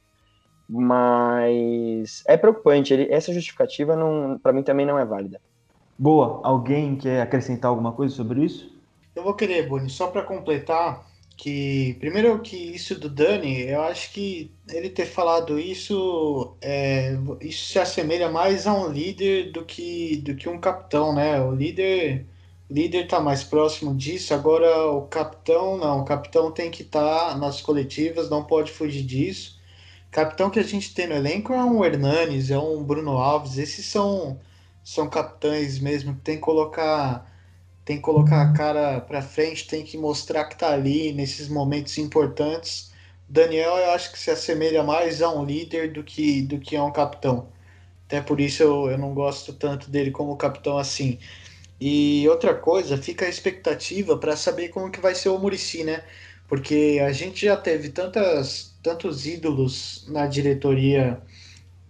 Mas 0.69 2.23
é 2.27 2.35
preocupante. 2.35 2.93
Ele, 2.93 3.11
essa 3.11 3.33
justificativa, 3.33 3.97
para 4.41 4.53
mim, 4.53 4.63
também 4.63 4.85
não 4.85 4.99
é 4.99 5.05
válida. 5.05 5.39
Boa. 5.97 6.41
Alguém 6.43 6.95
quer 6.95 7.21
acrescentar 7.21 7.69
alguma 7.69 7.91
coisa 7.91 8.13
sobre 8.13 8.43
isso? 8.43 8.75
Eu 9.15 9.23
vou 9.23 9.33
querer, 9.33 9.67
Boni, 9.67 9.89
só 9.89 10.07
para 10.07 10.21
completar, 10.21 11.06
que 11.37 11.95
primeiro 11.99 12.41
que 12.41 12.57
isso 12.57 12.99
do 12.99 13.09
Dani, 13.09 13.61
eu 13.61 13.81
acho 13.83 14.11
que 14.11 14.51
ele 14.69 14.89
ter 14.89 15.05
falado 15.05 15.59
isso, 15.59 16.57
é, 16.61 17.13
isso 17.41 17.67
se 17.71 17.79
assemelha 17.79 18.29
mais 18.29 18.65
a 18.67 18.73
um 18.73 18.89
líder 18.91 19.51
do 19.51 19.63
que 19.65 20.17
do 20.17 20.35
que 20.35 20.49
um 20.49 20.59
capitão, 20.59 21.13
né? 21.13 21.39
O 21.41 21.53
líder 21.53 22.25
líder 22.69 23.07
tá 23.07 23.19
mais 23.19 23.43
próximo 23.43 23.95
disso. 23.95 24.33
Agora 24.33 24.87
o 24.91 25.03
capitão 25.07 25.77
não, 25.77 26.01
o 26.01 26.05
capitão 26.05 26.51
tem 26.51 26.71
que 26.71 26.83
estar 26.83 27.29
tá 27.29 27.37
nas 27.37 27.61
coletivas, 27.61 28.29
não 28.29 28.43
pode 28.43 28.71
fugir 28.71 29.03
disso. 29.03 29.57
Capitão 30.11 30.49
que 30.49 30.59
a 30.59 30.63
gente 30.63 30.93
tem 30.93 31.07
no 31.07 31.15
elenco 31.15 31.53
é 31.53 31.63
um 31.63 31.83
Hernanes, 31.85 32.49
é 32.51 32.57
um 32.57 32.83
Bruno 32.83 33.11
Alves. 33.17 33.57
Esses 33.57 33.85
são 33.85 34.39
são 34.83 35.09
capitães 35.09 35.79
mesmo 35.79 36.15
que 36.15 36.21
tem 36.21 36.35
que 36.37 36.41
colocar 36.41 37.29
tem 37.87 37.95
que 37.97 38.03
colocar 38.03 38.41
a 38.41 38.51
cara 38.53 38.99
para 38.99 39.21
frente, 39.21 39.65
tem 39.65 39.81
que 39.81 39.97
mostrar 39.97 40.43
que 40.45 40.57
tá 40.57 40.71
ali 40.73 41.13
nesses 41.13 41.47
momentos 41.47 41.97
importantes. 41.97 42.91
Daniel, 43.29 43.77
eu 43.77 43.91
acho 43.91 44.11
que 44.11 44.19
se 44.19 44.29
assemelha 44.29 44.83
mais 44.83 45.21
a 45.21 45.31
um 45.31 45.45
líder 45.45 45.93
do 45.93 46.03
que, 46.03 46.41
do 46.41 46.59
que 46.59 46.75
a 46.75 46.83
um 46.83 46.91
capitão. 46.91 47.47
Até 48.05 48.21
por 48.21 48.41
isso 48.41 48.63
eu, 48.63 48.91
eu 48.91 48.97
não 48.97 49.13
gosto 49.13 49.53
tanto 49.53 49.89
dele 49.89 50.11
como 50.11 50.35
capitão 50.37 50.77
assim. 50.77 51.17
E 51.79 52.27
outra 52.29 52.55
coisa, 52.55 52.97
fica 52.97 53.25
a 53.25 53.29
expectativa 53.29 54.17
para 54.17 54.35
saber 54.37 54.69
como 54.69 54.91
que 54.91 54.99
vai 55.01 55.15
ser 55.15 55.29
o 55.29 55.39
Murici, 55.39 55.83
né? 55.85 56.03
Porque 56.47 56.99
a 57.05 57.13
gente 57.13 57.45
já 57.45 57.57
teve 57.57 57.89
tantas, 57.89 58.75
tantos 58.83 59.25
ídolos 59.27 60.05
na 60.09 60.27
diretoria 60.27 61.21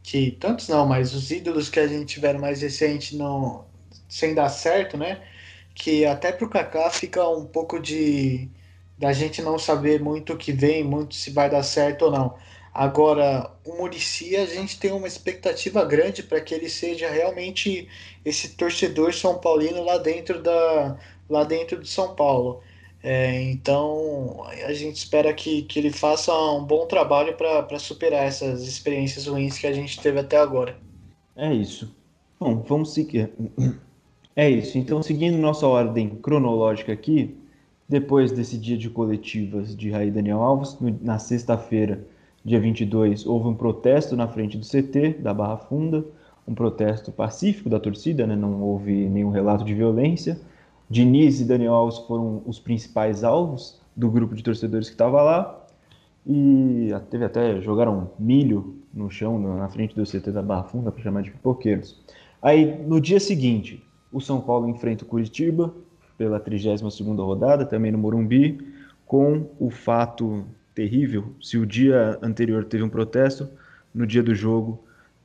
que 0.04 0.32
tantos 0.34 0.68
não, 0.70 0.86
mas 0.88 1.14
os 1.16 1.32
ídolos 1.32 1.70
que 1.70 1.80
a 1.80 1.88
gente 1.88 2.16
tiver 2.16 2.40
mais 2.40 2.62
recente 2.62 3.16
não 3.16 3.66
sem 4.10 4.36
dar 4.36 4.50
certo, 4.50 4.98
né? 4.98 5.22
Que 5.78 6.06
até 6.06 6.32
pro 6.32 6.50
Kaká 6.50 6.90
fica 6.90 7.28
um 7.30 7.46
pouco 7.46 7.80
de 7.80 8.50
da 8.98 9.14
gente 9.14 9.42
não 9.42 9.60
saber 9.60 10.02
muito 10.02 10.34
o 10.34 10.38
que 10.38 10.52
vem, 10.52 10.84
muito 10.84 11.16
se 11.16 11.32
vai 11.32 11.50
dar 11.50 11.64
certo 11.64 12.04
ou 12.06 12.12
não. 12.12 12.38
Agora, 12.74 13.52
o 13.66 13.78
Murici, 13.78 14.36
a 14.36 14.46
gente 14.46 14.80
tem 14.80 14.92
uma 14.92 15.08
expectativa 15.08 15.86
grande 15.86 16.24
para 16.24 16.42
que 16.42 16.54
ele 16.54 16.70
seja 16.70 17.10
realmente 17.10 17.88
esse 18.26 18.56
torcedor 18.56 19.14
são 19.14 19.40
paulino 19.40 19.84
lá 19.84 19.98
dentro 19.98 20.42
da 20.42 20.98
lá 21.30 21.44
dentro 21.44 21.82
de 21.82 21.90
São 21.90 22.16
Paulo. 22.16 22.62
É, 23.04 23.42
então, 23.44 24.44
a 24.46 24.74
gente 24.74 24.98
espera 24.98 25.34
que, 25.34 25.64
que 25.64 25.80
ele 25.80 25.92
faça 25.92 26.34
um 26.34 26.66
bom 26.66 26.88
trabalho 26.88 27.36
para 27.38 27.80
superar 27.80 28.26
essas 28.26 28.64
experiências 28.68 29.28
ruins 29.28 29.58
que 29.60 29.68
a 29.68 29.74
gente 29.74 30.02
teve 30.02 30.20
até 30.20 30.38
agora. 30.38 30.82
É 31.36 31.54
isso. 31.54 31.96
Bom, 32.40 32.62
vamos 32.64 32.94
seguir. 32.94 33.32
É 34.38 34.48
isso. 34.48 34.78
Então, 34.78 35.02
seguindo 35.02 35.36
nossa 35.36 35.66
ordem 35.66 36.10
cronológica 36.10 36.94
aqui, 36.94 37.36
depois 37.90 38.32
desse 38.32 38.56
dia 38.56 38.78
de 38.78 38.88
coletivas 38.88 39.76
de 39.76 39.90
Raí 39.90 40.12
Daniel 40.12 40.44
Alves, 40.44 40.78
na 41.02 41.18
sexta-feira, 41.18 42.06
dia 42.46 42.60
22, 42.60 43.26
houve 43.26 43.48
um 43.48 43.56
protesto 43.56 44.16
na 44.16 44.28
frente 44.28 44.56
do 44.56 44.64
CT 44.64 45.22
da 45.24 45.34
Barra 45.34 45.58
Funda, 45.58 46.06
um 46.48 46.54
protesto 46.54 47.12
pacífico 47.12 47.68
da 47.68 47.80
torcida, 47.80 48.28
né? 48.28 48.36
não 48.36 48.62
houve 48.62 49.10
nenhum 49.10 49.32
relato 49.32 49.66
de 49.66 49.74
violência. 49.74 50.40
Diniz 50.88 51.42
e 51.42 51.46
Daniel 51.46 51.74
Alves 51.74 51.98
foram 52.06 52.44
os 52.46 52.60
principais 52.60 53.24
alvos 53.24 53.82
do 53.96 54.08
grupo 54.08 54.36
de 54.36 54.44
torcedores 54.44 54.88
que 54.88 54.94
estava 54.94 55.20
lá. 55.24 55.66
E 56.28 56.90
teve 57.10 57.26
até 57.26 57.60
jogaram 57.60 58.12
milho 58.20 58.76
no 58.94 59.10
chão 59.10 59.40
na 59.40 59.68
frente 59.68 59.96
do 59.96 60.04
CT 60.04 60.32
da 60.32 60.44
Barra 60.44 60.66
Funda 60.66 60.92
para 60.92 61.02
chamar 61.02 61.24
de 61.24 61.32
pipoqueiros. 61.32 62.00
Aí 62.40 62.78
no 62.86 63.02
dia 63.02 63.20
seguinte, 63.20 63.84
o 64.12 64.22
São 64.22 64.40
Paulo 64.40 64.70
enfrenta 64.70 65.04
o 65.04 65.08
Curitiba 65.08 65.74
pela 66.18 66.40
32ª 66.40 67.18
rodada, 67.24 67.66
também 67.66 67.92
no 67.92 67.98
Morumbi, 67.98 68.58
com 69.06 69.50
o 69.60 69.70
fato 69.70 70.46
terrível. 70.74 71.34
Se 71.42 71.58
o 71.58 71.66
dia 71.66 72.18
anterior 72.22 72.66
teve 72.66 72.84
um 72.84 72.90
protesto, 72.90 73.48
no 73.94 74.06
dia 74.06 74.24
do 74.24 74.34
jogo 74.34 74.84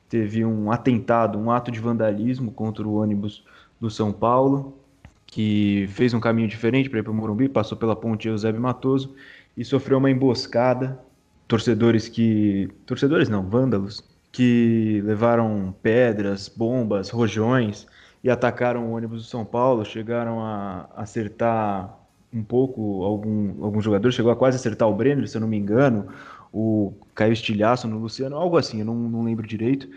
teve 0.09 0.45
um 0.45 0.71
atentado, 0.71 1.39
um 1.39 1.49
ato 1.49 1.71
de 1.71 1.79
vandalismo 1.79 2.51
contra 2.51 2.87
o 2.87 2.95
ônibus 2.95 3.43
do 3.79 3.89
São 3.89 4.11
Paulo, 4.11 4.77
que 5.25 5.87
fez 5.89 6.13
um 6.13 6.19
caminho 6.19 6.47
diferente 6.47 6.89
para 6.89 6.99
ir 6.99 7.03
para 7.03 7.11
o 7.11 7.15
Morumbi, 7.15 7.49
passou 7.49 7.75
pela 7.75 7.95
ponte 7.95 8.27
Eusébio 8.27 8.61
Matoso 8.61 9.15
e 9.57 9.65
sofreu 9.65 9.97
uma 9.97 10.11
emboscada. 10.11 10.99
Torcedores 11.47 12.07
que. 12.07 12.69
Torcedores 12.85 13.27
não, 13.27 13.43
vândalos, 13.43 14.03
que 14.31 15.01
levaram 15.03 15.73
pedras, 15.81 16.47
bombas, 16.47 17.09
rojões 17.09 17.87
e 18.23 18.29
atacaram 18.29 18.87
o 18.87 18.95
ônibus 18.95 19.23
do 19.23 19.27
São 19.27 19.43
Paulo, 19.43 19.83
chegaram 19.83 20.39
a 20.39 20.89
acertar 20.95 21.99
um 22.33 22.43
pouco 22.43 23.03
algum, 23.03 23.63
algum 23.63 23.81
jogador, 23.81 24.11
chegou 24.11 24.31
a 24.31 24.35
quase 24.35 24.57
acertar 24.57 24.87
o 24.87 24.95
Brenner, 24.95 25.27
se 25.27 25.37
eu 25.37 25.41
não 25.41 25.47
me 25.47 25.57
engano, 25.57 26.07
o 26.51 26.93
caiu 27.13 27.33
estilhaço 27.33 27.87
no 27.87 27.97
Luciano, 27.97 28.35
algo 28.35 28.57
assim, 28.57 28.79
eu 28.79 28.85
não, 28.85 28.95
não 28.95 29.23
lembro 29.23 29.45
direito. 29.45 29.87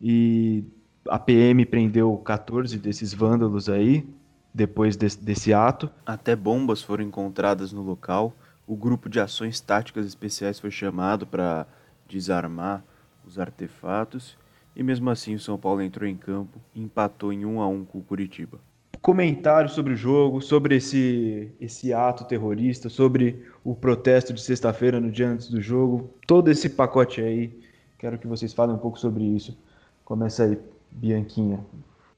E 0.00 0.64
a 1.08 1.18
PM 1.18 1.64
prendeu 1.66 2.16
14 2.18 2.78
desses 2.78 3.14
vândalos 3.14 3.68
aí, 3.68 4.06
depois 4.52 4.96
desse 4.96 5.52
ato. 5.54 5.90
Até 6.04 6.34
bombas 6.34 6.82
foram 6.82 7.04
encontradas 7.04 7.72
no 7.72 7.82
local. 7.82 8.34
O 8.66 8.76
grupo 8.76 9.08
de 9.08 9.20
ações 9.20 9.60
táticas 9.60 10.04
especiais 10.04 10.58
foi 10.58 10.70
chamado 10.70 11.26
para 11.26 11.66
desarmar 12.08 12.82
os 13.26 13.38
artefatos. 13.38 14.36
E 14.78 14.82
mesmo 14.82 15.10
assim 15.10 15.34
o 15.34 15.40
São 15.40 15.58
Paulo 15.58 15.82
entrou 15.82 16.08
em 16.08 16.16
campo 16.16 16.58
e 16.74 16.80
empatou 16.80 17.32
em 17.32 17.44
1 17.44 17.60
a 17.60 17.68
1 17.68 17.84
com 17.84 17.98
o 17.98 18.02
Curitiba 18.02 18.58
comentários 19.00 19.72
sobre 19.72 19.94
o 19.94 19.96
jogo, 19.96 20.40
sobre 20.40 20.76
esse, 20.76 21.50
esse 21.60 21.92
ato 21.92 22.24
terrorista, 22.24 22.88
sobre 22.88 23.42
o 23.64 23.74
protesto 23.74 24.32
de 24.32 24.40
sexta-feira 24.42 25.00
no 25.00 25.10
dia 25.10 25.28
antes 25.28 25.48
do 25.48 25.60
jogo, 25.60 26.10
todo 26.26 26.50
esse 26.50 26.68
pacote 26.68 27.20
aí. 27.20 27.58
Quero 27.98 28.18
que 28.18 28.26
vocês 28.26 28.52
falem 28.52 28.76
um 28.76 28.78
pouco 28.78 28.98
sobre 28.98 29.24
isso. 29.24 29.58
Começa 30.04 30.44
aí, 30.44 30.58
Bianquinha. 30.90 31.64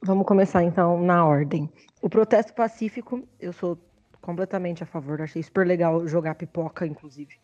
Vamos 0.02 0.26
começar 0.26 0.62
então 0.62 1.00
na 1.02 1.24
ordem. 1.24 1.70
O 2.02 2.08
protesto 2.08 2.54
pacífico, 2.54 3.22
eu 3.38 3.52
sou 3.52 3.78
completamente 4.20 4.82
a 4.82 4.86
favor. 4.86 5.20
Achei 5.20 5.42
super 5.42 5.66
legal 5.66 6.06
jogar 6.06 6.34
pipoca, 6.34 6.86
inclusive. 6.86 7.34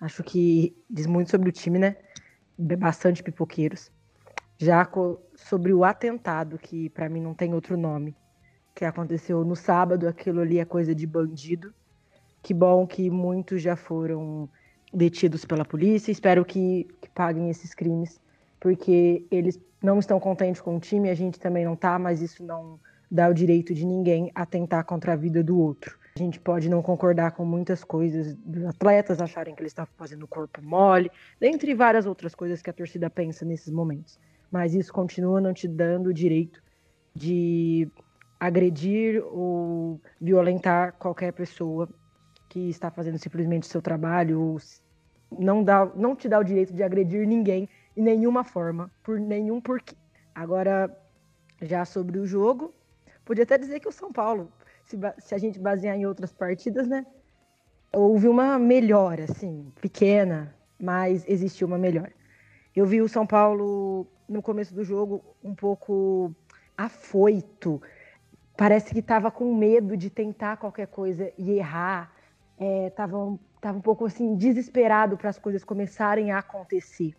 Acho 0.00 0.22
que 0.22 0.76
diz 0.90 1.06
muito 1.06 1.30
sobre 1.30 1.48
o 1.48 1.52
time, 1.52 1.78
né? 1.78 1.96
Bastante 2.58 3.22
pipoqueiros. 3.22 3.90
Já 4.58 4.88
sobre 5.34 5.72
o 5.72 5.84
atentado, 5.84 6.58
que 6.58 6.88
para 6.90 7.08
mim 7.08 7.20
não 7.20 7.34
tem 7.34 7.54
outro 7.54 7.76
nome 7.76 8.16
que 8.74 8.84
aconteceu 8.84 9.44
no 9.44 9.54
sábado, 9.54 10.08
aquilo 10.08 10.40
ali 10.40 10.58
é 10.58 10.64
coisa 10.64 10.94
de 10.94 11.06
bandido. 11.06 11.72
Que 12.42 12.52
bom 12.52 12.86
que 12.86 13.08
muitos 13.08 13.62
já 13.62 13.76
foram 13.76 14.48
detidos 14.92 15.44
pela 15.44 15.64
polícia. 15.64 16.10
Espero 16.10 16.44
que, 16.44 16.88
que 17.00 17.08
paguem 17.10 17.50
esses 17.50 17.74
crimes, 17.74 18.20
porque 18.60 19.26
eles 19.30 19.60
não 19.82 19.98
estão 19.98 20.18
contentes 20.18 20.60
com 20.60 20.76
o 20.76 20.80
time, 20.80 21.10
a 21.10 21.14
gente 21.14 21.38
também 21.38 21.64
não 21.64 21.76
tá, 21.76 21.98
mas 21.98 22.20
isso 22.20 22.44
não 22.44 22.80
dá 23.10 23.28
o 23.28 23.34
direito 23.34 23.72
de 23.74 23.86
ninguém 23.86 24.30
atentar 24.34 24.84
contra 24.84 25.12
a 25.12 25.16
vida 25.16 25.42
do 25.42 25.58
outro. 25.58 25.98
A 26.16 26.18
gente 26.18 26.40
pode 26.40 26.68
não 26.68 26.80
concordar 26.80 27.32
com 27.32 27.44
muitas 27.44 27.82
coisas 27.82 28.34
dos 28.36 28.64
atletas, 28.64 29.20
acharem 29.20 29.54
que 29.54 29.62
eles 29.62 29.70
estão 29.70 29.86
fazendo 29.96 30.26
corpo 30.26 30.62
mole, 30.62 31.10
dentre 31.40 31.74
várias 31.74 32.06
outras 32.06 32.34
coisas 32.34 32.62
que 32.62 32.70
a 32.70 32.72
torcida 32.72 33.10
pensa 33.10 33.44
nesses 33.44 33.72
momentos. 33.72 34.18
Mas 34.54 34.72
isso 34.72 34.92
continua 34.92 35.40
não 35.40 35.52
te 35.52 35.66
dando 35.66 36.10
o 36.10 36.14
direito 36.14 36.62
de 37.12 37.90
agredir 38.38 39.20
ou 39.26 40.00
violentar 40.20 40.92
qualquer 40.92 41.32
pessoa 41.32 41.88
que 42.48 42.70
está 42.70 42.88
fazendo 42.88 43.18
simplesmente 43.18 43.66
seu 43.66 43.82
trabalho, 43.82 44.40
ou 44.40 44.58
não, 45.36 45.64
dá, 45.64 45.90
não 45.96 46.14
te 46.14 46.28
dá 46.28 46.38
o 46.38 46.44
direito 46.44 46.72
de 46.72 46.84
agredir 46.84 47.26
ninguém 47.26 47.68
em 47.96 48.00
nenhuma 48.00 48.44
forma, 48.44 48.88
por 49.02 49.18
nenhum 49.18 49.60
porquê. 49.60 49.96
Agora, 50.32 50.88
já 51.60 51.84
sobre 51.84 52.20
o 52.20 52.24
jogo, 52.24 52.72
podia 53.24 53.42
até 53.42 53.58
dizer 53.58 53.80
que 53.80 53.88
o 53.88 53.92
São 53.92 54.12
Paulo, 54.12 54.52
se, 54.84 54.96
se 55.18 55.34
a 55.34 55.38
gente 55.38 55.58
basear 55.58 55.96
em 55.96 56.06
outras 56.06 56.32
partidas, 56.32 56.86
né? 56.86 57.04
Houve 57.92 58.28
uma 58.28 58.56
melhora, 58.56 59.24
assim, 59.24 59.72
pequena, 59.80 60.54
mas 60.80 61.24
existiu 61.26 61.66
uma 61.66 61.76
melhora. 61.76 62.12
Eu 62.76 62.86
vi 62.86 63.02
o 63.02 63.08
São 63.08 63.26
Paulo 63.26 64.06
no 64.28 64.42
começo 64.42 64.74
do 64.74 64.84
jogo 64.84 65.24
um 65.42 65.54
pouco 65.54 66.34
afoito, 66.76 67.80
parece 68.56 68.92
que 68.92 69.00
estava 69.00 69.30
com 69.30 69.54
medo 69.54 69.96
de 69.96 70.10
tentar 70.10 70.56
qualquer 70.56 70.86
coisa 70.86 71.32
e 71.38 71.52
errar, 71.52 72.12
estava 72.58 73.16
é, 73.16 73.38
tava 73.60 73.78
um 73.78 73.80
pouco 73.80 74.06
assim 74.06 74.36
desesperado 74.36 75.16
para 75.16 75.30
as 75.30 75.38
coisas 75.38 75.64
começarem 75.64 76.30
a 76.30 76.38
acontecer. 76.38 77.14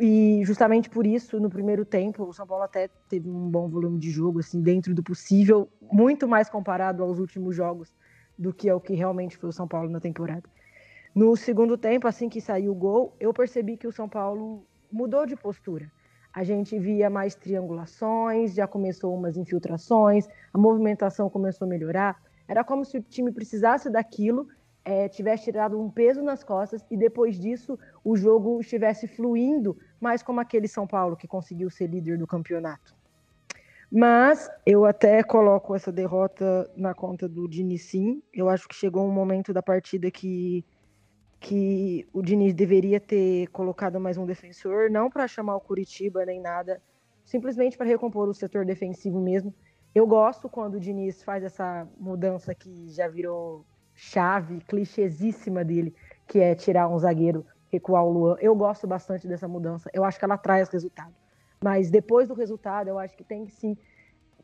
E 0.00 0.42
justamente 0.44 0.90
por 0.90 1.06
isso, 1.06 1.38
no 1.38 1.48
primeiro 1.48 1.84
tempo, 1.84 2.24
o 2.24 2.32
São 2.32 2.46
Paulo 2.46 2.64
até 2.64 2.88
teve 3.08 3.30
um 3.30 3.48
bom 3.48 3.68
volume 3.68 3.98
de 3.98 4.10
jogo, 4.10 4.40
assim, 4.40 4.60
dentro 4.60 4.92
do 4.92 5.04
possível, 5.04 5.68
muito 5.80 6.26
mais 6.26 6.50
comparado 6.50 7.02
aos 7.02 7.20
últimos 7.20 7.54
jogos 7.54 7.94
do 8.36 8.52
que 8.52 8.68
ao 8.68 8.80
que 8.80 8.94
realmente 8.94 9.36
foi 9.36 9.50
o 9.50 9.52
São 9.52 9.68
Paulo 9.68 9.88
na 9.88 10.00
temporada. 10.00 10.42
No 11.14 11.36
segundo 11.36 11.78
tempo, 11.78 12.08
assim 12.08 12.28
que 12.28 12.40
saiu 12.40 12.72
o 12.72 12.74
gol, 12.74 13.14
eu 13.20 13.32
percebi 13.32 13.76
que 13.76 13.86
o 13.86 13.92
São 13.92 14.08
Paulo 14.08 14.66
mudou 14.90 15.24
de 15.26 15.36
postura 15.36 15.88
a 16.34 16.42
gente 16.42 16.76
via 16.78 17.08
mais 17.08 17.36
triangulações, 17.36 18.54
já 18.54 18.66
começou 18.66 19.14
umas 19.14 19.36
infiltrações, 19.36 20.26
a 20.52 20.58
movimentação 20.58 21.30
começou 21.30 21.64
a 21.64 21.68
melhorar. 21.68 22.20
Era 22.48 22.64
como 22.64 22.84
se 22.84 22.98
o 22.98 23.02
time 23.02 23.30
precisasse 23.30 23.88
daquilo, 23.88 24.48
é, 24.84 25.08
tivesse 25.08 25.44
tirado 25.44 25.80
um 25.80 25.88
peso 25.88 26.22
nas 26.22 26.42
costas 26.42 26.84
e 26.90 26.96
depois 26.96 27.38
disso 27.38 27.78
o 28.02 28.16
jogo 28.16 28.60
estivesse 28.60 29.06
fluindo, 29.06 29.78
mais 30.00 30.24
como 30.24 30.40
aquele 30.40 30.66
São 30.66 30.88
Paulo 30.88 31.16
que 31.16 31.28
conseguiu 31.28 31.70
ser 31.70 31.86
líder 31.86 32.18
do 32.18 32.26
campeonato. 32.26 32.94
Mas 33.90 34.50
eu 34.66 34.84
até 34.84 35.22
coloco 35.22 35.72
essa 35.72 35.92
derrota 35.92 36.68
na 36.76 36.92
conta 36.92 37.28
do 37.28 37.48
Dini 37.48 37.78
sim. 37.78 38.20
Eu 38.32 38.48
acho 38.48 38.66
que 38.66 38.74
chegou 38.74 39.06
um 39.06 39.12
momento 39.12 39.52
da 39.52 39.62
partida 39.62 40.10
que 40.10 40.64
que 41.44 42.08
o 42.10 42.22
Diniz 42.22 42.54
deveria 42.54 42.98
ter 42.98 43.48
colocado 43.48 44.00
mais 44.00 44.16
um 44.16 44.24
defensor, 44.24 44.90
não 44.90 45.10
para 45.10 45.28
chamar 45.28 45.56
o 45.56 45.60
Curitiba 45.60 46.24
nem 46.24 46.40
nada, 46.40 46.80
simplesmente 47.22 47.76
para 47.76 47.86
recompor 47.86 48.26
o 48.26 48.32
setor 48.32 48.64
defensivo 48.64 49.20
mesmo. 49.20 49.54
Eu 49.94 50.06
gosto 50.06 50.48
quando 50.48 50.76
o 50.76 50.80
Diniz 50.80 51.22
faz 51.22 51.44
essa 51.44 51.86
mudança 52.00 52.54
que 52.54 52.88
já 52.88 53.08
virou 53.08 53.62
chave, 53.92 54.60
clichêsíssima 54.66 55.62
dele, 55.62 55.94
que 56.26 56.40
é 56.40 56.54
tirar 56.54 56.88
um 56.88 56.98
zagueiro, 56.98 57.44
recuar 57.70 58.06
o 58.06 58.10
Luan. 58.10 58.36
Eu 58.40 58.56
gosto 58.56 58.86
bastante 58.86 59.28
dessa 59.28 59.46
mudança. 59.46 59.90
Eu 59.92 60.02
acho 60.02 60.18
que 60.18 60.24
ela 60.24 60.38
traz 60.38 60.70
resultado. 60.70 61.14
Mas 61.62 61.90
depois 61.90 62.26
do 62.26 62.34
resultado, 62.34 62.88
eu 62.88 62.98
acho 62.98 63.14
que 63.14 63.22
tem 63.22 63.44
que 63.44 63.52
sim 63.52 63.76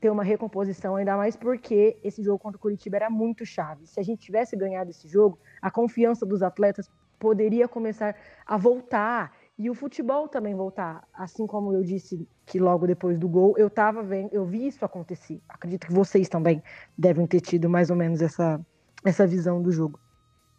ter 0.01 0.11
uma 0.11 0.24
recomposição, 0.24 0.96
ainda 0.96 1.16
mais 1.16 1.36
porque 1.36 1.98
esse 2.03 2.22
jogo 2.22 2.38
contra 2.38 2.57
o 2.57 2.61
Curitiba 2.61 2.96
era 2.96 3.11
muito 3.11 3.44
chave. 3.44 3.86
Se 3.86 4.01
a 4.01 4.03
gente 4.03 4.22
tivesse 4.22 4.57
ganhado 4.57 4.90
esse 4.90 5.07
jogo, 5.07 5.38
a 5.61 5.70
confiança 5.70 6.24
dos 6.24 6.42
atletas 6.42 6.90
poderia 7.18 7.68
começar 7.68 8.16
a 8.46 8.57
voltar 8.57 9.32
e 9.59 9.68
o 9.68 9.74
futebol 9.74 10.26
também 10.26 10.55
voltar. 10.55 11.07
Assim 11.12 11.46
como 11.46 11.74
eu 11.74 11.82
disse 11.82 12.26
que 12.46 12.59
logo 12.59 12.86
depois 12.86 13.18
do 13.18 13.28
gol, 13.28 13.55
eu 13.59 13.68
tava 13.68 14.03
vendo, 14.03 14.32
eu 14.32 14.46
vi 14.46 14.66
isso 14.66 14.82
acontecer. 14.86 15.38
Acredito 15.46 15.86
que 15.86 15.92
vocês 15.92 16.30
também 16.30 16.62
devem 16.96 17.26
ter 17.26 17.42
tido 17.42 17.68
mais 17.68 17.90
ou 17.90 17.96
menos 17.96 18.22
essa, 18.22 18.59
essa 19.05 19.26
visão 19.26 19.61
do 19.61 19.70
jogo. 19.70 20.01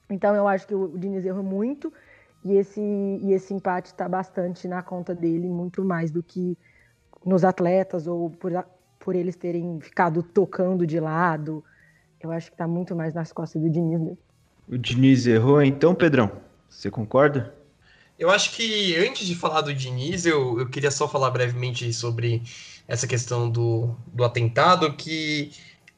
Então 0.08 0.36
eu 0.36 0.48
acho 0.48 0.68
que 0.68 0.76
o 0.76 1.00
Diniz 1.00 1.26
errou 1.26 1.44
muito 1.44 1.92
e 2.46 2.54
esse, 2.54 2.80
e 2.80 3.34
esse 3.34 3.56
empate 3.56 3.88
está 3.88 4.08
bastante 4.08 4.68
na 4.68 4.84
conta 4.84 5.16
dele, 5.16 5.50
muito 5.50 5.84
mais 5.84 6.12
do 6.12 6.22
que 6.22 6.56
nos 7.26 7.44
atletas 7.44 8.06
ou 8.06 8.30
por, 8.30 8.52
por 9.04 9.16
eles 9.16 9.36
terem 9.36 9.80
ficado 9.82 10.24
tocando 10.24 10.88
de 10.88 11.00
lado. 11.00 11.64
Eu 12.20 12.32
acho 12.32 12.48
que 12.48 12.54
está 12.54 12.68
muito 12.68 12.96
mais 12.96 13.14
nas 13.14 13.34
costas 13.34 13.62
do 13.62 13.70
Diniz 13.70 14.00
mesmo. 14.00 14.18
O 14.68 14.78
Diniz 14.78 15.28
errou, 15.28 15.62
então, 15.62 15.94
Pedrão? 15.94 16.32
Você 16.70 16.90
concorda? 16.90 17.54
Eu 18.18 18.30
acho 18.30 18.52
que 18.52 18.96
antes 18.96 19.28
de 19.28 19.36
falar 19.36 19.62
do 19.62 19.74
Diniz, 19.74 20.26
eu, 20.26 20.60
eu 20.60 20.70
queria 20.70 20.92
só 20.92 21.08
falar 21.08 21.32
brevemente 21.32 21.92
sobre 21.92 22.44
essa 22.88 23.08
questão 23.08 23.50
do, 23.50 23.96
do 24.14 24.24
atentado, 24.24 24.94
que 24.94 25.52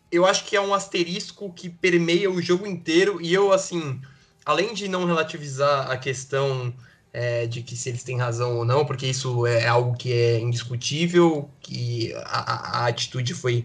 eu 0.09 0.25
acho 0.25 0.45
que 0.45 0.55
é 0.55 0.61
um 0.61 0.73
asterisco 0.73 1.51
que 1.51 1.69
permeia 1.69 2.31
o 2.31 2.41
jogo 2.41 2.65
inteiro, 2.65 3.21
e 3.21 3.33
eu, 3.33 3.51
assim, 3.51 3.99
além 4.45 4.73
de 4.73 4.87
não 4.87 5.05
relativizar 5.05 5.91
a 5.91 5.97
questão 5.97 6.73
é, 7.13 7.45
de 7.45 7.61
que 7.61 7.77
se 7.77 7.89
eles 7.89 8.03
têm 8.03 8.17
razão 8.17 8.57
ou 8.57 8.65
não, 8.65 8.83
porque 8.83 9.05
isso 9.05 9.45
é 9.45 9.67
algo 9.67 9.95
que 9.95 10.11
é 10.11 10.39
indiscutível, 10.39 11.47
que 11.61 12.11
a, 12.25 12.79
a 12.79 12.87
atitude 12.87 13.35
foi, 13.35 13.63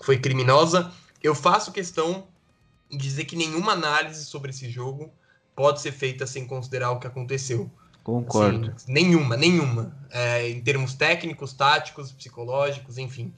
foi 0.00 0.18
criminosa, 0.18 0.92
eu 1.22 1.34
faço 1.34 1.72
questão 1.72 2.26
de 2.90 2.98
dizer 2.98 3.24
que 3.24 3.34
nenhuma 3.34 3.72
análise 3.72 4.26
sobre 4.26 4.50
esse 4.50 4.68
jogo 4.68 5.10
pode 5.56 5.80
ser 5.80 5.92
feita 5.92 6.26
sem 6.26 6.46
considerar 6.46 6.90
o 6.90 7.00
que 7.00 7.06
aconteceu. 7.06 7.70
Concordo. 8.04 8.72
Assim, 8.74 8.92
nenhuma, 8.92 9.36
nenhuma. 9.36 9.96
É, 10.10 10.48
em 10.48 10.60
termos 10.60 10.94
técnicos, 10.94 11.52
táticos, 11.54 12.12
psicológicos, 12.12 12.98
enfim. 12.98 13.32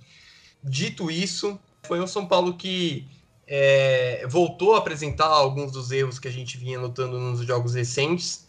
Dito 0.62 1.10
isso, 1.10 1.58
foi 1.82 2.00
o 2.00 2.06
São 2.06 2.26
Paulo 2.26 2.54
que 2.54 3.06
é, 3.46 4.26
voltou 4.26 4.74
a 4.74 4.78
apresentar 4.78 5.26
alguns 5.26 5.70
dos 5.70 5.90
erros 5.90 6.18
que 6.18 6.26
a 6.26 6.32
gente 6.32 6.56
vinha 6.56 6.80
notando 6.80 7.20
nos 7.20 7.46
jogos 7.46 7.74
recentes. 7.74 8.43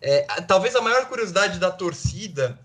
É, 0.00 0.22
talvez 0.42 0.74
a 0.74 0.80
maior 0.80 1.06
curiosidade 1.06 1.58
da 1.58 1.70
torcida, 1.70 2.58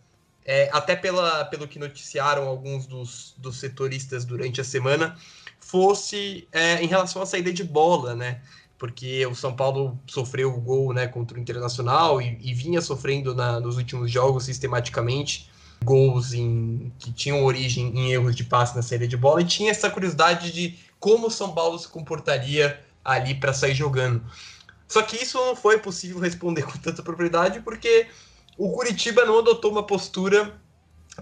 é, 0.45 0.69
até 0.71 0.95
pela, 0.95 1.45
pelo 1.45 1.67
que 1.67 1.79
noticiaram 1.79 2.47
alguns 2.47 2.85
dos, 2.85 3.35
dos 3.37 3.59
setoristas 3.59 4.25
durante 4.25 4.61
a 4.61 4.63
semana, 4.63 5.17
fosse 5.59 6.47
é, 6.51 6.81
em 6.81 6.87
relação 6.87 7.21
à 7.21 7.25
saída 7.25 7.51
de 7.51 7.63
bola, 7.63 8.15
né? 8.15 8.41
porque 8.77 9.25
o 9.25 9.35
São 9.35 9.55
Paulo 9.55 9.97
sofreu 10.05 10.53
o 10.53 10.59
gol 10.59 10.93
né, 10.93 11.07
contra 11.07 11.37
o 11.37 11.41
Internacional 11.41 12.21
e, 12.21 12.37
e 12.41 12.53
vinha 12.53 12.81
sofrendo 12.81 13.33
na, 13.33 13.59
nos 13.59 13.77
últimos 13.77 14.11
jogos 14.11 14.45
sistematicamente 14.45 15.49
gols 15.83 16.33
em, 16.33 16.91
que 16.99 17.11
tinham 17.11 17.43
origem 17.43 17.87
em 17.97 18.11
erros 18.11 18.35
de 18.35 18.43
passe 18.43 18.75
na 18.75 18.81
série 18.81 19.07
de 19.07 19.15
bola 19.15 19.41
e 19.41 19.45
tinha 19.45 19.71
essa 19.71 19.89
curiosidade 19.89 20.51
de 20.51 20.77
como 20.99 21.27
o 21.27 21.31
São 21.31 21.53
Paulo 21.53 21.77
se 21.77 21.87
comportaria 21.87 22.79
ali 23.03 23.35
para 23.35 23.53
sair 23.53 23.75
jogando. 23.75 24.23
Só 24.87 25.01
que 25.01 25.15
isso 25.15 25.37
não 25.37 25.55
foi 25.55 25.79
possível 25.79 26.19
responder 26.19 26.63
com 26.63 26.77
tanta 26.77 27.01
propriedade 27.01 27.59
porque 27.61 28.07
o 28.57 28.71
Curitiba 28.71 29.25
não 29.25 29.39
adotou 29.39 29.71
uma 29.71 29.85
postura 29.85 30.59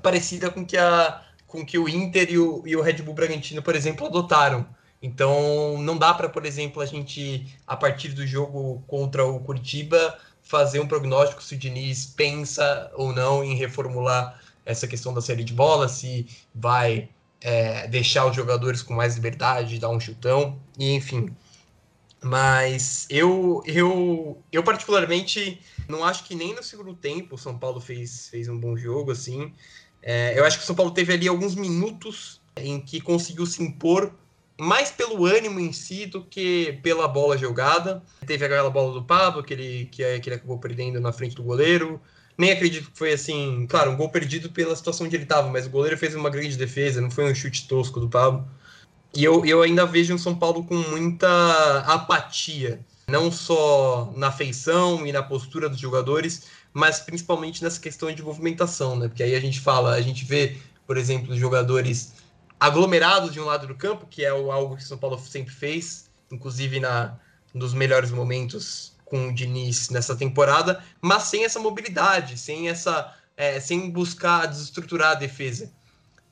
parecida 0.02 0.50
com 0.50 0.66
que, 0.66 0.78
a, 0.78 1.24
com 1.48 1.66
que 1.66 1.78
o 1.78 1.88
Inter 1.88 2.32
e 2.32 2.38
o, 2.38 2.64
e 2.66 2.76
o 2.76 2.82
Red 2.82 3.02
Bull 3.02 3.14
Bragantino, 3.14 3.62
por 3.62 3.76
exemplo, 3.76 4.08
adotaram 4.08 4.68
então, 5.04 5.78
não 5.80 5.98
dá 5.98 6.14
para, 6.14 6.30
por 6.30 6.46
exemplo, 6.46 6.82
a 6.82 6.86
gente, 6.86 7.46
a 7.68 7.76
partir 7.76 8.14
do 8.14 8.26
jogo 8.26 8.82
contra 8.88 9.26
o 9.26 9.38
Curitiba, 9.42 10.18
fazer 10.42 10.80
um 10.80 10.88
prognóstico 10.88 11.44
se 11.44 11.56
o 11.56 11.58
Diniz 11.58 12.06
pensa 12.06 12.90
ou 12.96 13.12
não 13.12 13.44
em 13.44 13.54
reformular 13.54 14.40
essa 14.66 14.88
questão 14.88 15.14
da 15.14 15.20
série 15.20 15.44
de 15.44 15.52
bola, 15.52 15.90
se 15.90 16.26
vai 16.56 17.10
é, 17.42 17.86
deixar 17.90 18.26
os 18.26 18.34
jogadores 18.34 18.82
com 18.82 18.94
mais 18.94 19.16
liberdade, 19.16 19.78
dar 19.78 19.90
um 19.90 20.00
chutão, 20.00 20.58
e 20.80 20.94
enfim. 20.94 21.36
Mas 22.24 23.06
eu, 23.10 23.62
eu, 23.66 24.42
eu 24.52 24.64
particularmente 24.64 25.60
não 25.90 26.04
acho 26.06 26.24
que 26.24 26.36
nem 26.36 26.56
no 26.56 26.64
segundo 26.64 26.94
tempo 26.94 27.36
o 27.36 27.38
São 27.38 27.58
Paulo 27.58 27.82
fez, 27.82 28.30
fez 28.30 28.48
um 28.48 28.58
bom 28.58 28.78
jogo, 28.78 29.12
assim. 29.12 29.54
É, 30.02 30.38
eu 30.38 30.46
acho 30.46 30.58
que 30.58 30.64
o 30.64 30.68
São 30.68 30.76
Paulo 30.76 30.92
teve 30.92 31.14
ali 31.14 31.28
alguns 31.28 31.54
minutos 31.54 32.42
em 32.56 32.80
que 32.80 33.02
conseguiu 33.02 33.46
se 33.46 33.62
impor 33.62 34.14
mais 34.60 34.92
pelo 34.92 35.26
ânimo 35.26 35.60
em 35.60 35.74
si 35.74 36.06
do 36.06 36.24
que 36.24 36.80
pela 36.82 37.08
bola 37.08 37.38
jogada. 37.38 38.02
Teve 38.26 38.46
aquela 38.46 38.70
bola 38.70 38.94
do 38.94 39.04
Pablo 39.04 39.44
que 39.44 39.54
ele, 39.54 39.86
que, 39.92 40.20
que 40.20 40.30
ele 40.30 40.36
acabou 40.36 40.58
perdendo 40.60 41.00
na 41.00 41.12
frente 41.12 41.36
do 41.36 41.44
goleiro. 41.44 42.00
Nem 42.38 42.52
acredito 42.52 42.90
que 42.90 42.98
foi 42.98 43.14
assim, 43.14 43.68
claro, 43.68 43.92
um 43.92 43.98
gol 43.98 44.10
perdido 44.10 44.50
pela 44.50 44.76
situação 44.76 45.06
onde 45.06 45.16
ele 45.16 45.24
estava, 45.24 45.50
mas 45.50 45.68
o 45.68 45.70
goleiro 45.70 45.98
fez 45.98 46.16
uma 46.16 46.30
grande 46.30 46.58
defesa, 46.58 47.00
não 47.00 47.12
foi 47.12 47.30
um 47.30 47.36
chute 47.36 47.68
tosco 47.68 48.00
do 48.00 48.10
Pablo. 48.10 48.48
E 49.16 49.24
eu, 49.24 49.46
eu 49.46 49.62
ainda 49.62 49.86
vejo 49.86 50.14
um 50.14 50.18
São 50.18 50.36
Paulo 50.36 50.64
com 50.64 50.76
muita 50.76 51.80
apatia, 51.86 52.80
não 53.08 53.32
só 53.32 54.12
na 54.16 54.32
feição 54.32 55.06
e 55.06 55.12
na 55.12 55.22
postura 55.22 55.70
dos 55.70 55.80
jogadores, 55.80 56.48
mas 56.74 57.00
principalmente 57.00 57.64
nessa 57.64 57.80
questão 57.80 58.12
de 58.12 58.24
movimentação, 58.24 58.96
né? 58.96 59.08
Porque 59.08 59.22
aí 59.22 59.36
a 59.36 59.40
gente 59.40 59.60
fala, 59.60 59.94
a 59.94 60.02
gente 60.02 60.26
vê, 60.26 60.58
por 60.88 60.98
exemplo, 60.98 61.38
jogadores 61.38 62.14
aglomerados 62.60 63.32
de 63.32 63.40
um 63.40 63.46
lado 63.46 63.68
do 63.68 63.76
campo, 63.76 64.08
que 64.10 64.24
é 64.24 64.30
algo 64.30 64.76
que 64.76 64.84
o 64.84 64.86
São 64.86 64.98
Paulo 64.98 65.20
sempre 65.20 65.54
fez, 65.54 66.10
inclusive 66.32 66.80
na, 66.80 67.16
nos 67.54 67.74
melhores 67.74 68.10
momentos 68.10 68.94
com 69.06 69.28
o 69.28 69.34
Diniz 69.34 69.90
nessa 69.90 70.16
temporada, 70.16 70.84
mas 71.00 71.24
sem 71.24 71.46
essa 71.46 71.60
mobilidade, 71.60 72.36
sem 72.40 72.68
essa 72.68 73.14
é, 73.38 73.60
sem 73.60 73.92
buscar 73.92 74.48
desestruturar 74.48 75.12
a 75.12 75.16
defesa. 75.16 75.72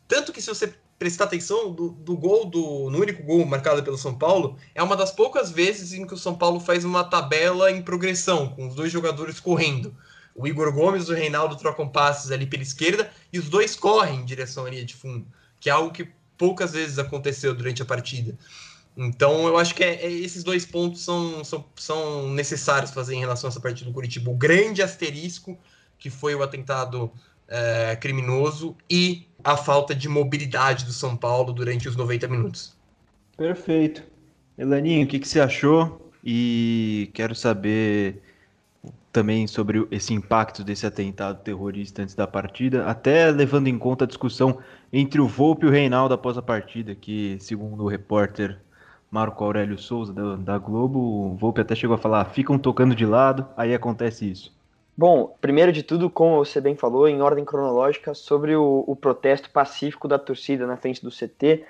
Tanto 0.07 0.31
que 0.31 0.41
se 0.41 0.47
você 0.47 0.73
prestar 1.01 1.23
atenção 1.23 1.73
do, 1.73 1.89
do 1.89 2.15
gol 2.15 2.45
do 2.45 2.91
no 2.91 2.99
único 2.99 3.23
gol 3.23 3.43
marcado 3.43 3.81
pelo 3.81 3.97
São 3.97 4.13
Paulo, 4.13 4.55
é 4.75 4.83
uma 4.83 4.95
das 4.95 5.11
poucas 5.11 5.49
vezes 5.49 5.93
em 5.93 6.05
que 6.05 6.13
o 6.13 6.17
São 6.17 6.35
Paulo 6.35 6.59
faz 6.59 6.85
uma 6.85 7.03
tabela 7.03 7.71
em 7.71 7.81
progressão, 7.81 8.49
com 8.49 8.67
os 8.67 8.75
dois 8.75 8.91
jogadores 8.91 9.39
correndo. 9.39 9.95
O 10.35 10.45
Igor 10.45 10.71
Gomes 10.71 11.07
e 11.07 11.11
o 11.11 11.15
Reinaldo 11.15 11.55
trocam 11.55 11.89
passes 11.89 12.29
ali 12.29 12.45
pela 12.45 12.61
esquerda 12.61 13.09
e 13.33 13.39
os 13.39 13.49
dois 13.49 13.75
correm 13.75 14.19
em 14.19 14.25
direção 14.25 14.67
à 14.67 14.69
linha 14.69 14.85
de 14.85 14.93
fundo, 14.93 15.25
que 15.59 15.71
é 15.71 15.73
algo 15.73 15.91
que 15.91 16.07
poucas 16.37 16.73
vezes 16.73 16.99
aconteceu 16.99 17.55
durante 17.55 17.81
a 17.81 17.85
partida. 17.85 18.37
Então, 18.95 19.47
eu 19.47 19.57
acho 19.57 19.73
que 19.73 19.83
é, 19.83 20.05
é, 20.05 20.11
esses 20.11 20.43
dois 20.43 20.67
pontos 20.67 21.03
são, 21.03 21.43
são, 21.43 21.65
são 21.77 22.29
necessários 22.29 22.91
fazer 22.91 23.15
em 23.15 23.19
relação 23.21 23.47
a 23.47 23.49
essa 23.49 23.59
partida 23.59 23.89
do 23.89 23.93
Curitiba. 23.93 24.29
O 24.29 24.35
grande 24.35 24.83
asterisco, 24.83 25.57
que 25.97 26.11
foi 26.11 26.35
o 26.35 26.43
atentado 26.43 27.11
é, 27.51 27.95
criminoso, 27.97 28.75
e 28.89 29.27
a 29.43 29.57
falta 29.57 29.93
de 29.93 30.07
mobilidade 30.07 30.85
do 30.85 30.93
São 30.93 31.17
Paulo 31.17 31.51
durante 31.51 31.89
os 31.89 31.95
90 31.95 32.27
minutos. 32.29 32.75
Perfeito. 33.35 34.03
Elaninho, 34.57 35.05
o 35.05 35.07
que, 35.07 35.19
que 35.19 35.27
você 35.27 35.39
achou? 35.39 36.11
E 36.23 37.09
quero 37.13 37.35
saber 37.35 38.21
também 39.11 39.45
sobre 39.45 39.85
esse 39.91 40.13
impacto 40.13 40.63
desse 40.63 40.85
atentado 40.85 41.41
terrorista 41.43 42.01
antes 42.01 42.15
da 42.15 42.25
partida, 42.25 42.85
até 42.85 43.29
levando 43.29 43.67
em 43.67 43.77
conta 43.77 44.05
a 44.05 44.07
discussão 44.07 44.59
entre 44.93 45.19
o 45.19 45.27
Volpe 45.27 45.65
e 45.65 45.69
o 45.69 45.71
Reinaldo 45.71 46.13
após 46.13 46.37
a 46.37 46.41
partida, 46.41 46.95
que, 46.95 47.37
segundo 47.39 47.83
o 47.83 47.87
repórter 47.87 48.57
Marco 49.09 49.43
Aurélio 49.43 49.77
Souza, 49.77 50.13
da, 50.13 50.35
da 50.37 50.57
Globo, 50.57 50.99
o 50.99 51.35
Volpe 51.35 51.59
até 51.59 51.75
chegou 51.75 51.95
a 51.95 51.99
falar, 51.99 52.23
ficam 52.25 52.57
tocando 52.57 52.95
de 52.95 53.05
lado, 53.05 53.45
aí 53.57 53.73
acontece 53.73 54.29
isso. 54.31 54.53
Bom, 54.97 55.35
primeiro 55.39 55.71
de 55.71 55.83
tudo, 55.83 56.09
como 56.09 56.43
você 56.43 56.59
bem 56.59 56.75
falou, 56.75 57.07
em 57.07 57.21
ordem 57.21 57.45
cronológica, 57.45 58.13
sobre 58.13 58.55
o, 58.55 58.83
o 58.87 58.95
protesto 58.95 59.49
pacífico 59.49 60.07
da 60.07 60.19
torcida 60.19 60.67
na 60.67 60.77
frente 60.77 61.01
do 61.01 61.09
CT, 61.09 61.65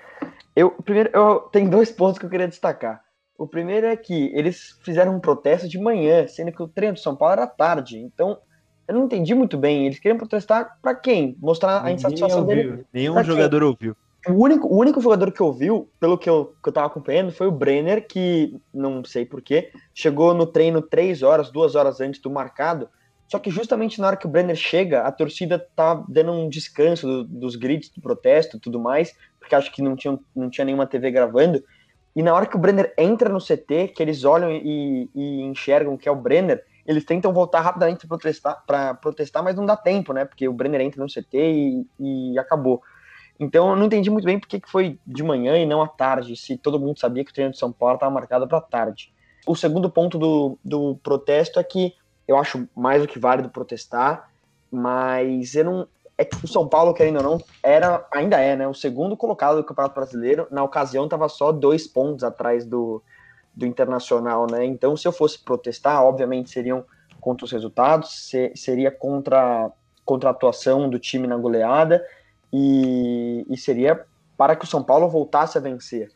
eu, 0.54 0.70
primeiro, 0.70 1.10
eu 1.14 1.40
tenho 1.52 1.70
dois 1.70 1.90
pontos 1.90 2.18
que 2.18 2.26
eu 2.26 2.30
queria 2.30 2.48
destacar. 2.48 3.02
O 3.38 3.46
primeiro 3.46 3.86
é 3.86 3.96
que 3.96 4.30
eles 4.34 4.78
fizeram 4.82 5.16
um 5.16 5.20
protesto 5.20 5.68
de 5.68 5.78
manhã, 5.78 6.26
sendo 6.26 6.52
que 6.52 6.62
o 6.62 6.68
treino 6.68 6.94
do 6.94 7.00
São 7.00 7.16
Paulo 7.16 7.32
era 7.32 7.46
tarde. 7.46 7.98
Então, 7.98 8.38
eu 8.86 8.94
não 8.94 9.04
entendi 9.04 9.34
muito 9.34 9.56
bem. 9.56 9.86
Eles 9.86 9.98
queriam 9.98 10.18
protestar 10.18 10.78
para 10.82 10.94
quem? 10.94 11.36
Mostrar 11.40 11.84
a 11.84 11.90
insatisfação 11.90 12.44
dele. 12.44 12.84
Nenhum 12.92 13.14
pra 13.14 13.22
jogador 13.22 13.58
quem? 13.58 13.68
ouviu. 13.68 13.96
O 14.28 14.34
único, 14.34 14.68
o 14.68 14.78
único 14.78 15.00
jogador 15.00 15.32
que 15.32 15.42
ouviu, 15.42 15.88
pelo 15.98 16.16
que 16.16 16.30
eu, 16.30 16.54
que 16.62 16.68
eu 16.68 16.72
tava 16.72 16.86
acompanhando, 16.86 17.32
foi 17.32 17.48
o 17.48 17.52
Brenner, 17.52 18.06
que 18.06 18.56
não 18.72 19.04
sei 19.04 19.26
porquê, 19.26 19.72
chegou 19.92 20.32
no 20.32 20.46
treino 20.46 20.80
três 20.80 21.22
horas, 21.22 21.50
duas 21.50 21.74
horas 21.74 22.00
antes 22.00 22.20
do 22.20 22.30
marcado. 22.30 22.88
Só 23.32 23.38
que 23.38 23.50
justamente 23.50 23.98
na 23.98 24.08
hora 24.08 24.16
que 24.18 24.26
o 24.26 24.28
Brenner 24.28 24.54
chega, 24.54 25.04
a 25.04 25.10
torcida 25.10 25.58
tá 25.58 26.04
dando 26.06 26.32
um 26.32 26.50
descanso 26.50 27.06
do, 27.06 27.24
dos 27.24 27.56
gritos 27.56 27.88
do 27.88 27.98
protesto 27.98 28.60
tudo 28.60 28.78
mais, 28.78 29.16
porque 29.40 29.54
acho 29.54 29.72
que 29.72 29.80
não 29.80 29.96
tinha, 29.96 30.18
não 30.36 30.50
tinha 30.50 30.66
nenhuma 30.66 30.86
TV 30.86 31.10
gravando. 31.10 31.64
E 32.14 32.22
na 32.22 32.34
hora 32.34 32.44
que 32.44 32.54
o 32.56 32.58
Brenner 32.58 32.92
entra 32.98 33.30
no 33.30 33.38
CT, 33.38 33.94
que 33.96 34.02
eles 34.02 34.24
olham 34.24 34.52
e, 34.52 35.08
e 35.14 35.40
enxergam 35.44 35.96
que 35.96 36.06
é 36.06 36.12
o 36.12 36.14
Brenner, 36.14 36.62
eles 36.86 37.06
tentam 37.06 37.32
voltar 37.32 37.62
rapidamente 37.62 38.06
para 38.06 38.18
protestar, 38.18 39.00
protestar, 39.00 39.42
mas 39.42 39.56
não 39.56 39.64
dá 39.64 39.78
tempo, 39.78 40.12
né? 40.12 40.26
Porque 40.26 40.46
o 40.46 40.52
Brenner 40.52 40.82
entra 40.82 41.02
no 41.02 41.08
CT 41.08 41.32
e, 41.32 41.86
e 41.98 42.38
acabou. 42.38 42.82
Então 43.40 43.70
eu 43.70 43.76
não 43.76 43.86
entendi 43.86 44.10
muito 44.10 44.26
bem 44.26 44.38
porque 44.38 44.60
que 44.60 44.70
foi 44.70 44.98
de 45.06 45.22
manhã 45.22 45.56
e 45.56 45.64
não 45.64 45.80
à 45.80 45.88
tarde, 45.88 46.36
se 46.36 46.58
todo 46.58 46.78
mundo 46.78 46.98
sabia 46.98 47.24
que 47.24 47.30
o 47.30 47.34
treino 47.34 47.52
de 47.52 47.58
São 47.58 47.72
Paulo 47.72 47.94
estava 47.94 48.12
marcado 48.12 48.46
para 48.46 48.60
tarde. 48.60 49.10
O 49.46 49.56
segundo 49.56 49.88
ponto 49.88 50.18
do, 50.18 50.58
do 50.62 50.96
protesto 51.02 51.58
é 51.58 51.64
que 51.64 51.94
eu 52.26 52.36
acho 52.36 52.68
mais 52.74 53.02
do 53.02 53.08
que 53.08 53.18
válido 53.18 53.48
protestar, 53.48 54.30
mas 54.70 55.54
eu 55.54 55.64
não. 55.64 55.88
É 56.16 56.24
que 56.24 56.36
o 56.44 56.48
São 56.48 56.68
Paulo, 56.68 56.94
querendo 56.94 57.16
ou 57.16 57.22
não, 57.22 57.40
era, 57.62 58.06
ainda 58.12 58.38
é, 58.38 58.54
né? 58.54 58.68
O 58.68 58.74
segundo 58.74 59.16
colocado 59.16 59.56
do 59.56 59.64
Campeonato 59.64 59.94
Brasileiro. 59.94 60.46
Na 60.50 60.62
ocasião, 60.62 61.04
estava 61.04 61.28
só 61.28 61.50
dois 61.50 61.86
pontos 61.86 62.22
atrás 62.22 62.64
do, 62.64 63.02
do 63.54 63.66
Internacional, 63.66 64.46
né? 64.48 64.64
Então, 64.64 64.96
se 64.96 65.08
eu 65.08 65.12
fosse 65.12 65.38
protestar, 65.38 66.02
obviamente 66.02 66.50
seriam 66.50 66.84
contra 67.20 67.44
os 67.44 67.52
resultados, 67.52 68.28
se, 68.28 68.52
seria 68.54 68.90
contra, 68.90 69.70
contra 70.04 70.28
a 70.28 70.32
atuação 70.32 70.88
do 70.88 70.98
time 70.98 71.26
na 71.26 71.36
goleada 71.36 72.04
e, 72.52 73.46
e 73.48 73.56
seria 73.56 74.04
para 74.36 74.56
que 74.56 74.64
o 74.64 74.68
São 74.68 74.82
Paulo 74.82 75.08
voltasse 75.08 75.56
a 75.56 75.60
vencer. 75.60 76.10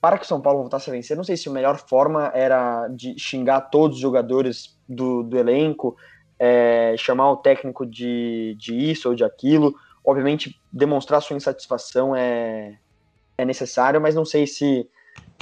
Para 0.00 0.16
que 0.16 0.24
o 0.24 0.28
São 0.28 0.40
Paulo 0.40 0.60
voltasse 0.60 0.88
a 0.88 0.92
vencer, 0.92 1.16
não 1.16 1.24
sei 1.24 1.36
se 1.36 1.48
a 1.48 1.52
melhor 1.52 1.76
forma 1.76 2.30
era 2.34 2.86
de 2.88 3.18
xingar 3.18 3.62
todos 3.62 3.96
os 3.96 4.02
jogadores 4.02 4.78
do, 4.88 5.22
do 5.24 5.36
elenco, 5.36 5.96
é, 6.38 6.94
chamar 6.96 7.32
o 7.32 7.36
técnico 7.36 7.84
de, 7.84 8.56
de 8.58 8.74
isso 8.74 9.08
ou 9.08 9.14
de 9.14 9.24
aquilo. 9.24 9.74
Obviamente, 10.04 10.60
demonstrar 10.72 11.20
sua 11.20 11.36
insatisfação 11.36 12.14
é, 12.14 12.78
é 13.36 13.44
necessário, 13.44 14.00
mas 14.00 14.14
não 14.14 14.24
sei 14.24 14.46
se, 14.46 14.88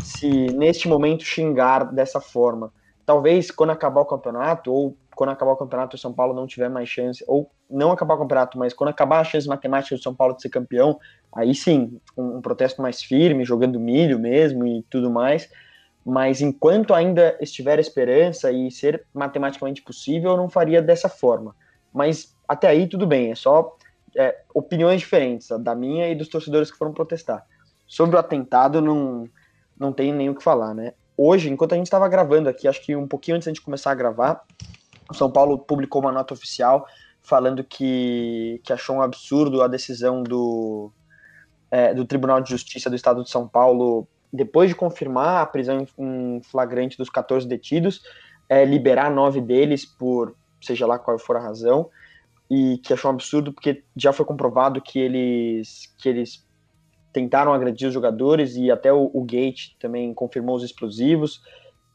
se 0.00 0.50
neste 0.52 0.88
momento 0.88 1.22
xingar 1.22 1.92
dessa 1.92 2.20
forma. 2.20 2.72
Talvez 3.04 3.50
quando 3.50 3.70
acabar 3.70 4.00
o 4.00 4.06
campeonato, 4.06 4.72
ou 4.72 4.96
quando 5.16 5.30
acabar 5.30 5.52
o 5.52 5.56
campeonato 5.56 5.96
o 5.96 5.98
São 5.98 6.12
Paulo 6.12 6.34
não 6.34 6.46
tiver 6.46 6.68
mais 6.68 6.88
chance, 6.88 7.24
ou 7.26 7.50
não 7.68 7.90
acabar 7.90 8.14
o 8.14 8.18
campeonato, 8.18 8.58
mas 8.58 8.74
quando 8.74 8.90
acabar 8.90 9.20
a 9.20 9.24
chance 9.24 9.48
matemática 9.48 9.96
do 9.96 10.02
São 10.02 10.14
Paulo 10.14 10.36
de 10.36 10.42
ser 10.42 10.50
campeão, 10.50 11.00
aí 11.34 11.54
sim, 11.54 11.98
um, 12.14 12.36
um 12.36 12.40
protesto 12.42 12.82
mais 12.82 13.02
firme, 13.02 13.42
jogando 13.42 13.80
milho 13.80 14.18
mesmo 14.18 14.66
e 14.66 14.82
tudo 14.90 15.10
mais. 15.10 15.50
Mas 16.04 16.42
enquanto 16.42 16.94
ainda 16.94 17.36
estiver 17.40 17.78
esperança 17.78 18.52
e 18.52 18.70
ser 18.70 19.04
matematicamente 19.12 19.82
possível, 19.82 20.32
eu 20.32 20.36
não 20.36 20.50
faria 20.50 20.82
dessa 20.82 21.08
forma. 21.08 21.56
Mas 21.92 22.36
até 22.46 22.68
aí 22.68 22.86
tudo 22.86 23.06
bem, 23.06 23.32
é 23.32 23.34
só 23.34 23.74
é, 24.14 24.42
opiniões 24.54 25.00
diferentes, 25.00 25.48
da 25.60 25.74
minha 25.74 26.08
e 26.10 26.14
dos 26.14 26.28
torcedores 26.28 26.70
que 26.70 26.76
foram 26.76 26.92
protestar. 26.92 27.44
Sobre 27.86 28.16
o 28.16 28.18
atentado, 28.18 28.82
não, 28.82 29.24
não 29.78 29.92
tem 29.92 30.12
nem 30.12 30.28
o 30.28 30.34
que 30.34 30.44
falar, 30.44 30.74
né? 30.74 30.92
Hoje, 31.16 31.50
enquanto 31.50 31.72
a 31.72 31.76
gente 31.76 31.86
estava 31.86 32.06
gravando 32.06 32.48
aqui, 32.50 32.68
acho 32.68 32.84
que 32.84 32.94
um 32.94 33.08
pouquinho 33.08 33.38
antes 33.38 33.50
de 33.50 33.62
começar 33.62 33.90
a 33.90 33.94
gravar, 33.94 34.44
o 35.08 35.14
São 35.14 35.30
Paulo 35.30 35.58
publicou 35.58 36.00
uma 36.00 36.12
nota 36.12 36.34
oficial 36.34 36.86
falando 37.22 37.64
que, 37.64 38.60
que 38.64 38.72
achou 38.72 38.96
um 38.96 39.02
absurdo 39.02 39.62
a 39.62 39.68
decisão 39.68 40.22
do, 40.22 40.92
é, 41.70 41.92
do 41.92 42.04
Tribunal 42.04 42.40
de 42.40 42.50
Justiça 42.50 42.88
do 42.88 42.94
Estado 42.94 43.24
de 43.24 43.30
São 43.30 43.48
Paulo, 43.48 44.06
depois 44.32 44.68
de 44.68 44.76
confirmar 44.76 45.42
a 45.42 45.46
prisão 45.46 45.86
em 45.98 46.40
flagrante 46.42 46.96
dos 46.96 47.10
14 47.10 47.46
detidos, 47.46 48.02
é, 48.48 48.64
liberar 48.64 49.10
nove 49.10 49.40
deles 49.40 49.84
por 49.84 50.36
seja 50.60 50.86
lá 50.86 50.98
qual 50.98 51.18
for 51.18 51.36
a 51.36 51.40
razão, 51.40 51.90
e 52.50 52.78
que 52.78 52.92
achou 52.92 53.10
um 53.10 53.14
absurdo 53.14 53.52
porque 53.52 53.82
já 53.96 54.12
foi 54.12 54.24
comprovado 54.24 54.80
que 54.80 54.98
eles, 54.98 55.92
que 55.98 56.08
eles 56.08 56.46
tentaram 57.12 57.52
agredir 57.52 57.88
os 57.88 57.94
jogadores 57.94 58.56
e 58.56 58.70
até 58.70 58.92
o, 58.92 59.10
o 59.12 59.24
Gate 59.24 59.70
também 59.80 60.14
confirmou 60.14 60.54
os 60.56 60.62
explosivos 60.62 61.40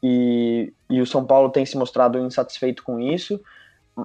e, 0.02 0.72
e 0.90 1.00
o 1.00 1.06
São 1.06 1.24
Paulo 1.24 1.50
tem 1.50 1.64
se 1.64 1.76
mostrado 1.76 2.18
insatisfeito 2.18 2.82
com 2.82 2.98
isso. 2.98 3.40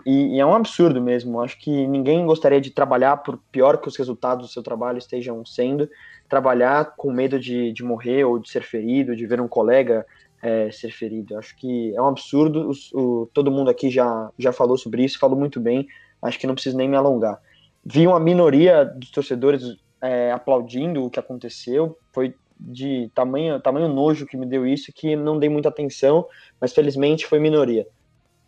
E, 0.05 0.35
e, 0.35 0.39
é 0.39 0.45
um 0.45 0.53
absurdo 0.53 1.01
mesmo. 1.01 1.41
Acho 1.41 1.57
que 1.59 1.87
ninguém 1.87 2.25
gostaria 2.25 2.59
de 2.59 2.71
trabalhar 2.71 3.17
por 3.17 3.39
pior 3.51 3.77
que 3.77 3.87
os 3.87 3.95
resultados 3.95 4.47
do 4.47 4.51
seu 4.51 4.61
trabalho 4.61 4.97
estejam 4.97 5.45
sendo, 5.45 5.89
trabalhar 6.27 6.93
com 6.97 7.11
medo 7.11 7.39
de, 7.39 7.71
de 7.71 7.83
morrer 7.83 8.25
ou 8.25 8.37
de 8.37 8.49
ser 8.49 8.63
ferido, 8.63 9.15
de 9.15 9.25
ver 9.25 9.39
um 9.39 9.47
colega 9.47 10.05
é, 10.41 10.69
ser 10.71 10.91
ferido. 10.91 11.37
Acho 11.37 11.55
que 11.55 11.95
é 11.95 12.01
um 12.01 12.07
absurdo. 12.07 12.71
O, 12.93 12.99
o, 12.99 13.25
todo 13.27 13.51
mundo 13.51 13.69
aqui 13.69 13.89
já, 13.89 14.29
já 14.37 14.51
falou 14.51 14.77
sobre 14.77 15.03
isso, 15.03 15.19
falou 15.19 15.37
muito 15.37 15.59
bem. 15.59 15.87
Acho 16.21 16.37
que 16.37 16.47
não 16.47 16.53
preciso 16.53 16.77
nem 16.77 16.89
me 16.89 16.97
alongar. 16.97 17.39
Vi 17.83 18.05
uma 18.05 18.19
minoria 18.19 18.83
dos 18.83 19.09
torcedores 19.11 19.63
é, 20.01 20.31
aplaudindo 20.31 21.05
o 21.05 21.09
que 21.09 21.19
aconteceu. 21.19 21.97
Foi 22.11 22.35
de 22.59 23.11
tamanho, 23.13 23.59
tamanho 23.59 23.87
nojo 23.87 24.25
que 24.25 24.37
me 24.37 24.45
deu 24.45 24.65
isso 24.65 24.91
que 24.93 25.15
não 25.15 25.37
dei 25.37 25.49
muita 25.49 25.69
atenção, 25.69 26.25
mas 26.59 26.73
felizmente 26.73 27.25
foi 27.25 27.39
minoria. 27.39 27.87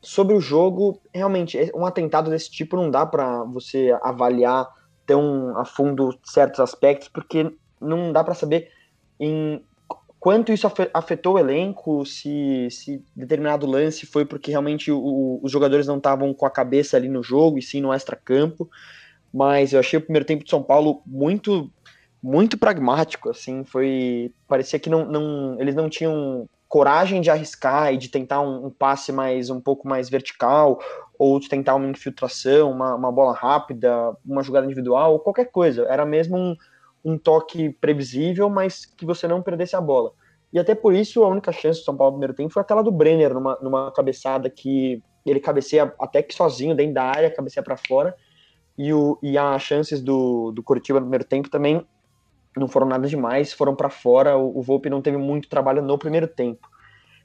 Sobre 0.02 0.36
o 0.36 0.40
jogo, 0.40 1.00
realmente, 1.14 1.58
é, 1.58 1.70
um 1.76 1.86
atentado 1.86 2.30
desse 2.30 2.50
tipo 2.50 2.76
não 2.76 2.90
dá 2.90 3.06
para 3.06 3.44
você 3.44 3.96
avaliar 4.02 4.68
tão 5.06 5.58
a 5.58 5.66
fundo 5.66 6.18
certos 6.24 6.60
aspectos, 6.60 7.08
porque 7.08 7.52
não 7.82 8.12
dá 8.12 8.24
para 8.24 8.34
saber 8.34 8.72
em 9.20 9.62
quanto 10.20 10.52
isso 10.52 10.68
afetou 10.94 11.36
o 11.36 11.40
elenco, 11.40 12.06
se, 12.06 12.68
se 12.70 13.04
determinado 13.16 13.66
lance 13.66 14.06
foi 14.06 14.26
porque 14.26 14.52
realmente 14.52 14.92
o, 14.92 15.40
os 15.42 15.52
jogadores 15.52 15.88
não 15.88 15.98
estavam 15.98 16.34
com 16.34 16.46
a 16.46 16.52
cabeça 16.52 16.98
ali 16.98 17.08
no 17.08 17.24
jogo 17.24 17.58
e 17.58 17.62
sim 17.62 17.82
no 17.82 17.94
extra-campo. 17.94 18.70
Mas 19.34 19.74
eu 19.74 19.80
achei 19.80 19.98
o 19.98 20.02
primeiro 20.02 20.26
tempo 20.26 20.44
de 20.44 20.50
São 20.50 20.64
Paulo 20.64 21.02
muito 21.06 21.72
muito 22.22 22.58
pragmático, 22.58 23.30
assim, 23.30 23.64
foi 23.64 24.34
parecia 24.48 24.80
que 24.80 24.90
não, 24.90 25.06
não 25.06 25.60
eles 25.60 25.76
não 25.76 25.90
tinham 25.90 26.48
coragem 26.68 27.20
de 27.20 27.32
arriscar 27.32 27.94
e 27.94 27.98
de 27.98 28.10
tentar 28.10 28.42
um, 28.42 28.68
um, 28.68 28.70
passe 28.70 29.12
mais 29.12 29.50
um 29.50 29.60
pouco 29.60 29.88
mais 29.88 30.08
vertical 30.10 30.80
ou 31.18 31.40
de 31.40 31.50
tentar 31.50 31.76
uma 31.76 31.88
infiltração, 31.88 32.72
uma, 32.72 32.96
uma 32.96 33.12
bola 33.12 33.34
rápida, 33.34 34.16
uma 34.26 34.44
jogada 34.44 34.66
individual, 34.66 35.14
ou 35.14 35.20
qualquer 35.20 35.52
coisa. 35.52 35.84
Era 35.90 36.06
mesmo 36.06 36.38
um, 36.38 36.56
um 37.04 37.18
toque 37.18 37.70
previsível, 37.82 38.50
mas 38.50 38.86
que 38.86 39.06
você 39.06 39.28
não 39.28 39.42
perdesse 39.42 39.76
a 39.76 39.82
bola. 39.82 40.12
E 40.54 40.60
até 40.60 40.74
por 40.76 40.94
isso 40.94 41.24
a 41.24 41.28
única 41.28 41.52
chance 41.52 41.80
do 41.80 41.86
São 41.86 41.98
Paulo 41.98 42.12
no 42.12 42.18
primeiro 42.20 42.36
tempo 42.36 42.54
foi 42.54 42.62
aquela 42.62 42.82
do 42.84 42.92
Brenner, 42.92 43.34
numa, 43.34 43.58
numa 43.62 43.92
cabeçada 43.92 44.50
que 44.50 45.04
ele 45.26 45.40
cabeceia 45.40 45.94
até 46.00 46.22
que 46.22 46.34
sozinho 46.34 46.76
dentro 46.76 46.94
da 46.94 47.04
área, 47.04 47.32
cabeceia 47.32 47.64
para 47.64 47.78
fora. 47.78 48.16
E, 48.78 48.94
o, 48.94 49.20
e 49.22 49.38
as 49.38 49.62
chances 49.62 50.02
do, 50.02 50.52
do 50.52 50.64
Curitiba 50.64 51.00
no 51.00 51.06
primeiro 51.06 51.26
tempo 51.26 51.50
também 51.50 51.86
não 52.56 52.68
foram 52.68 52.88
nada 52.88 53.08
demais, 53.08 53.54
foram 53.54 53.76
para 53.76 53.90
fora. 53.90 54.38
O, 54.38 54.60
o 54.60 54.62
Volpe 54.62 54.90
não 54.90 55.02
teve 55.02 55.18
muito 55.18 55.50
trabalho 55.50 55.82
no 55.82 55.98
primeiro 55.98 56.28
tempo. 56.28 56.68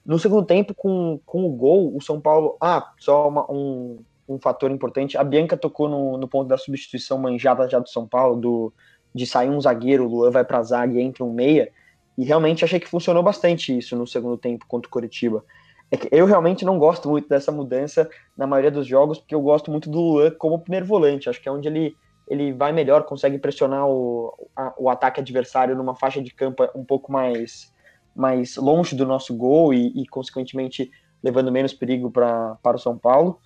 No 0.04 0.18
segundo 0.18 0.44
tempo, 0.44 0.74
com, 0.74 1.18
com 1.24 1.44
o 1.46 1.50
gol, 1.50 1.96
o 1.96 2.00
São 2.00 2.20
Paulo. 2.20 2.56
Ah, 2.60 2.92
só 2.98 3.28
uma, 3.28 3.50
um, 3.50 3.98
um 4.28 4.38
fator 4.38 4.70
importante: 4.70 5.16
a 5.16 5.24
Bianca 5.24 5.56
tocou 5.56 5.88
no, 5.88 6.18
no 6.18 6.28
ponto 6.28 6.48
da 6.48 6.58
substituição 6.58 7.18
manjada 7.18 7.68
já 7.68 7.78
do 7.78 7.88
São 7.88 8.06
Paulo, 8.06 8.40
do, 8.40 8.72
de 9.14 9.26
sair 9.26 9.48
um 9.48 9.60
zagueiro, 9.60 10.04
o 10.04 10.08
Luan 10.08 10.30
vai 10.30 10.44
para 10.44 10.58
a 10.58 10.62
zaga 10.62 10.94
e 10.94 11.00
entra 11.00 11.24
um 11.24 11.32
meia. 11.32 11.70
E 12.18 12.24
realmente 12.24 12.64
achei 12.64 12.78
que 12.78 12.88
funcionou 12.88 13.22
bastante 13.22 13.76
isso 13.76 13.96
no 13.96 14.06
segundo 14.06 14.36
tempo 14.36 14.66
contra 14.66 14.88
o 14.88 14.90
Curitiba. 14.90 15.44
É 15.90 15.96
que 15.96 16.08
eu 16.10 16.26
realmente 16.26 16.64
não 16.64 16.78
gosto 16.78 17.08
muito 17.08 17.28
dessa 17.28 17.52
mudança 17.52 18.08
na 18.36 18.46
maioria 18.46 18.70
dos 18.70 18.86
jogos, 18.86 19.18
porque 19.18 19.34
eu 19.34 19.40
gosto 19.40 19.70
muito 19.70 19.90
do 19.90 20.00
Luan 20.00 20.30
como 20.32 20.58
primeiro 20.58 20.86
volante. 20.86 21.28
Acho 21.28 21.40
que 21.40 21.48
é 21.48 21.52
onde 21.52 21.68
ele, 21.68 21.96
ele 22.26 22.52
vai 22.52 22.72
melhor, 22.72 23.04
consegue 23.04 23.38
pressionar 23.38 23.86
o, 23.86 24.32
a, 24.56 24.74
o 24.78 24.88
ataque 24.88 25.20
adversário 25.20 25.76
numa 25.76 25.94
faixa 25.94 26.22
de 26.22 26.32
campo 26.32 26.66
um 26.74 26.84
pouco 26.84 27.12
mais, 27.12 27.72
mais 28.14 28.56
longe 28.56 28.96
do 28.96 29.06
nosso 29.06 29.36
gol 29.36 29.74
e, 29.74 29.88
e 30.02 30.06
consequentemente, 30.06 30.90
levando 31.22 31.52
menos 31.52 31.74
perigo 31.74 32.10
pra, 32.10 32.56
para 32.62 32.76
o 32.76 32.80
São 32.80 32.96
Paulo. 32.96 33.40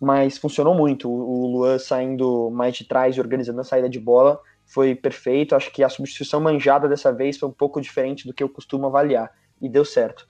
Mas 0.00 0.38
funcionou 0.38 0.74
muito. 0.74 1.10
O, 1.10 1.44
o 1.44 1.46
Luan 1.46 1.78
saindo 1.78 2.50
mais 2.50 2.76
de 2.76 2.84
trás 2.84 3.16
e 3.16 3.20
organizando 3.20 3.60
a 3.60 3.64
saída 3.64 3.88
de 3.88 3.98
bola 3.98 4.40
foi 4.64 4.94
perfeito. 4.94 5.54
Acho 5.54 5.72
que 5.72 5.82
a 5.82 5.88
substituição 5.88 6.40
manjada 6.40 6.88
dessa 6.88 7.12
vez 7.12 7.36
foi 7.36 7.48
um 7.48 7.52
pouco 7.52 7.80
diferente 7.80 8.26
do 8.26 8.32
que 8.32 8.42
eu 8.42 8.48
costumo 8.48 8.86
avaliar 8.86 9.30
e 9.60 9.68
deu 9.68 9.84
certo. 9.84 10.26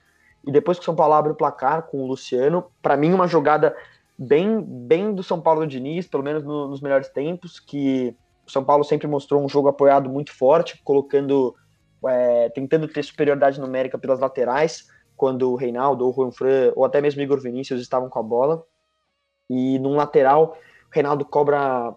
E 0.47 0.51
depois 0.51 0.79
que 0.79 0.83
o 0.83 0.87
São 0.87 0.97
Paulo 0.97 1.15
abre 1.15 1.33
o 1.33 1.35
placar 1.35 1.83
com 1.83 2.03
o 2.03 2.07
Luciano, 2.07 2.65
para 2.81 2.97
mim 2.97 3.13
uma 3.13 3.27
jogada 3.27 3.77
bem 4.21 4.61
bem 4.63 5.15
do 5.15 5.23
São 5.23 5.41
Paulo 5.41 5.61
do 5.61 5.67
Diniz, 5.67 6.07
pelo 6.07 6.23
menos 6.23 6.45
no, 6.45 6.69
nos 6.69 6.83
melhores 6.83 7.09
tempos, 7.09 7.59
que 7.59 8.15
o 8.47 8.51
São 8.51 8.63
Paulo 8.63 8.85
sempre 8.85 9.07
mostrou 9.07 9.43
um 9.43 9.49
jogo 9.49 9.69
apoiado 9.69 10.11
muito 10.11 10.37
forte, 10.37 10.79
colocando 10.85 11.55
é, 12.07 12.51
tentando 12.51 12.87
ter 12.87 13.03
superioridade 13.03 13.59
numérica 13.59 13.99
pelas 13.99 14.21
laterais, 14.21 14.87
quando 15.17 15.51
o 15.51 15.57
Reinaldo 15.57 16.05
ou 16.05 16.11
o 16.11 16.15
Juan 16.15 16.31
Fran 16.31 16.73
ou 16.77 16.85
até 16.85 17.01
mesmo 17.01 17.23
Igor 17.23 17.41
Vinícius 17.41 17.81
estavam 17.81 18.11
com 18.11 18.19
a 18.19 18.23
bola. 18.23 18.63
E 19.49 19.79
num 19.79 19.97
lateral, 19.97 20.57
o 20.91 20.95
Reinaldo 20.95 21.25
cobra 21.25 21.95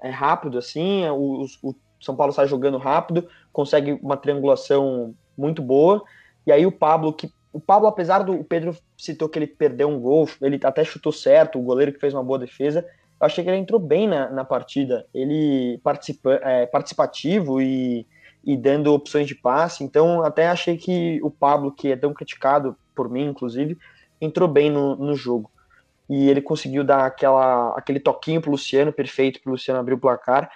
é 0.00 0.10
rápido 0.10 0.58
assim, 0.58 1.06
o, 1.08 1.44
o 1.62 1.74
São 2.00 2.16
Paulo 2.16 2.32
sai 2.32 2.46
jogando 2.46 2.78
rápido, 2.78 3.28
consegue 3.52 3.98
uma 4.02 4.16
triangulação 4.16 5.14
muito 5.36 5.60
boa, 5.60 6.02
e 6.46 6.52
aí 6.52 6.64
o 6.64 6.72
Pablo, 6.72 7.12
que 7.12 7.30
o 7.58 7.60
Pablo, 7.60 7.88
apesar 7.88 8.22
do 8.22 8.34
o 8.34 8.44
Pedro 8.44 8.76
citou 8.96 9.28
que 9.28 9.36
ele 9.36 9.48
perdeu 9.48 9.88
um 9.88 9.98
gol, 9.98 10.28
ele 10.40 10.60
até 10.62 10.84
chutou 10.84 11.10
certo, 11.10 11.58
o 11.58 11.62
goleiro 11.62 11.92
que 11.92 11.98
fez 11.98 12.14
uma 12.14 12.22
boa 12.22 12.38
defesa, 12.38 12.86
eu 13.20 13.26
achei 13.26 13.42
que 13.42 13.50
ele 13.50 13.56
entrou 13.56 13.80
bem 13.80 14.06
na, 14.06 14.30
na 14.30 14.44
partida, 14.44 15.04
ele 15.12 15.80
participa, 15.82 16.34
é, 16.44 16.66
participativo 16.66 17.60
e, 17.60 18.06
e 18.44 18.56
dando 18.56 18.94
opções 18.94 19.26
de 19.26 19.34
passe, 19.34 19.82
então 19.82 20.22
até 20.22 20.46
achei 20.46 20.76
que 20.76 21.18
o 21.20 21.32
Pablo, 21.32 21.72
que 21.72 21.90
é 21.90 21.96
tão 21.96 22.14
criticado 22.14 22.76
por 22.94 23.10
mim, 23.10 23.26
inclusive, 23.26 23.76
entrou 24.20 24.48
bem 24.48 24.70
no, 24.70 24.94
no 24.94 25.16
jogo. 25.16 25.50
e 26.08 26.30
ele 26.30 26.40
conseguiu 26.40 26.84
dar 26.84 27.06
aquela, 27.06 27.76
aquele 27.76 27.98
toquinho 27.98 28.40
pro 28.40 28.52
Luciano, 28.52 28.92
perfeito 28.92 29.42
pro 29.42 29.50
Luciano 29.50 29.80
abrir 29.80 29.94
o 29.94 29.98
placar, 29.98 30.48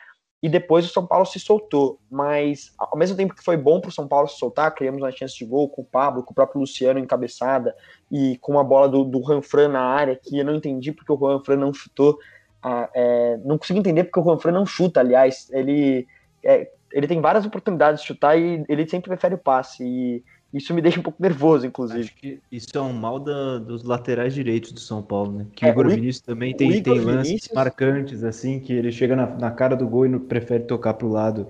e 0.43 0.49
depois 0.49 0.85
o 0.85 0.89
São 0.89 1.07
Paulo 1.07 1.25
se 1.25 1.39
soltou, 1.39 2.01
mas 2.11 2.73
ao 2.77 2.99
mesmo 2.99 3.17
tempo 3.17 3.35
que 3.35 3.45
foi 3.45 3.57
bom 3.57 3.81
para 3.81 3.91
o 3.91 3.93
São 3.93 4.09
Paulo 4.09 4.27
se 4.27 4.39
soltar, 4.39 4.75
criamos 4.75 5.01
uma 5.01 5.13
chance 5.13 5.39
de 5.39 5.45
gol 5.45 5.69
com 5.69 5.83
o 5.83 5.85
Pablo, 5.85 6.25
com 6.25 6.33
o 6.33 6.35
próprio 6.35 6.61
Luciano 6.61 6.99
encabeçada 6.99 7.75
e 8.11 8.37
com 8.39 8.53
uma 8.53 8.65
bola 8.65 8.89
do, 8.89 9.05
do 9.05 9.21
Ranfran 9.21 9.69
na 9.69 9.83
área 9.83 10.17
que 10.21 10.37
eu 10.37 10.45
não 10.45 10.57
entendi 10.57 10.91
porque 10.91 11.13
o 11.13 11.15
Ranfran 11.15 11.57
não 11.57 11.73
chutou, 11.73 12.19
ah, 12.61 12.91
é, 12.93 13.39
não 13.45 13.57
consigo 13.57 13.79
entender 13.79 14.05
porque 14.05 14.19
o 14.19 14.23
Ranfran 14.25 14.53
não 14.53 14.67
chuta, 14.67 14.99
aliás, 14.99 15.49
ele 15.53 16.09
é, 16.43 16.69
ele 16.93 17.07
tem 17.07 17.21
várias 17.21 17.47
oportunidades 17.47 18.01
de 18.01 18.07
chutar 18.09 18.37
e 18.37 18.65
ele 18.69 18.89
sempre 18.89 19.09
prefere 19.09 19.35
o 19.35 19.39
passe. 19.39 19.85
E 19.85 20.25
isso 20.53 20.75
me 20.75 20.83
deixa 20.83 21.01
um 21.01 21.03
pouco 21.03 21.23
nervoso, 21.23 21.67
inclusive. 21.67 22.01
Acho 22.01 22.15
que 22.15 22.39
isso 22.51 22.77
é 22.77 22.81
um 22.81 22.93
mal 22.93 23.19
da, 23.19 23.59
dos 23.59 23.83
laterais 23.85 24.35
direitos 24.35 24.71
do 24.73 24.81
São 24.81 25.03
Paulo, 25.03 25.33
né? 25.33 25.47
Que 25.55 25.65
é, 25.65 25.69
o 25.69 25.73
Igor 25.73 25.89
Vinícius 25.89 26.21
também 26.21 26.55
tem, 26.55 26.83
tem 26.83 27.01
lances 27.01 27.29
Vinícius... 27.29 27.55
marcantes, 27.55 28.23
assim, 28.23 28.61
que 28.61 28.73
ele 28.73 28.93
chega 28.93 29.17
na, 29.17 29.27
na 29.27 29.51
cara 29.51 29.75
do 29.75 29.89
gol 29.89 30.05
e 30.05 30.11
não 30.11 30.21
prefere 30.21 30.65
tocar 30.65 30.95
pro 30.95 31.09
lado. 31.09 31.49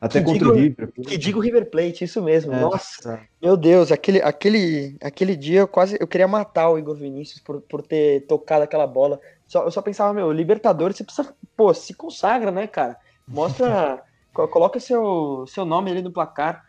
Até 0.00 0.20
que 0.20 0.24
contra 0.24 0.38
digo, 0.38 0.50
o 0.50 0.54
River. 0.54 0.92
Que 0.92 1.18
digo 1.18 1.40
River 1.40 1.70
Plate, 1.70 2.04
isso 2.04 2.22
mesmo. 2.22 2.52
É, 2.52 2.60
Nossa, 2.60 3.02
tá. 3.02 3.22
meu 3.40 3.56
Deus, 3.56 3.92
aquele, 3.92 4.20
aquele, 4.22 4.96
aquele 5.00 5.36
dia 5.36 5.60
eu 5.60 5.68
quase 5.68 5.96
eu 6.00 6.08
queria 6.08 6.26
matar 6.26 6.70
o 6.70 6.78
Igor 6.78 6.96
Vinícius 6.96 7.38
por, 7.40 7.60
por 7.60 7.82
ter 7.82 8.26
tocado 8.26 8.64
aquela 8.64 8.86
bola. 8.86 9.20
Só, 9.46 9.64
eu 9.64 9.70
só 9.70 9.82
pensava, 9.82 10.14
meu, 10.14 10.32
Libertadores, 10.32 10.96
você 10.96 11.04
precisa, 11.04 11.34
pô, 11.54 11.72
se 11.74 11.92
consagra, 11.92 12.50
né, 12.50 12.66
cara? 12.66 12.96
Mostra, 13.28 14.02
coloca 14.32 14.80
seu, 14.80 15.44
seu 15.46 15.64
nome 15.66 15.90
ali 15.90 16.00
no 16.00 16.10
placar. 16.10 16.64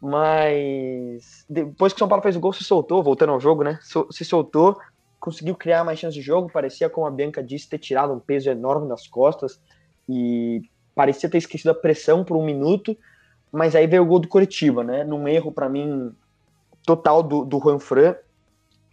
Mas 0.00 1.44
depois 1.48 1.92
que 1.92 1.96
o 1.96 2.00
São 2.00 2.08
Paulo 2.08 2.22
fez 2.22 2.36
o 2.36 2.40
gol, 2.40 2.52
se 2.52 2.64
soltou, 2.64 3.02
voltando 3.02 3.32
ao 3.32 3.40
jogo, 3.40 3.64
né? 3.64 3.78
Se 4.10 4.24
soltou, 4.24 4.78
conseguiu 5.18 5.54
criar 5.54 5.84
mais 5.84 5.98
chances 5.98 6.14
de 6.14 6.22
jogo. 6.22 6.50
Parecia, 6.52 6.90
como 6.90 7.06
a 7.06 7.10
Bianca 7.10 7.42
disse, 7.42 7.68
ter 7.68 7.78
tirado 7.78 8.12
um 8.12 8.20
peso 8.20 8.50
enorme 8.50 8.88
das 8.88 9.06
costas 9.06 9.60
e 10.08 10.62
parecia 10.94 11.28
ter 11.28 11.38
esquecido 11.38 11.70
a 11.70 11.74
pressão 11.74 12.24
por 12.24 12.36
um 12.36 12.44
minuto. 12.44 12.96
Mas 13.50 13.74
aí 13.74 13.86
veio 13.86 14.02
o 14.02 14.06
gol 14.06 14.18
do 14.18 14.28
Curitiba, 14.28 14.84
né? 14.84 15.02
Num 15.02 15.26
erro, 15.26 15.50
para 15.50 15.68
mim, 15.68 16.14
total 16.84 17.22
do, 17.22 17.44
do 17.44 17.58
Juan 17.58 17.78
Fran. 17.78 18.14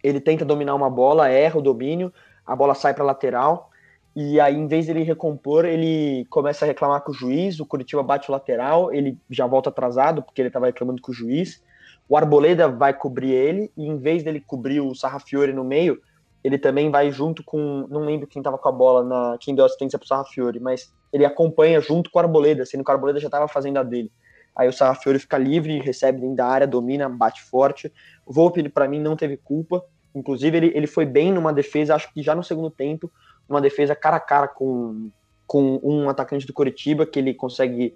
Ele 0.01 0.19
tenta 0.19 0.45
dominar 0.45 0.75
uma 0.75 0.89
bola, 0.89 1.29
erra 1.29 1.59
o 1.59 1.61
domínio, 1.61 2.13
a 2.45 2.55
bola 2.55 2.75
sai 2.75 2.93
para 2.93 3.03
lateral. 3.03 3.69
E 4.15 4.39
aí, 4.39 4.55
em 4.55 4.67
vez 4.67 4.85
dele 4.85 5.01
recompor, 5.01 5.65
ele 5.65 6.25
começa 6.29 6.65
a 6.65 6.67
reclamar 6.67 7.01
com 7.01 7.11
o 7.11 7.15
juiz. 7.15 7.59
O 7.59 7.65
Curitiba 7.65 8.03
bate 8.03 8.29
o 8.29 8.31
lateral, 8.31 8.93
ele 8.93 9.17
já 9.29 9.47
volta 9.47 9.69
atrasado, 9.69 10.21
porque 10.21 10.39
ele 10.39 10.49
estava 10.49 10.67
reclamando 10.67 11.01
com 11.01 11.11
o 11.11 11.15
juiz. 11.15 11.63
O 12.07 12.15
Arboleda 12.15 12.67
vai 12.67 12.93
cobrir 12.93 13.31
ele, 13.31 13.71
e 13.75 13.87
em 13.87 13.97
vez 13.97 14.23
dele 14.23 14.39
cobrir 14.39 14.81
o 14.81 14.93
Sarrafiore 14.93 15.51
no 15.51 15.63
meio, 15.63 15.99
ele 16.43 16.59
também 16.59 16.91
vai 16.91 17.11
junto 17.11 17.43
com. 17.43 17.87
Não 17.89 18.01
lembro 18.01 18.27
quem 18.27 18.39
estava 18.39 18.57
com 18.57 18.69
a 18.69 18.71
bola, 18.71 19.03
na 19.03 19.37
quem 19.39 19.55
deu 19.55 19.65
assistência 19.65 19.97
pro 19.97 20.07
Sarrafiore, 20.07 20.59
mas 20.59 20.93
ele 21.11 21.25
acompanha 21.25 21.79
junto 21.79 22.11
com 22.11 22.19
o 22.19 22.21
Arboleda, 22.21 22.65
sendo 22.65 22.83
que 22.83 22.91
o 22.91 22.93
Arboleda 22.93 23.19
já 23.19 23.27
estava 23.27 23.47
fazendo 23.47 23.77
a 23.77 23.83
dele. 23.83 24.11
Aí 24.55 24.67
o 24.67 24.73
Sarrafiore 24.73 25.17
fica 25.17 25.37
livre, 25.37 25.79
recebe 25.79 26.21
dentro 26.21 26.35
da 26.35 26.45
área, 26.45 26.67
domina, 26.67 27.09
bate 27.09 27.41
forte. 27.41 27.91
O 28.25 28.31
Volpe, 28.33 28.67
para 28.69 28.87
mim, 28.87 28.99
não 28.99 29.15
teve 29.15 29.37
culpa. 29.37 29.83
Inclusive, 30.13 30.55
ele, 30.55 30.71
ele 30.75 30.85
foi 30.85 31.05
bem 31.05 31.31
numa 31.31 31.51
defesa, 31.51 31.95
acho 31.95 32.13
que 32.13 32.21
já 32.21 32.35
no 32.35 32.43
segundo 32.43 32.69
tempo 32.69 33.11
uma 33.47 33.61
defesa 33.61 33.95
cara 33.95 34.17
a 34.17 34.19
cara 34.19 34.47
com, 34.47 35.09
com 35.45 35.79
um 35.83 36.09
atacante 36.09 36.47
do 36.47 36.53
Coritiba, 36.53 37.05
que 37.05 37.19
ele 37.19 37.33
consegue 37.33 37.95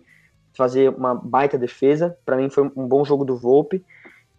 fazer 0.54 0.90
uma 0.90 1.14
baita 1.14 1.58
defesa. 1.58 2.18
Para 2.26 2.38
mim 2.38 2.50
foi 2.50 2.72
um 2.76 2.88
bom 2.88 3.06
jogo 3.06 3.24
do 3.24 3.38
Volpe. 3.38 3.84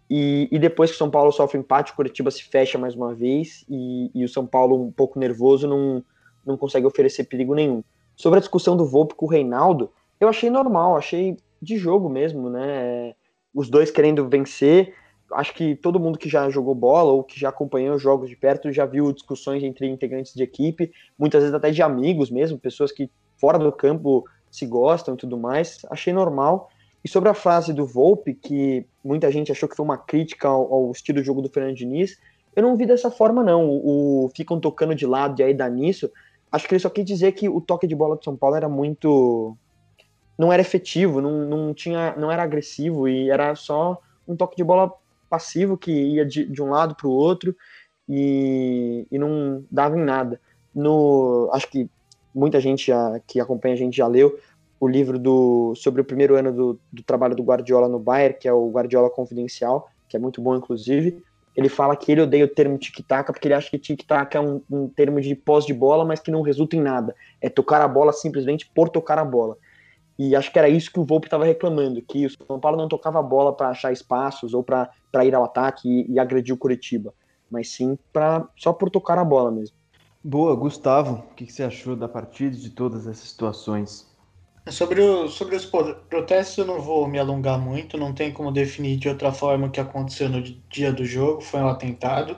E, 0.09 0.49
e, 0.51 0.57
depois 0.57 0.89
que 0.89 0.95
o 0.95 0.97
São 0.97 1.09
Paulo 1.09 1.31
sofre 1.31 1.59
empate, 1.59 1.91
o 1.91 1.95
Curitiba 1.95 2.31
se 2.31 2.43
fecha 2.43 2.79
mais 2.79 2.95
uma 2.95 3.13
vez 3.13 3.63
e, 3.69 4.09
e, 4.13 4.25
o 4.25 4.29
São 4.29 4.45
Paulo, 4.45 4.81
um 4.81 4.91
pouco 4.91 5.19
nervoso, 5.19 5.67
não, 5.67 6.03
não 6.43 6.57
consegue 6.57 6.87
oferecer 6.87 7.25
perigo 7.25 7.53
nenhum. 7.53 7.83
Sobre 8.15 8.37
a 8.37 8.39
discussão 8.39 8.75
do 8.75 8.85
Volpe 8.85 9.13
com 9.13 9.27
o 9.27 9.29
Reinaldo, 9.29 9.91
eu 10.19 10.27
achei 10.27 10.49
normal, 10.49 10.97
achei 10.97 11.37
de 11.61 11.77
jogo 11.77 12.09
mesmo, 12.09 12.49
né? 12.49 13.13
Os 13.53 13.69
dois 13.69 13.91
querendo 13.91 14.27
vencer 14.27 14.95
acho 15.33 15.53
que 15.53 15.75
todo 15.75 15.99
mundo 15.99 16.17
que 16.17 16.29
já 16.29 16.49
jogou 16.49 16.73
bola 16.73 17.11
ou 17.11 17.23
que 17.23 17.39
já 17.39 17.49
acompanhou 17.49 17.95
os 17.95 18.01
jogos 18.01 18.29
de 18.29 18.35
perto 18.35 18.71
já 18.71 18.85
viu 18.85 19.11
discussões 19.11 19.63
entre 19.63 19.87
integrantes 19.87 20.33
de 20.33 20.43
equipe, 20.43 20.91
muitas 21.17 21.41
vezes 21.41 21.55
até 21.55 21.71
de 21.71 21.81
amigos 21.81 22.29
mesmo, 22.29 22.57
pessoas 22.57 22.91
que 22.91 23.09
fora 23.37 23.57
do 23.57 23.71
campo 23.71 24.25
se 24.51 24.65
gostam 24.65 25.13
e 25.13 25.17
tudo 25.17 25.37
mais. 25.37 25.79
Achei 25.89 26.13
normal. 26.13 26.69
E 27.03 27.07
sobre 27.07 27.29
a 27.29 27.33
frase 27.33 27.71
do 27.71 27.85
Volpe, 27.85 28.33
que 28.33 28.85
muita 29.03 29.31
gente 29.31 29.51
achou 29.51 29.69
que 29.69 29.75
foi 29.75 29.85
uma 29.85 29.97
crítica 29.97 30.47
ao, 30.47 30.73
ao 30.73 30.91
estilo 30.91 31.19
de 31.19 31.25
jogo 31.25 31.41
do 31.41 31.49
Fernando 31.49 31.75
Diniz, 31.75 32.17
eu 32.55 32.63
não 32.63 32.75
vi 32.75 32.85
dessa 32.85 33.09
forma, 33.09 33.43
não. 33.43 33.69
O, 33.69 34.25
o, 34.25 34.29
ficam 34.35 34.59
tocando 34.59 34.93
de 34.93 35.05
lado 35.05 35.39
e 35.39 35.43
aí 35.43 35.53
dá 35.53 35.69
nisso. 35.69 36.11
Acho 36.51 36.67
que 36.67 36.73
ele 36.73 36.79
só 36.79 36.89
quis 36.89 37.05
dizer 37.05 37.31
que 37.33 37.47
o 37.47 37.61
toque 37.61 37.87
de 37.87 37.95
bola 37.95 38.17
do 38.17 38.23
São 38.23 38.35
Paulo 38.35 38.55
era 38.55 38.67
muito. 38.67 39.55
não 40.37 40.51
era 40.51 40.61
efetivo, 40.61 41.21
não, 41.21 41.45
não, 41.45 41.73
tinha, 41.73 42.15
não 42.17 42.31
era 42.31 42.43
agressivo 42.43 43.07
e 43.07 43.29
era 43.29 43.55
só 43.55 43.97
um 44.27 44.35
toque 44.35 44.57
de 44.57 44.63
bola 44.63 44.91
passivo 45.29 45.77
que 45.77 45.91
ia 45.91 46.25
de, 46.25 46.45
de 46.45 46.61
um 46.61 46.69
lado 46.69 46.95
para 46.95 47.07
o 47.07 47.11
outro 47.11 47.55
e, 48.07 49.05
e 49.11 49.17
não 49.19 49.63
dava 49.69 49.97
em 49.97 50.03
nada. 50.03 50.39
No, 50.73 51.49
acho 51.53 51.69
que 51.69 51.89
muita 52.33 52.59
gente 52.59 52.87
já, 52.87 53.19
que 53.27 53.39
acompanha 53.39 53.75
a 53.75 53.77
gente 53.77 53.97
já 53.97 54.07
leu 54.07 54.39
o 54.79 54.87
livro 54.87 55.19
do, 55.19 55.73
sobre 55.75 56.01
o 56.01 56.05
primeiro 56.05 56.35
ano 56.35 56.53
do, 56.53 56.79
do 56.91 57.03
trabalho 57.03 57.35
do 57.35 57.43
Guardiola 57.43 57.87
no 57.87 57.99
Bayern, 57.99 58.37
que 58.39 58.47
é 58.47 58.53
o 58.53 58.69
Guardiola 58.69 59.09
Confidencial, 59.09 59.89
que 60.07 60.15
é 60.15 60.19
muito 60.19 60.41
bom, 60.41 60.55
inclusive. 60.55 61.21
Ele 61.55 61.67
fala 61.67 61.95
que 61.95 62.11
ele 62.11 62.21
odeia 62.21 62.45
o 62.45 62.47
termo 62.47 62.77
tic-tac 62.77 63.31
porque 63.31 63.47
ele 63.47 63.55
acha 63.55 63.69
que 63.69 63.77
tic-tac 63.77 64.37
é 64.37 64.39
um, 64.39 64.61
um 64.71 64.87
termo 64.87 65.19
de 65.19 65.35
pós 65.35 65.65
de 65.65 65.73
bola, 65.73 66.05
mas 66.05 66.21
que 66.21 66.31
não 66.31 66.41
resulta 66.41 66.77
em 66.77 66.81
nada. 66.81 67.13
É 67.41 67.49
tocar 67.49 67.81
a 67.81 67.87
bola 67.87 68.13
simplesmente 68.13 68.71
por 68.73 68.87
tocar 68.87 69.19
a 69.19 69.25
bola. 69.25 69.57
E 70.19 70.35
acho 70.35 70.51
que 70.51 70.59
era 70.59 70.67
isso 70.67 70.91
que 70.91 70.99
o 70.99 71.05
Volpe 71.05 71.27
estava 71.27 71.45
reclamando, 71.45 72.01
que 72.01 72.25
o 72.25 72.29
São 72.45 72.59
Paulo 72.59 72.75
não 72.75 72.89
tocava 72.89 73.19
a 73.19 73.23
bola 73.23 73.55
para 73.55 73.69
achar 73.69 73.93
espaços 73.93 74.53
ou 74.53 74.61
para 74.61 74.91
ir 75.23 75.33
ao 75.33 75.45
ataque 75.45 75.87
e, 75.87 76.11
e, 76.11 76.19
agredir 76.19 76.53
o 76.53 76.57
Curitiba, 76.57 77.13
mas 77.49 77.71
sim 77.71 77.97
para 78.11 78.45
só 78.57 78.73
por 78.73 78.89
tocar 78.89 79.17
a 79.17 79.23
bola 79.23 79.49
mesmo. 79.49 79.77
Boa, 80.21 80.53
Gustavo, 80.57 81.23
o 81.31 81.35
que, 81.35 81.45
que 81.45 81.53
você 81.53 81.63
achou 81.63 81.95
da 81.95 82.09
partida 82.09 82.53
e 82.53 82.59
de 82.59 82.69
todas 82.71 83.07
essas 83.07 83.29
situações? 83.29 84.09
Sobre, 84.67 84.99
o, 84.99 85.29
sobre 85.29 85.55
os 85.55 85.65
protestos 85.65 86.57
eu 86.57 86.65
não 86.65 86.81
vou 86.81 87.07
me 87.07 87.17
alongar 87.17 87.57
muito, 87.57 87.97
não 87.97 88.13
tem 88.13 88.33
como 88.33 88.51
definir 88.51 88.97
de 88.97 89.07
outra 89.07 89.31
forma 89.31 89.67
o 89.67 89.71
que 89.71 89.79
aconteceu 89.79 90.27
no 90.27 90.41
dia 90.41 90.91
do 90.91 91.05
jogo, 91.05 91.39
foi 91.39 91.61
um 91.61 91.69
atentado. 91.69 92.35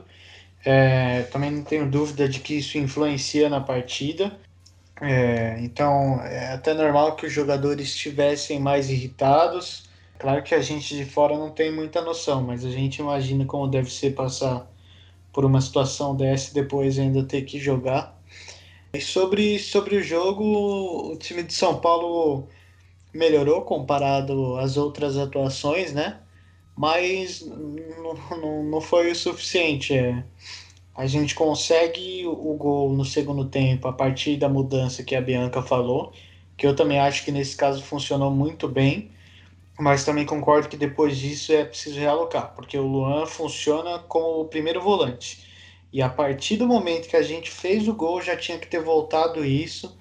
É, 0.63 1.23
também 1.23 1.49
não 1.49 1.63
tenho 1.63 1.89
dúvida 1.89 2.29
de 2.29 2.39
que 2.41 2.59
isso 2.59 2.77
influencia 2.77 3.49
na 3.49 3.59
partida. 3.59 4.39
É, 5.01 5.59
então 5.61 6.21
é 6.21 6.53
até 6.53 6.75
normal 6.75 7.15
que 7.15 7.25
os 7.25 7.33
jogadores 7.33 7.87
estivessem 7.89 8.59
mais 8.59 8.89
irritados. 8.89 9.89
Claro 10.19 10.43
que 10.43 10.53
a 10.53 10.61
gente 10.61 10.95
de 10.95 11.05
fora 11.05 11.35
não 11.35 11.49
tem 11.49 11.71
muita 11.73 12.01
noção, 12.01 12.43
mas 12.43 12.63
a 12.63 12.69
gente 12.69 12.99
imagina 12.99 13.43
como 13.45 13.67
deve 13.67 13.91
ser 13.91 14.13
passar 14.13 14.71
por 15.33 15.43
uma 15.43 15.59
situação 15.59 16.15
dessa 16.15 16.51
e 16.51 16.53
depois 16.53 16.99
ainda 16.99 17.23
ter 17.23 17.41
que 17.43 17.57
jogar. 17.59 18.15
E 18.93 19.01
sobre, 19.01 19.57
sobre 19.59 19.95
o 19.97 20.03
jogo, 20.03 21.13
o 21.13 21.17
time 21.17 21.43
de 21.43 21.53
São 21.53 21.79
Paulo 21.79 22.47
melhorou 23.13 23.63
comparado 23.63 24.57
às 24.57 24.77
outras 24.77 25.17
atuações, 25.17 25.93
né? 25.93 26.19
Mas 26.77 27.41
não, 27.41 28.13
não, 28.37 28.63
não 28.65 28.81
foi 28.81 29.11
o 29.11 29.15
suficiente. 29.15 29.93
É 29.95 30.23
a 31.01 31.07
gente 31.07 31.33
consegue 31.33 32.27
o 32.27 32.53
gol 32.55 32.93
no 32.93 33.03
segundo 33.03 33.45
tempo 33.49 33.87
a 33.87 33.93
partir 33.93 34.37
da 34.37 34.47
mudança 34.47 35.03
que 35.03 35.15
a 35.15 35.21
Bianca 35.21 35.59
falou, 35.63 36.13
que 36.55 36.67
eu 36.67 36.75
também 36.75 36.99
acho 36.99 37.25
que 37.25 37.31
nesse 37.31 37.57
caso 37.57 37.81
funcionou 37.81 38.29
muito 38.29 38.67
bem, 38.67 39.09
mas 39.79 40.05
também 40.05 40.27
concordo 40.27 40.69
que 40.69 40.77
depois 40.77 41.17
disso 41.17 41.53
é 41.53 41.65
preciso 41.65 41.99
realocar, 41.99 42.53
porque 42.55 42.77
o 42.77 42.85
Luan 42.85 43.25
funciona 43.25 43.97
como 43.97 44.41
o 44.41 44.45
primeiro 44.45 44.79
volante. 44.79 45.43
E 45.91 46.03
a 46.03 46.09
partir 46.09 46.57
do 46.57 46.67
momento 46.67 47.09
que 47.09 47.17
a 47.17 47.23
gente 47.23 47.49
fez 47.49 47.87
o 47.87 47.95
gol, 47.95 48.21
já 48.21 48.37
tinha 48.37 48.59
que 48.59 48.67
ter 48.67 48.83
voltado 48.83 49.43
isso. 49.43 49.97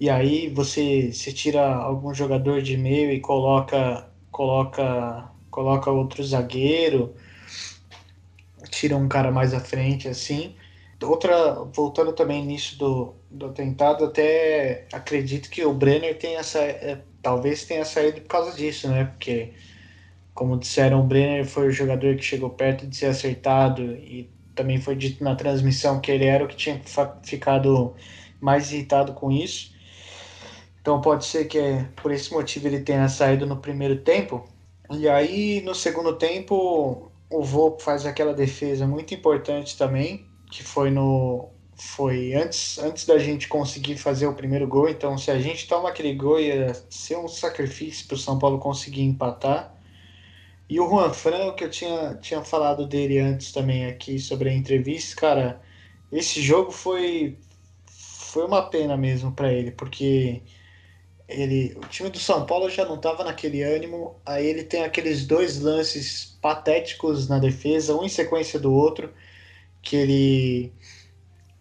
E 0.00 0.10
aí 0.10 0.48
você 0.48 1.12
se 1.12 1.32
tira 1.32 1.64
algum 1.76 2.12
jogador 2.12 2.60
de 2.62 2.76
meio 2.76 3.12
e 3.12 3.20
coloca 3.20 4.10
coloca 4.32 5.30
coloca 5.50 5.90
outro 5.92 6.24
zagueiro 6.24 7.14
tira 8.70 8.96
um 8.96 9.08
cara 9.08 9.30
mais 9.30 9.54
à 9.54 9.60
frente, 9.60 10.08
assim. 10.08 10.54
Outra, 11.02 11.54
voltando 11.72 12.12
também 12.12 12.44
nisso 12.44 12.78
do, 12.78 13.14
do 13.30 13.46
atentado, 13.46 14.04
até 14.04 14.86
acredito 14.92 15.50
que 15.50 15.64
o 15.64 15.72
Brenner 15.72 16.18
tenha 16.18 16.42
sa... 16.42 16.60
É, 16.60 17.02
talvez 17.22 17.64
tenha 17.64 17.84
saído 17.84 18.20
por 18.22 18.28
causa 18.28 18.56
disso, 18.56 18.88
né? 18.88 19.04
Porque, 19.04 19.52
como 20.34 20.58
disseram, 20.58 21.00
o 21.00 21.06
Brenner 21.06 21.46
foi 21.46 21.68
o 21.68 21.72
jogador 21.72 22.16
que 22.16 22.22
chegou 22.22 22.50
perto 22.50 22.86
de 22.86 22.96
ser 22.96 23.06
acertado 23.06 23.82
e 23.82 24.30
também 24.54 24.80
foi 24.80 24.94
dito 24.96 25.24
na 25.24 25.34
transmissão 25.34 26.00
que 26.00 26.10
ele 26.12 26.26
era 26.26 26.44
o 26.44 26.48
que 26.48 26.56
tinha 26.56 26.80
ficado 27.22 27.94
mais 28.40 28.72
irritado 28.72 29.14
com 29.14 29.30
isso. 29.30 29.72
Então 30.80 31.00
pode 31.00 31.26
ser 31.26 31.46
que 31.46 31.58
por 32.02 32.10
esse 32.10 32.32
motivo 32.32 32.66
ele 32.66 32.80
tenha 32.80 33.08
saído 33.08 33.46
no 33.46 33.56
primeiro 33.56 34.00
tempo. 34.02 34.48
E 34.90 35.08
aí 35.08 35.62
no 35.62 35.74
segundo 35.74 36.16
tempo 36.16 37.09
o 37.30 37.42
Volpe 37.42 37.82
faz 37.82 38.04
aquela 38.04 38.34
defesa 38.34 38.86
muito 38.86 39.14
importante 39.14 39.78
também, 39.78 40.26
que 40.50 40.62
foi 40.62 40.90
no 40.90 41.48
foi 41.76 42.34
antes, 42.34 42.78
antes 42.78 43.06
da 43.06 43.18
gente 43.18 43.48
conseguir 43.48 43.96
fazer 43.96 44.26
o 44.26 44.34
primeiro 44.34 44.66
gol. 44.68 44.88
Então, 44.88 45.16
se 45.16 45.30
a 45.30 45.38
gente 45.40 45.66
toma 45.66 45.88
aquele 45.88 46.14
gol, 46.14 46.38
ia 46.38 46.74
ser 46.90 47.16
um 47.16 47.26
sacrifício 47.26 48.06
para 48.06 48.16
o 48.16 48.18
São 48.18 48.38
Paulo 48.38 48.58
conseguir 48.58 49.02
empatar. 49.02 49.74
E 50.68 50.78
o 50.78 50.88
Juan 50.88 51.12
Fran, 51.12 51.52
que 51.54 51.64
eu 51.64 51.70
tinha, 51.70 52.14
tinha 52.16 52.44
falado 52.44 52.86
dele 52.86 53.18
antes 53.18 53.50
também 53.52 53.86
aqui 53.86 54.18
sobre 54.18 54.50
a 54.50 54.54
entrevista, 54.54 55.16
cara, 55.20 55.62
esse 56.12 56.42
jogo 56.42 56.70
foi, 56.70 57.38
foi 57.86 58.44
uma 58.46 58.62
pena 58.68 58.96
mesmo 58.96 59.32
para 59.32 59.52
ele, 59.52 59.70
porque 59.72 60.42
ele, 61.30 61.76
o 61.76 61.86
time 61.88 62.10
do 62.10 62.18
São 62.18 62.44
Paulo 62.46 62.68
já 62.68 62.84
não 62.84 62.96
estava 62.96 63.24
naquele 63.24 63.62
ânimo, 63.62 64.16
aí 64.26 64.46
ele 64.46 64.64
tem 64.64 64.84
aqueles 64.84 65.26
dois 65.26 65.60
lances 65.60 66.38
patéticos 66.42 67.28
na 67.28 67.38
defesa, 67.38 67.94
um 67.94 68.04
em 68.04 68.08
sequência 68.08 68.58
do 68.58 68.72
outro, 68.72 69.12
que 69.82 69.96
ele 69.96 70.72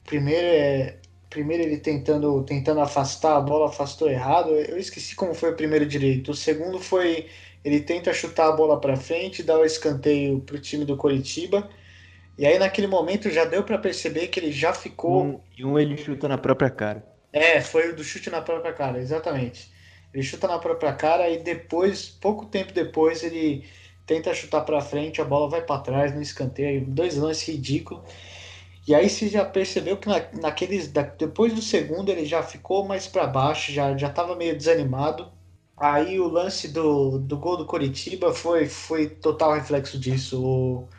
primeiro 0.06 0.48
é 0.48 0.98
primeiro 1.30 1.64
ele 1.64 1.78
tentando 1.78 2.44
tentando 2.44 2.82
afastar 2.82 3.38
a 3.38 3.42
bola, 3.42 3.70
afastou 3.70 4.10
errado. 4.10 4.50
Eu 4.52 4.78
esqueci 4.78 5.16
como 5.16 5.34
foi 5.34 5.52
o 5.52 5.56
primeiro 5.56 5.86
direito. 5.86 6.32
O 6.32 6.36
segundo 6.36 6.80
foi 6.80 7.28
ele 7.64 7.80
tenta 7.82 8.14
chutar 8.14 8.50
a 8.50 8.52
bola 8.52 8.80
para 8.80 8.96
frente, 8.96 9.44
dá 9.44 9.58
o 9.58 9.66
escanteio 9.66 10.40
para 10.42 10.56
o 10.56 10.60
time 10.60 10.86
do 10.86 10.98
Coritiba. 10.98 11.70
E 12.38 12.46
aí 12.46 12.58
naquele 12.58 12.88
momento 12.88 13.30
já 13.30 13.46
deu 13.46 13.64
para 13.64 13.78
perceber 13.78 14.28
que 14.30 14.40
ele 14.40 14.52
já 14.52 14.74
ficou. 14.74 15.24
Um, 15.24 15.40
e 15.58 15.66
um 15.66 15.78
ele 15.78 15.98
chuta 15.98 16.28
na 16.28 16.38
própria 16.38 16.70
cara. 16.70 17.19
É, 17.32 17.62
foi 17.62 17.90
o 17.92 17.96
do 17.96 18.04
chute 18.04 18.30
na 18.30 18.42
própria 18.42 18.74
cara, 18.74 19.00
exatamente. 19.00 19.72
Ele 20.14 20.24
chuta 20.24 20.48
na 20.48 20.58
própria 20.60 20.94
cara 20.94 21.30
e 21.30 21.44
depois, 21.44 22.10
pouco 22.10 22.46
tempo 22.48 22.74
depois, 22.74 23.24
ele 23.24 23.68
tenta 24.06 24.34
chutar 24.34 24.62
para 24.62 24.82
frente, 24.82 25.22
a 25.22 25.26
bola 25.26 25.50
vai 25.50 25.62
para 25.64 25.82
trás 25.82 26.14
no 26.14 26.22
escanteio, 26.22 26.86
dois 26.88 27.16
lances 27.16 27.48
ridículos. 27.48 28.04
E 28.88 28.96
aí 28.96 29.10
você 29.10 29.28
já 29.30 29.46
percebeu 29.46 29.98
que 29.98 30.08
na, 30.10 30.22
naqueles 30.42 30.88
depois 31.18 31.54
do 31.54 31.62
segundo 31.62 32.10
ele 32.12 32.26
já 32.26 32.44
ficou 32.44 32.86
mais 32.86 33.08
para 33.08 33.28
baixo, 33.28 33.72
já 33.72 33.96
já 33.98 34.10
estava 34.10 34.36
meio 34.36 34.58
desanimado. 34.58 35.32
Aí 35.78 36.20
o 36.20 36.28
lance 36.28 36.68
do, 36.70 37.20
do 37.20 37.38
gol 37.38 37.58
do 37.58 37.66
Coritiba 37.66 38.34
foi 38.34 38.68
foi 38.68 39.10
total 39.10 39.54
reflexo 39.54 40.00
disso. 40.00 40.44
O, 40.44 40.90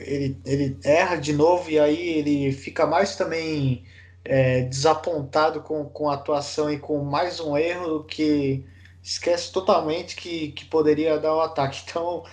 ele, 0.00 0.40
ele 0.44 0.78
erra 0.84 1.16
de 1.16 1.32
novo 1.32 1.70
e 1.70 1.78
aí 1.78 1.98
ele 2.18 2.52
fica 2.52 2.86
mais 2.86 3.16
também 3.16 3.84
é, 4.28 4.62
desapontado 4.62 5.62
com, 5.62 5.84
com 5.86 6.10
a 6.10 6.14
atuação 6.14 6.70
e 6.70 6.78
com 6.78 7.02
mais 7.04 7.40
um 7.40 7.56
erro 7.56 8.04
que 8.04 8.64
esquece 9.02 9.52
totalmente 9.52 10.16
que, 10.16 10.52
que 10.52 10.64
poderia 10.66 11.18
dar 11.18 11.34
o 11.34 11.40
ataque. 11.40 11.82
Então, 11.88 12.24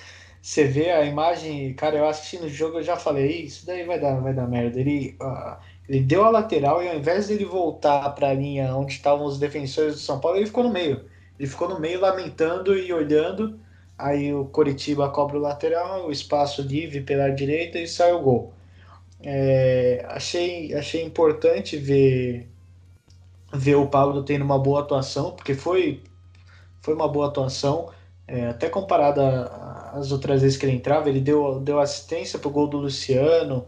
você 0.42 0.66
vê 0.66 0.92
a 0.92 1.06
imagem, 1.06 1.74
cara, 1.74 1.98
eu 1.98 2.08
assistindo 2.08 2.46
o 2.46 2.50
jogo, 2.50 2.80
eu 2.80 2.84
já 2.84 2.98
falei, 2.98 3.44
isso 3.44 3.66
daí 3.66 3.86
vai 3.86 4.00
dar, 4.00 4.20
vai 4.20 4.34
dar 4.34 4.48
merda. 4.48 4.80
Ele, 4.80 5.16
uh, 5.22 5.58
ele 5.88 6.02
deu 6.02 6.26
a 6.26 6.30
lateral 6.30 6.84
e 6.84 6.90
ao 6.90 6.98
invés 6.98 7.28
dele 7.28 7.46
voltar 7.46 8.10
para 8.10 8.30
a 8.30 8.34
linha 8.34 8.76
onde 8.76 8.94
estavam 8.94 9.26
os 9.26 9.40
defensores 9.40 9.94
do 9.94 10.00
São 10.00 10.20
Paulo, 10.20 10.38
ele 10.38 10.46
ficou 10.48 10.64
no 10.64 10.72
meio. 10.72 11.06
Ele 11.40 11.48
ficou 11.48 11.70
no 11.70 11.80
meio 11.80 12.02
lamentando 12.02 12.78
e 12.78 12.92
olhando. 12.92 13.60
Aí 13.98 14.34
o 14.34 14.46
Coritiba 14.46 15.10
cobra 15.10 15.38
o 15.38 15.42
lateral, 15.42 16.08
o 16.08 16.12
espaço 16.12 16.62
livre 16.62 17.02
pela 17.02 17.30
direita 17.30 17.80
e 17.80 17.88
sai 17.88 18.12
o 18.12 18.22
gol. 18.22 18.53
É, 19.26 20.06
achei, 20.10 20.74
achei 20.74 21.02
importante 21.02 21.78
ver, 21.78 22.50
ver 23.54 23.76
o 23.76 23.88
Pablo 23.88 24.24
tendo 24.24 24.44
uma 24.44 24.60
boa 24.60 24.82
atuação, 24.82 25.32
porque 25.32 25.54
foi, 25.54 26.04
foi 26.82 26.94
uma 26.94 27.08
boa 27.08 27.28
atuação, 27.28 27.90
é, 28.28 28.48
até 28.48 28.70
comparada 28.70 29.46
às 29.94 30.12
outras 30.12 30.42
vezes 30.42 30.58
que 30.58 30.66
ele 30.66 30.76
entrava, 30.76 31.08
ele 31.08 31.22
deu, 31.22 31.60
deu 31.62 31.80
assistência 31.80 32.38
para 32.38 32.50
o 32.50 32.52
gol 32.52 32.68
do 32.68 32.78
Luciano, 32.78 33.66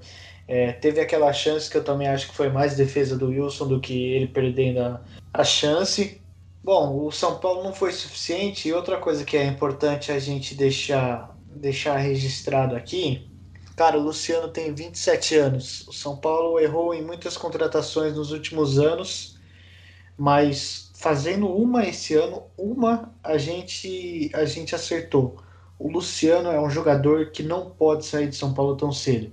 é, 0.48 0.74
teve 0.74 1.00
aquela 1.00 1.32
chance 1.32 1.70
que 1.70 1.78
eu 1.78 1.84
também 1.84 2.08
acho 2.08 2.30
que 2.30 2.36
foi 2.36 2.50
mais 2.50 2.76
defesa 2.76 3.18
do 3.18 3.30
Wilson 3.30 3.68
do 3.68 3.80
que 3.80 4.12
ele 4.14 4.28
perdendo 4.28 4.80
a, 4.80 5.02
a 5.34 5.44
chance. 5.44 6.22
Bom, 6.64 7.06
o 7.06 7.12
São 7.12 7.40
Paulo 7.40 7.64
não 7.64 7.74
foi 7.74 7.92
suficiente, 7.92 8.68
e 8.68 8.74
outra 8.74 8.98
coisa 8.98 9.24
que 9.24 9.38
é 9.38 9.46
importante 9.46 10.12
a 10.12 10.20
gente 10.20 10.56
deixar, 10.56 11.36
deixar 11.56 11.96
registrado 11.98 12.76
aqui 12.76 13.30
Cara, 13.76 13.98
o 13.98 14.02
Luciano 14.04 14.50
tem 14.50 14.74
27 14.74 15.36
anos. 15.36 15.88
O 15.88 15.92
São 15.94 16.16
Paulo 16.18 16.60
errou 16.60 16.94
em 16.94 17.04
muitas 17.04 17.36
contratações 17.38 18.16
nos 18.16 18.32
últimos 18.32 18.80
anos, 18.80 19.38
mas 20.18 20.92
fazendo 20.96 21.48
uma 21.48 21.86
esse 21.86 22.14
ano, 22.16 22.44
uma 22.58 23.14
a 23.24 23.38
gente 23.38 24.32
a 24.34 24.46
gente 24.46 24.76
acertou. 24.76 25.42
O 25.80 25.90
Luciano 25.92 26.50
é 26.52 26.62
um 26.62 26.70
jogador 26.70 27.32
que 27.32 27.44
não 27.44 27.70
pode 27.72 28.06
sair 28.06 28.30
de 28.30 28.36
São 28.36 28.54
Paulo 28.54 28.78
tão 28.78 28.92
cedo. 28.92 29.32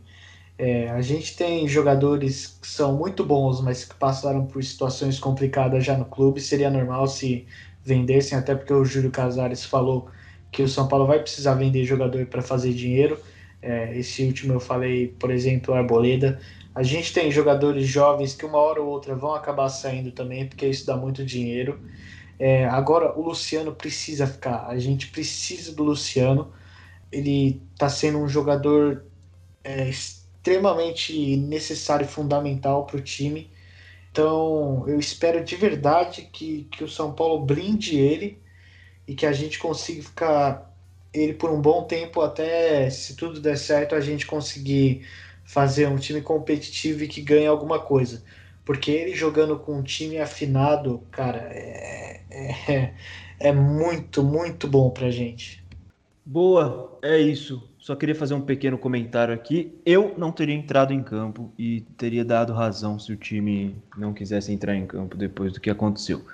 É, 0.58 0.90
a 0.90 1.00
gente 1.02 1.36
tem 1.36 1.66
jogadores 1.68 2.58
que 2.60 2.68
são 2.68 2.96
muito 2.96 3.24
bons, 3.24 3.60
mas 3.60 3.84
que 3.84 3.94
passaram 3.94 4.46
por 4.46 4.62
situações 4.64 5.18
complicadas 5.18 5.84
já 5.84 5.96
no 5.96 6.04
clube. 6.06 6.40
Seria 6.40 6.70
normal 6.70 7.06
se 7.08 7.46
vendessem, 7.84 8.38
até 8.38 8.54
porque 8.54 8.72
o 8.72 8.84
Júlio 8.84 9.10
Casares 9.10 9.64
falou 9.64 10.10
que 10.52 10.62
o 10.62 10.68
São 10.68 10.88
Paulo 10.88 11.06
vai 11.06 11.20
precisar 11.20 11.54
vender 11.54 11.84
jogador 11.84 12.26
para 12.26 12.42
fazer 12.42 12.72
dinheiro. 12.74 13.18
É, 13.62 13.96
esse 13.96 14.24
último 14.24 14.52
eu 14.54 14.60
falei, 14.60 15.08
por 15.18 15.30
exemplo, 15.30 15.72
Arboleda. 15.72 16.40
A 16.74 16.82
gente 16.82 17.12
tem 17.12 17.30
jogadores 17.30 17.86
jovens 17.86 18.34
que 18.34 18.44
uma 18.44 18.58
hora 18.58 18.82
ou 18.82 18.88
outra 18.88 19.14
vão 19.14 19.34
acabar 19.34 19.68
saindo 19.68 20.10
também, 20.10 20.46
porque 20.48 20.66
isso 20.66 20.84
dá 20.86 20.96
muito 20.96 21.24
dinheiro. 21.24 21.80
É, 22.38 22.66
agora 22.66 23.16
o 23.18 23.22
Luciano 23.22 23.72
precisa 23.74 24.26
ficar. 24.26 24.66
A 24.66 24.78
gente 24.78 25.08
precisa 25.08 25.74
do 25.74 25.84
Luciano. 25.84 26.52
Ele 27.10 27.62
está 27.72 27.88
sendo 27.88 28.18
um 28.18 28.28
jogador 28.28 29.04
é, 29.62 29.88
extremamente 29.88 31.36
necessário 31.36 32.04
e 32.04 32.08
fundamental 32.08 32.86
para 32.86 32.96
o 32.96 33.00
time. 33.00 33.50
Então 34.10 34.84
eu 34.88 34.98
espero 34.98 35.44
de 35.44 35.56
verdade 35.56 36.22
que, 36.32 36.64
que 36.64 36.84
o 36.84 36.88
São 36.88 37.14
Paulo 37.14 37.44
blinde 37.46 37.96
ele 37.96 38.42
e 39.06 39.14
que 39.14 39.26
a 39.26 39.32
gente 39.32 39.58
consiga 39.58 40.02
ficar 40.02 40.71
ele 41.12 41.34
por 41.34 41.50
um 41.50 41.60
bom 41.60 41.84
tempo 41.84 42.20
até, 42.20 42.88
se 42.90 43.16
tudo 43.16 43.40
der 43.40 43.58
certo, 43.58 43.94
a 43.94 44.00
gente 44.00 44.26
conseguir 44.26 45.06
fazer 45.44 45.86
um 45.88 45.96
time 45.96 46.20
competitivo 46.20 47.04
e 47.04 47.08
que 47.08 47.20
ganhe 47.20 47.46
alguma 47.46 47.78
coisa. 47.78 48.22
Porque 48.64 48.90
ele 48.90 49.14
jogando 49.14 49.58
com 49.58 49.78
um 49.78 49.82
time 49.82 50.18
afinado, 50.18 51.02
cara, 51.10 51.38
é, 51.50 52.20
é, 52.30 52.94
é 53.38 53.52
muito, 53.52 54.22
muito 54.22 54.68
bom 54.68 54.90
pra 54.90 55.10
gente. 55.10 55.62
Boa, 56.24 56.98
é 57.02 57.18
isso. 57.18 57.68
Só 57.78 57.96
queria 57.96 58.14
fazer 58.14 58.34
um 58.34 58.40
pequeno 58.40 58.78
comentário 58.78 59.34
aqui. 59.34 59.76
Eu 59.84 60.14
não 60.16 60.30
teria 60.30 60.54
entrado 60.54 60.92
em 60.92 61.02
campo 61.02 61.52
e 61.58 61.80
teria 61.96 62.24
dado 62.24 62.52
razão 62.52 62.96
se 62.96 63.12
o 63.12 63.16
time 63.16 63.76
não 63.96 64.14
quisesse 64.14 64.52
entrar 64.52 64.76
em 64.76 64.86
campo 64.86 65.16
depois 65.16 65.52
do 65.52 65.60
que 65.60 65.68
aconteceu. 65.68 66.24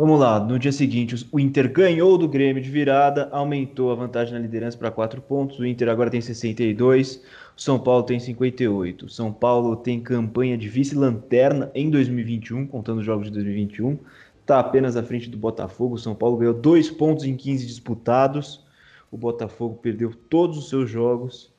Vamos 0.00 0.20
lá, 0.20 0.38
no 0.38 0.60
dia 0.60 0.70
seguinte, 0.70 1.26
o 1.32 1.40
Inter 1.40 1.72
ganhou 1.72 2.16
do 2.16 2.28
Grêmio 2.28 2.62
de 2.62 2.70
virada, 2.70 3.28
aumentou 3.32 3.90
a 3.90 3.96
vantagem 3.96 4.32
na 4.32 4.38
liderança 4.38 4.78
para 4.78 4.92
4 4.92 5.20
pontos. 5.20 5.58
O 5.58 5.66
Inter 5.66 5.88
agora 5.88 6.08
tem 6.08 6.20
62, 6.20 7.16
o 7.56 7.60
São 7.60 7.80
Paulo 7.80 8.04
tem 8.04 8.20
58. 8.20 9.06
O 9.06 9.08
São 9.08 9.32
Paulo 9.32 9.74
tem 9.74 9.98
campanha 9.98 10.56
de 10.56 10.68
vice-lanterna 10.68 11.68
em 11.74 11.90
2021, 11.90 12.68
contando 12.68 12.98
os 12.98 13.04
jogos 13.04 13.26
de 13.26 13.32
2021. 13.32 13.98
Está 14.40 14.60
apenas 14.60 14.96
à 14.96 15.02
frente 15.02 15.28
do 15.28 15.36
Botafogo. 15.36 15.96
O 15.96 15.98
São 15.98 16.14
Paulo 16.14 16.36
ganhou 16.36 16.54
2 16.54 16.92
pontos 16.92 17.24
em 17.24 17.34
15 17.36 17.66
disputados. 17.66 18.64
O 19.10 19.16
Botafogo 19.16 19.80
perdeu 19.82 20.12
todos 20.30 20.58
os 20.58 20.68
seus 20.68 20.88
jogos. 20.88 21.50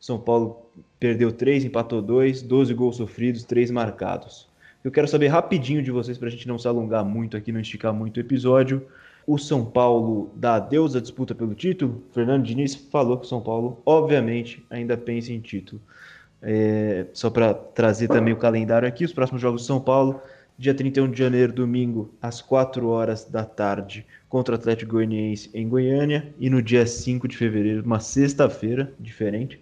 O 0.00 0.04
São 0.04 0.20
Paulo 0.20 0.64
perdeu 1.00 1.32
3, 1.32 1.64
empatou 1.64 2.00
2, 2.00 2.40
12 2.42 2.72
gols 2.72 2.98
sofridos, 2.98 3.42
3 3.42 3.72
marcados. 3.72 4.48
Eu 4.82 4.90
quero 4.90 5.06
saber 5.06 5.28
rapidinho 5.28 5.82
de 5.82 5.90
vocês, 5.90 6.16
para 6.16 6.28
a 6.28 6.30
gente 6.30 6.48
não 6.48 6.58
se 6.58 6.66
alongar 6.66 7.04
muito 7.04 7.36
aqui, 7.36 7.52
não 7.52 7.60
esticar 7.60 7.92
muito 7.92 8.16
o 8.16 8.20
episódio. 8.20 8.86
O 9.26 9.36
São 9.36 9.62
Paulo 9.62 10.32
dá 10.34 10.54
adeus 10.54 10.96
à 10.96 11.00
disputa 11.00 11.34
pelo 11.34 11.54
título? 11.54 12.02
Fernando 12.12 12.44
Diniz 12.44 12.74
falou 12.74 13.18
que 13.18 13.26
o 13.26 13.28
São 13.28 13.42
Paulo, 13.42 13.82
obviamente, 13.84 14.64
ainda 14.70 14.96
pensa 14.96 15.34
em 15.34 15.40
título. 15.40 15.82
É, 16.40 17.04
só 17.12 17.28
para 17.28 17.52
trazer 17.52 18.08
também 18.08 18.32
o 18.32 18.38
calendário 18.38 18.88
aqui, 18.88 19.04
os 19.04 19.12
próximos 19.12 19.42
jogos 19.42 19.60
do 19.60 19.66
São 19.66 19.78
Paulo, 19.78 20.22
dia 20.56 20.72
31 20.72 21.10
de 21.10 21.18
janeiro, 21.18 21.52
domingo, 21.52 22.14
às 22.22 22.40
4 22.40 22.88
horas 22.88 23.26
da 23.26 23.44
tarde, 23.44 24.06
contra 24.30 24.54
o 24.54 24.58
Atlético 24.58 24.92
Goianiense 24.92 25.50
em 25.52 25.68
Goiânia, 25.68 26.34
e 26.38 26.48
no 26.48 26.62
dia 26.62 26.86
5 26.86 27.28
de 27.28 27.36
fevereiro, 27.36 27.84
uma 27.84 28.00
sexta-feira, 28.00 28.90
diferente, 28.98 29.60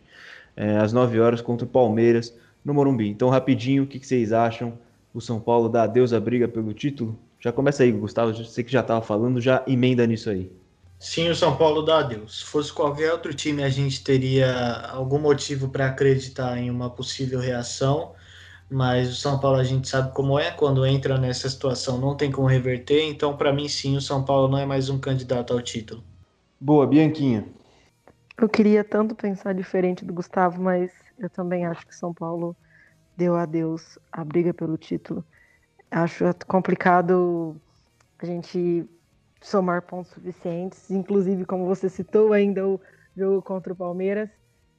é, 0.57 0.77
às 0.77 0.93
9 0.93 1.19
horas, 1.19 1.41
contra 1.41 1.66
o 1.66 1.69
Palmeiras, 1.69 2.33
no 2.64 2.73
Morumbi. 2.73 3.09
Então, 3.09 3.29
rapidinho, 3.29 3.83
o 3.83 3.87
que, 3.87 3.99
que 3.99 4.07
vocês 4.07 4.33
acham 4.33 4.79
o 5.12 5.20
São 5.20 5.40
Paulo 5.40 5.68
dá 5.68 5.84
adeus 5.84 6.12
à 6.12 6.20
briga 6.20 6.46
pelo 6.46 6.72
título? 6.72 7.18
Já 7.40 7.52
começa 7.52 7.82
aí, 7.82 7.92
Gustavo. 7.92 8.34
Sei 8.44 8.64
que 8.64 8.72
já 8.72 8.80
estava 8.80 9.00
falando, 9.00 9.40
já 9.40 9.62
emenda 9.66 10.06
nisso 10.06 10.30
aí. 10.30 10.50
Sim, 10.98 11.28
o 11.28 11.34
São 11.34 11.56
Paulo 11.56 11.82
dá 11.82 12.00
adeus. 12.00 12.40
Se 12.40 12.44
fosse 12.44 12.72
qualquer 12.72 13.12
outro 13.12 13.32
time, 13.32 13.62
a 13.62 13.68
gente 13.68 14.02
teria 14.02 14.80
algum 14.90 15.18
motivo 15.18 15.68
para 15.68 15.86
acreditar 15.86 16.59
em 16.59 16.70
uma 16.70 16.90
possível 16.90 17.38
reação. 17.38 18.12
Mas 18.70 19.09
o 19.11 19.14
São 19.14 19.38
Paulo 19.38 19.59
a 19.59 19.64
gente 19.64 19.88
sabe 19.88 20.12
como 20.12 20.38
é, 20.38 20.50
quando 20.50 20.84
entra 20.84 21.16
nessa 21.16 21.48
situação 21.48 21.98
não 21.98 22.16
tem 22.16 22.30
como 22.30 22.46
reverter. 22.48 23.09
Então, 23.09 23.36
para 23.36 23.52
mim, 23.52 23.68
sim, 23.68 23.96
o 23.96 24.00
São 24.00 24.24
Paulo 24.24 24.48
não 24.48 24.59
é 24.59 24.66
mais 24.66 24.90
um 24.90 24.98
candidato 24.98 25.52
ao 25.52 25.62
título. 25.62 26.02
Boa, 26.61 26.86
Bianquinha. 26.86 27.46
Eu 28.36 28.48
queria 28.48 28.84
tanto 28.84 29.14
pensar 29.14 29.54
diferente 29.54 30.04
do 30.04 30.12
Gustavo, 30.12 30.61
mas 30.61 30.92
eu 31.18 31.30
também 31.30 31.64
acho 31.64 31.86
que 31.86 31.92
o 31.92 31.96
São 31.96 32.12
Paulo 32.12 32.54
deu 33.19 33.35
adeus 33.35 33.99
à 34.12 34.25
briga 34.25 34.55
pelo 34.55 34.79
título. 34.79 35.25
Acho 35.91 36.25
complicado 36.47 37.57
a 38.21 38.25
gente 38.25 38.89
somar 39.41 39.83
pontos 39.83 40.12
suficientes, 40.12 40.89
inclusive 40.89 41.45
como 41.45 41.66
você 41.66 41.89
citou 41.89 42.33
ainda 42.33 42.66
o 42.66 42.81
jogo 43.16 43.43
contra 43.43 43.73
o 43.73 43.77
Palmeiras. 43.77 44.31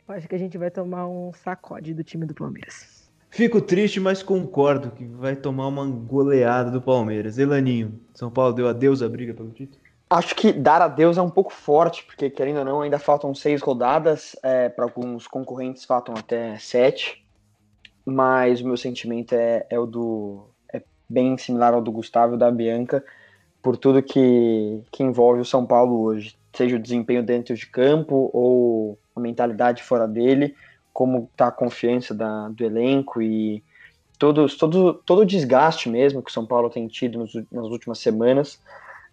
Acho 0.08 0.28
que 0.28 0.36
a 0.36 0.40
gente 0.40 0.58
vai 0.58 0.72
tomar 0.72 1.06
um 1.06 1.34
sacode 1.34 1.94
do 1.94 2.04
time 2.04 2.26
do 2.26 2.34
Palmeiras. 2.34 3.10
Fico 3.30 3.62
triste, 3.62 4.00
mas 4.00 4.24
concordo 4.24 4.90
que 4.90 5.06
vai 5.06 5.36
tomar 5.36 5.68
uma 5.68 5.86
goleada 5.86 6.72
do 6.72 6.82
Palmeiras. 6.82 7.38
Elaninho, 7.38 8.00
São 8.14 8.32
Paulo 8.32 8.54
deu 8.54 8.68
adeus 8.68 9.04
à 9.04 9.10
briga 9.10 9.34
pelo 9.34 9.52
título? 9.52 9.80
Acho 10.10 10.34
que 10.34 10.52
dar 10.52 10.82
adeus 10.82 11.18
é 11.18 11.22
um 11.22 11.30
pouco 11.30 11.54
forte, 11.54 12.04
porque 12.06 12.30
querendo 12.30 12.60
ou 12.60 12.66
não, 12.66 12.82
ainda 12.82 12.98
faltam 12.98 13.36
seis 13.36 13.62
rodadas, 13.62 14.36
é, 14.42 14.68
para 14.70 14.86
alguns 14.86 15.28
concorrentes 15.28 15.86
faltam 15.86 16.16
até 16.18 16.58
sete, 16.58 17.24
mas 18.10 18.62
o 18.62 18.68
meu 18.68 18.78
sentimento 18.78 19.34
é, 19.34 19.66
é 19.70 19.80
o 19.80 19.86
do. 19.86 20.46
é 20.74 20.82
bem 21.10 21.38
similar 21.38 21.74
ao 21.74 21.82
do 21.82 21.92
Gustavo 21.92 22.36
e 22.36 22.38
da 22.38 22.52
Bianca, 22.52 23.04
por 23.62 23.78
tudo 23.78 24.02
que, 24.02 24.82
que 24.92 25.04
envolve 25.04 25.42
o 25.42 25.46
São 25.46 25.66
Paulo 25.66 26.02
hoje, 26.02 26.36
seja 26.54 26.76
o 26.76 26.80
desempenho 26.80 27.24
dentro 27.24 27.56
de 27.56 27.68
campo 27.68 28.30
ou 28.34 28.98
a 29.16 29.20
mentalidade 29.20 29.84
fora 29.84 30.08
dele, 30.08 30.56
como 30.94 31.30
está 31.32 31.48
a 31.48 31.52
confiança 31.52 32.14
da, 32.14 32.50
do 32.50 32.64
elenco 32.64 33.22
e 33.22 33.64
todos, 34.18 34.56
todo, 34.58 34.94
todo 34.94 35.22
o 35.22 35.26
desgaste 35.26 35.90
mesmo 35.90 36.22
que 36.22 36.30
o 36.30 36.34
São 36.34 36.46
Paulo 36.46 36.70
tem 36.70 36.88
tido 36.88 37.20
nos, 37.20 37.34
nas 37.52 37.68
últimas 37.68 38.00
semanas 38.00 38.60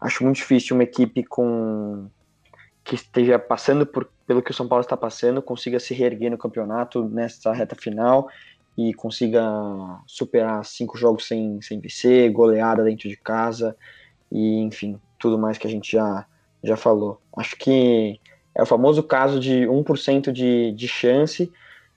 acho 0.01 0.24
muito 0.24 0.36
difícil 0.36 0.76
uma 0.76 0.82
equipe 0.82 1.22
com 1.22 2.09
que 2.84 2.94
esteja 2.94 3.38
passando 3.38 3.86
por, 3.86 4.09
pelo 4.26 4.42
que 4.42 4.51
o 4.51 4.55
São 4.55 4.68
Paulo 4.68 4.82
está 4.82 4.97
passando 4.97 5.40
consiga 5.40 5.78
se 5.78 5.94
reerguer 5.94 6.30
no 6.30 6.38
campeonato 6.38 7.05
nessa 7.05 7.53
reta 7.53 7.76
final 7.76 8.28
e 8.77 8.93
consiga 8.93 9.43
superar 10.07 10.64
cinco 10.64 10.99
jogos 10.99 11.27
sem, 11.27 11.61
sem 11.62 11.81
vencer, 11.81 12.31
goleada 12.31 12.85
dentro 12.85 13.09
de 13.09 13.16
casa 13.16 13.77
e 14.31 14.59
enfim, 14.61 15.01
tudo 15.18 15.39
mais 15.39 15.57
que 15.57 15.66
a 15.66 15.70
gente 15.70 15.93
já, 15.93 16.27
já 16.62 16.77
falou. 16.77 17.20
Acho 17.37 17.57
que 17.57 18.20
é 18.55 18.62
o 18.62 18.66
famoso 18.66 19.03
caso 19.03 19.41
de 19.41 19.66
1% 19.66 20.33
de, 20.33 20.72
de 20.72 20.89
chance, 20.89 21.53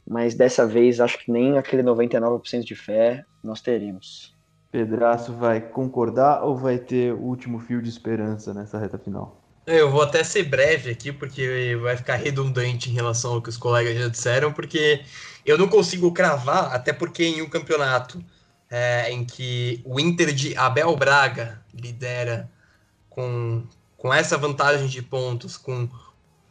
mas 0.08 0.34
dessa 0.34 0.66
vez 0.66 1.00
acho 1.00 1.20
que 1.20 1.32
nem 1.32 1.58
aquele 1.58 1.84
99% 1.84 2.64
de 2.64 2.76
fé 2.76 3.26
nós 3.44 3.62
teremos. 3.62 4.36
Pedraço 4.72 5.34
vai 5.34 5.60
concordar 5.60 6.44
ou 6.44 6.56
vai 6.56 6.78
ter 6.78 7.14
o 7.14 7.22
último 7.22 7.60
fio 7.60 7.82
de 7.82 7.90
esperança 7.90 8.54
nessa 8.54 8.78
reta 8.78 8.98
final? 9.00 9.39
Eu 9.72 9.92
vou 9.92 10.02
até 10.02 10.24
ser 10.24 10.46
breve 10.46 10.90
aqui, 10.90 11.12
porque 11.12 11.78
vai 11.80 11.96
ficar 11.96 12.16
redundante 12.16 12.90
em 12.90 12.94
relação 12.94 13.34
ao 13.34 13.42
que 13.42 13.50
os 13.50 13.58
colegas 13.58 13.96
já 13.96 14.08
disseram, 14.08 14.52
porque 14.52 15.04
eu 15.46 15.60
não 15.60 15.68
consigo 15.68 16.12
cravar, 16.12 16.74
até 16.74 16.92
porque 16.92 17.24
em 17.24 17.44
um 17.44 17.48
campeonato 17.48 18.20
é, 18.68 19.12
em 19.12 19.24
que 19.24 19.80
o 19.86 20.00
Inter 20.00 20.34
de 20.34 20.58
Abel 20.58 20.96
Braga 20.96 21.62
lidera 21.72 22.50
com, 23.12 23.64
com 23.96 24.12
essa 24.12 24.40
vantagem 24.40 24.88
de 24.88 25.04
pontos, 25.04 25.56
com, 25.56 25.88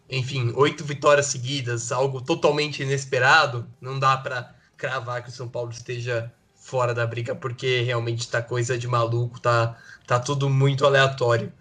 enfim, 0.08 0.52
oito 0.54 0.84
vitórias 0.84 1.26
seguidas, 1.26 1.90
algo 1.90 2.20
totalmente 2.20 2.84
inesperado, 2.84 3.66
não 3.80 3.98
dá 3.98 4.16
para 4.16 4.54
cravar 4.76 5.24
que 5.24 5.28
o 5.28 5.32
São 5.32 5.48
Paulo 5.48 5.72
esteja 5.72 6.32
fora 6.54 6.94
da 6.94 7.04
briga, 7.04 7.34
porque 7.34 7.82
realmente 7.82 8.28
tá 8.28 8.40
coisa 8.40 8.78
de 8.78 8.86
maluco, 8.86 9.40
tá, 9.40 9.76
tá 10.06 10.20
tudo 10.20 10.48
muito 10.48 10.86
aleatório. 10.86 11.52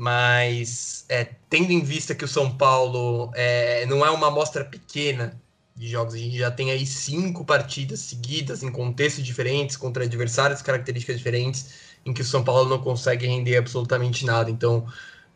Mas 0.00 1.04
é, 1.08 1.24
tendo 1.50 1.72
em 1.72 1.82
vista 1.82 2.14
que 2.14 2.24
o 2.24 2.28
São 2.28 2.56
Paulo 2.56 3.32
é, 3.34 3.84
não 3.86 4.06
é 4.06 4.10
uma 4.10 4.28
amostra 4.28 4.64
pequena 4.64 5.36
de 5.74 5.88
jogos, 5.88 6.14
a 6.14 6.18
gente 6.18 6.38
já 6.38 6.52
tem 6.52 6.70
aí 6.70 6.86
cinco 6.86 7.44
partidas 7.44 7.98
seguidas 7.98 8.62
em 8.62 8.70
contextos 8.70 9.24
diferentes, 9.24 9.76
contra 9.76 10.04
adversários, 10.04 10.62
características 10.62 11.16
diferentes, 11.16 11.70
em 12.06 12.12
que 12.12 12.22
o 12.22 12.24
São 12.24 12.44
Paulo 12.44 12.68
não 12.68 12.78
consegue 12.78 13.26
render 13.26 13.56
absolutamente 13.56 14.24
nada. 14.24 14.52
Então, 14.52 14.86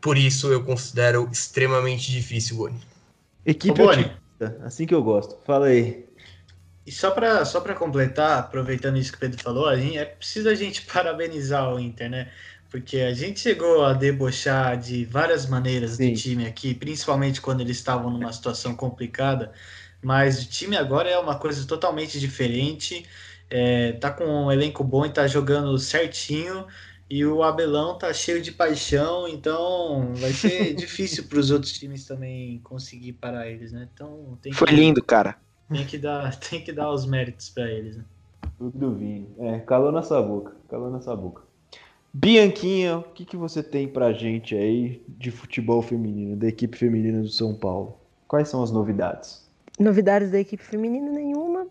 por 0.01 0.17
isso 0.17 0.53
eu 0.53 0.63
considero 0.63 1.29
extremamente 1.33 2.13
difícil, 2.13 2.59
Boni. 2.59 2.81
Equipe 3.45 3.83
Ô, 3.83 3.87
Boni. 3.87 4.13
assim 4.63 4.87
que 4.87 4.95
eu 4.95 5.03
gosto. 5.03 5.37
Fala 5.45 5.67
aí. 5.67 6.07
E 6.87 6.93
só 6.93 7.11
para 7.11 7.45
só 7.45 7.61
completar, 7.75 8.39
aproveitando 8.39 8.97
isso 8.97 9.11
que 9.11 9.19
o 9.19 9.21
Pedro 9.21 9.43
falou, 9.43 9.69
a 9.69 9.77
gente, 9.77 9.99
é 9.99 10.05
preciso 10.05 10.49
a 10.49 10.55
gente 10.55 10.83
parabenizar 10.87 11.75
o 11.75 11.81
Inter, 11.81 12.09
né? 12.09 12.31
Porque 12.73 13.01
a 13.01 13.13
gente 13.13 13.39
chegou 13.39 13.85
a 13.85 13.93
debochar 13.93 14.79
de 14.79 15.05
várias 15.05 15.45
maneiras 15.45 15.91
Sim. 15.91 16.15
do 16.15 16.19
time 16.19 16.47
aqui, 16.47 16.75
principalmente 16.75 17.39
quando 17.39 17.61
eles 17.61 17.77
estavam 17.77 18.11
numa 18.11 18.33
situação 18.33 18.75
complicada. 18.75 19.53
Mas 20.03 20.43
o 20.43 20.49
time 20.49 20.75
agora 20.75 21.11
é 21.11 21.19
uma 21.19 21.39
coisa 21.39 21.67
totalmente 21.67 22.19
diferente. 22.19 23.05
É, 23.51 23.93
tá 23.93 24.11
com 24.11 24.25
um 24.25 24.51
elenco 24.51 24.83
bom 24.83 25.05
e 25.05 25.11
tá 25.11 25.27
jogando 25.27 25.79
certinho. 25.79 26.67
E 27.11 27.27
o 27.27 27.43
Abelão 27.43 27.99
tá 27.99 28.11
cheio 28.11 28.41
de 28.41 28.51
paixão, 28.51 29.29
então 29.29 30.15
vai 30.15 30.33
ser 30.33 30.73
difícil 30.75 31.25
para 31.25 31.39
os 31.39 31.51
outros 31.51 31.75
times 31.75 32.07
também 32.07 32.59
conseguir 32.65 33.13
parar 33.13 33.47
eles, 33.49 33.71
né? 33.71 33.87
Então 33.93 34.39
Foi 34.55 34.69
que... 34.69 34.75
lindo, 34.75 35.05
cara. 35.05 35.37
Tem 35.69 35.85
que 35.85 35.99
dar, 35.99 36.35
tem 36.41 36.65
que 36.65 36.73
dar 36.73 36.91
os 36.91 37.05
méritos 37.05 37.51
para 37.51 37.71
eles, 37.71 37.99
né? 37.99 38.05
Tudo 38.57 38.79
do 38.79 38.95
vinho. 38.95 39.29
É, 39.41 39.59
calou 39.59 39.93
na 39.93 40.03
sua 40.03 40.23
boca. 40.23 40.57
Calou 40.71 40.91
na 40.91 41.03
sua 41.03 41.15
boca. 41.15 41.52
Bianquinha, 42.15 42.99
o 42.99 43.03
que, 43.05 43.25
que 43.25 43.37
você 43.37 43.63
tem 43.63 43.89
pra 43.89 44.13
gente 44.13 44.55
aí 44.55 45.03
de 45.09 45.31
futebol 45.31 45.81
feminino, 45.81 46.37
da 46.37 46.47
equipe 46.47 46.77
feminina 46.77 47.23
do 47.23 47.29
São 47.29 47.55
Paulo? 47.55 47.99
Quais 48.29 48.49
são 48.49 48.63
as 48.63 48.71
novidades? 48.71 49.51
Novidades 49.79 50.31
da 50.31 50.39
equipe 50.39 50.63
feminina 50.63 51.11
nenhuma. 51.11 51.67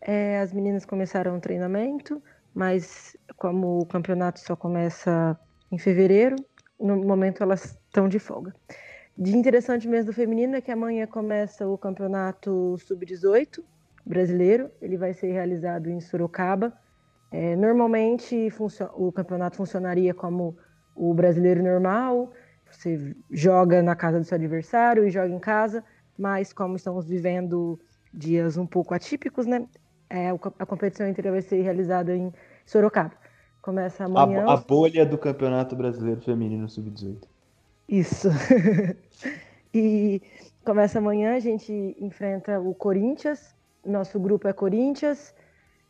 É, 0.00 0.40
as 0.40 0.52
meninas 0.52 0.84
começaram 0.84 1.36
o 1.36 1.40
treinamento, 1.40 2.20
mas 2.52 3.16
como 3.36 3.78
o 3.78 3.86
campeonato 3.86 4.40
só 4.40 4.56
começa 4.56 5.38
em 5.70 5.78
fevereiro, 5.78 6.36
no 6.78 6.96
momento 6.96 7.42
elas 7.42 7.78
estão 7.86 8.08
de 8.08 8.18
folga. 8.18 8.52
De 9.16 9.36
interessante 9.36 9.86
mesmo 9.86 10.06
do 10.06 10.12
feminino 10.12 10.56
é 10.56 10.60
que 10.60 10.72
amanhã 10.72 11.06
começa 11.06 11.68
o 11.68 11.78
campeonato 11.78 12.76
sub-18 12.78 13.62
brasileiro. 14.04 14.70
Ele 14.82 14.96
vai 14.96 15.14
ser 15.14 15.30
realizado 15.30 15.88
em 15.88 16.00
Sorocaba. 16.00 16.72
É, 17.36 17.56
normalmente 17.56 18.48
o 18.94 19.10
campeonato 19.10 19.56
funcionaria 19.56 20.14
como 20.14 20.56
o 20.94 21.12
brasileiro 21.12 21.64
normal. 21.64 22.30
Você 22.70 23.16
joga 23.28 23.82
na 23.82 23.96
casa 23.96 24.20
do 24.20 24.24
seu 24.24 24.36
adversário 24.36 25.04
e 25.04 25.10
joga 25.10 25.34
em 25.34 25.40
casa. 25.40 25.82
Mas 26.16 26.52
como 26.52 26.76
estamos 26.76 27.08
vivendo 27.08 27.76
dias 28.12 28.56
um 28.56 28.64
pouco 28.64 28.94
atípicos, 28.94 29.46
né? 29.46 29.66
É, 30.08 30.28
a 30.30 30.64
competição 30.64 31.08
inteira 31.08 31.32
vai 31.32 31.42
ser 31.42 31.60
realizada 31.60 32.14
em 32.14 32.32
Sorocaba. 32.64 33.14
Começa 33.60 34.04
amanhã. 34.04 34.44
A, 34.46 34.52
a 34.52 34.56
bolha 34.58 35.04
do 35.04 35.18
Campeonato 35.18 35.74
Brasileiro 35.74 36.20
Feminino 36.20 36.68
Sub-18. 36.68 37.26
Isso. 37.88 38.28
e 39.74 40.22
começa 40.64 41.00
amanhã, 41.00 41.34
a 41.34 41.40
gente 41.40 41.96
enfrenta 41.98 42.60
o 42.60 42.72
Corinthians. 42.76 43.56
Nosso 43.84 44.20
grupo 44.20 44.46
é 44.46 44.52
Corinthians, 44.52 45.34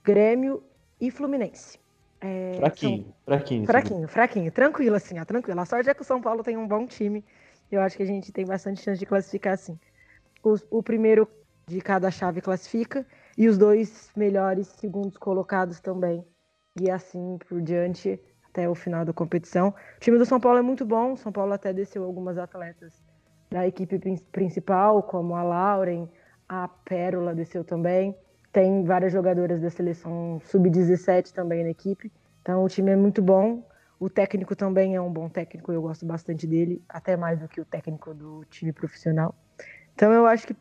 Grêmio 0.02 0.62
e 1.06 1.10
Fluminense. 1.10 1.78
É, 2.20 2.54
fraquinho, 2.56 3.04
são... 3.04 3.14
fraquinho. 3.24 3.66
Fraquinho, 3.66 4.08
fraquinho. 4.08 4.52
Tranquilo, 4.52 4.96
assim, 4.96 5.18
ó, 5.18 5.24
tranquilo. 5.24 5.60
A 5.60 5.64
sorte 5.64 5.90
é 5.90 5.94
que 5.94 6.02
o 6.02 6.04
São 6.04 6.20
Paulo 6.20 6.42
tem 6.42 6.56
um 6.56 6.66
bom 6.66 6.86
time. 6.86 7.24
Eu 7.70 7.80
acho 7.80 7.96
que 7.96 8.02
a 8.02 8.06
gente 8.06 8.32
tem 8.32 8.46
bastante 8.46 8.80
chance 8.80 8.98
de 8.98 9.06
classificar 9.06 9.54
assim. 9.54 9.78
O, 10.42 10.78
o 10.78 10.82
primeiro 10.82 11.28
de 11.66 11.80
cada 11.80 12.10
chave 12.10 12.40
classifica 12.40 13.06
e 13.36 13.48
os 13.48 13.58
dois 13.58 14.10
melhores 14.16 14.68
segundos 14.68 15.16
colocados 15.16 15.80
também. 15.80 16.24
E 16.80 16.90
assim 16.90 17.38
por 17.48 17.60
diante 17.60 18.20
até 18.48 18.68
o 18.68 18.74
final 18.74 19.04
da 19.04 19.12
competição. 19.12 19.74
O 19.96 20.00
time 20.00 20.16
do 20.16 20.24
São 20.24 20.40
Paulo 20.40 20.58
é 20.58 20.62
muito 20.62 20.84
bom, 20.84 21.12
o 21.12 21.16
São 21.16 21.32
Paulo 21.32 21.52
até 21.52 21.72
desceu 21.72 22.04
algumas 22.04 22.38
atletas 22.38 23.02
da 23.50 23.66
equipe 23.66 23.98
principal, 24.32 25.02
como 25.02 25.34
a 25.34 25.42
Lauren, 25.42 26.08
a 26.48 26.68
Pérola 26.68 27.34
desceu 27.34 27.64
também. 27.64 28.16
Tem 28.54 28.84
várias 28.84 29.12
jogadoras 29.12 29.60
da 29.60 29.68
seleção 29.68 30.40
sub-17 30.44 31.32
também 31.32 31.64
na 31.64 31.70
equipe. 31.70 32.12
Então 32.40 32.62
o 32.62 32.68
time 32.68 32.92
é 32.92 32.96
muito 32.96 33.20
bom. 33.20 33.66
O 33.98 34.08
técnico 34.08 34.54
também 34.54 34.94
é 34.94 35.00
um 35.00 35.12
bom 35.12 35.28
técnico, 35.28 35.72
eu 35.72 35.82
gosto 35.82 36.06
bastante 36.06 36.46
dele, 36.46 36.80
até 36.88 37.16
mais 37.16 37.40
do 37.40 37.48
que 37.48 37.60
o 37.60 37.64
técnico 37.64 38.14
do 38.14 38.44
time 38.48 38.72
profissional. 38.72 39.34
Então 39.92 40.12
eu 40.12 40.24
acho 40.24 40.46
que, 40.46 40.56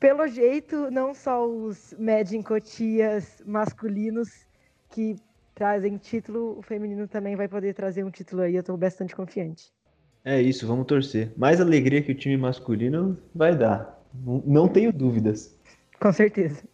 pelo 0.00 0.26
jeito, 0.26 0.90
não 0.90 1.12
só 1.12 1.46
os 1.46 1.94
Medin 1.98 2.40
Cotias 2.40 3.42
masculinos 3.44 4.46
que 4.88 5.16
trazem 5.54 5.98
título, 5.98 6.58
o 6.58 6.62
feminino 6.62 7.06
também 7.06 7.36
vai 7.36 7.46
poder 7.46 7.74
trazer 7.74 8.04
um 8.04 8.10
título 8.10 8.40
aí, 8.40 8.54
eu 8.54 8.60
estou 8.60 8.76
bastante 8.78 9.14
confiante. 9.14 9.70
É 10.24 10.40
isso, 10.40 10.66
vamos 10.66 10.86
torcer. 10.86 11.30
Mais 11.36 11.60
alegria 11.60 12.00
que 12.00 12.12
o 12.12 12.14
time 12.14 12.38
masculino 12.38 13.18
vai 13.34 13.54
dar. 13.54 14.02
Não, 14.14 14.42
não 14.46 14.68
tenho 14.68 14.90
dúvidas. 14.90 15.54
Com 16.00 16.10
certeza. 16.10 16.71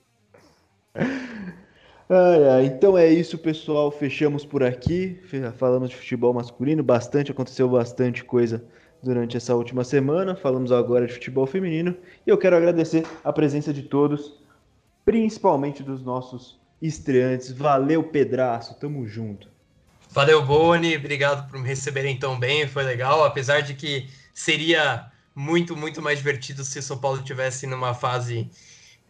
então 2.64 2.96
é 2.96 3.08
isso, 3.08 3.38
pessoal. 3.38 3.90
Fechamos 3.90 4.44
por 4.44 4.62
aqui. 4.62 5.20
Falamos 5.56 5.90
de 5.90 5.96
futebol 5.96 6.32
masculino, 6.32 6.82
bastante, 6.82 7.30
aconteceu 7.30 7.68
bastante 7.68 8.24
coisa 8.24 8.64
durante 9.02 9.36
essa 9.36 9.54
última 9.54 9.84
semana. 9.84 10.34
Falamos 10.34 10.72
agora 10.72 11.06
de 11.06 11.14
futebol 11.14 11.46
feminino. 11.46 11.96
E 12.26 12.30
eu 12.30 12.38
quero 12.38 12.56
agradecer 12.56 13.06
a 13.22 13.32
presença 13.32 13.72
de 13.72 13.82
todos, 13.82 14.34
principalmente 15.04 15.82
dos 15.82 16.02
nossos 16.02 16.58
estreantes. 16.80 17.50
Valeu, 17.52 18.04
Pedraço, 18.04 18.78
tamo 18.78 19.06
junto. 19.06 19.48
Valeu, 20.10 20.44
Boni, 20.44 20.96
obrigado 20.96 21.48
por 21.50 21.60
me 21.60 21.68
receberem 21.68 22.18
tão 22.18 22.38
bem, 22.38 22.66
foi 22.66 22.82
legal, 22.82 23.24
apesar 23.24 23.60
de 23.60 23.74
que 23.74 24.08
seria 24.32 25.10
muito, 25.34 25.76
muito 25.76 26.00
mais 26.00 26.18
divertido 26.18 26.64
se 26.64 26.78
o 26.78 26.82
São 26.82 26.96
Paulo 26.96 27.22
tivesse 27.22 27.66
numa 27.66 27.92
fase 27.92 28.50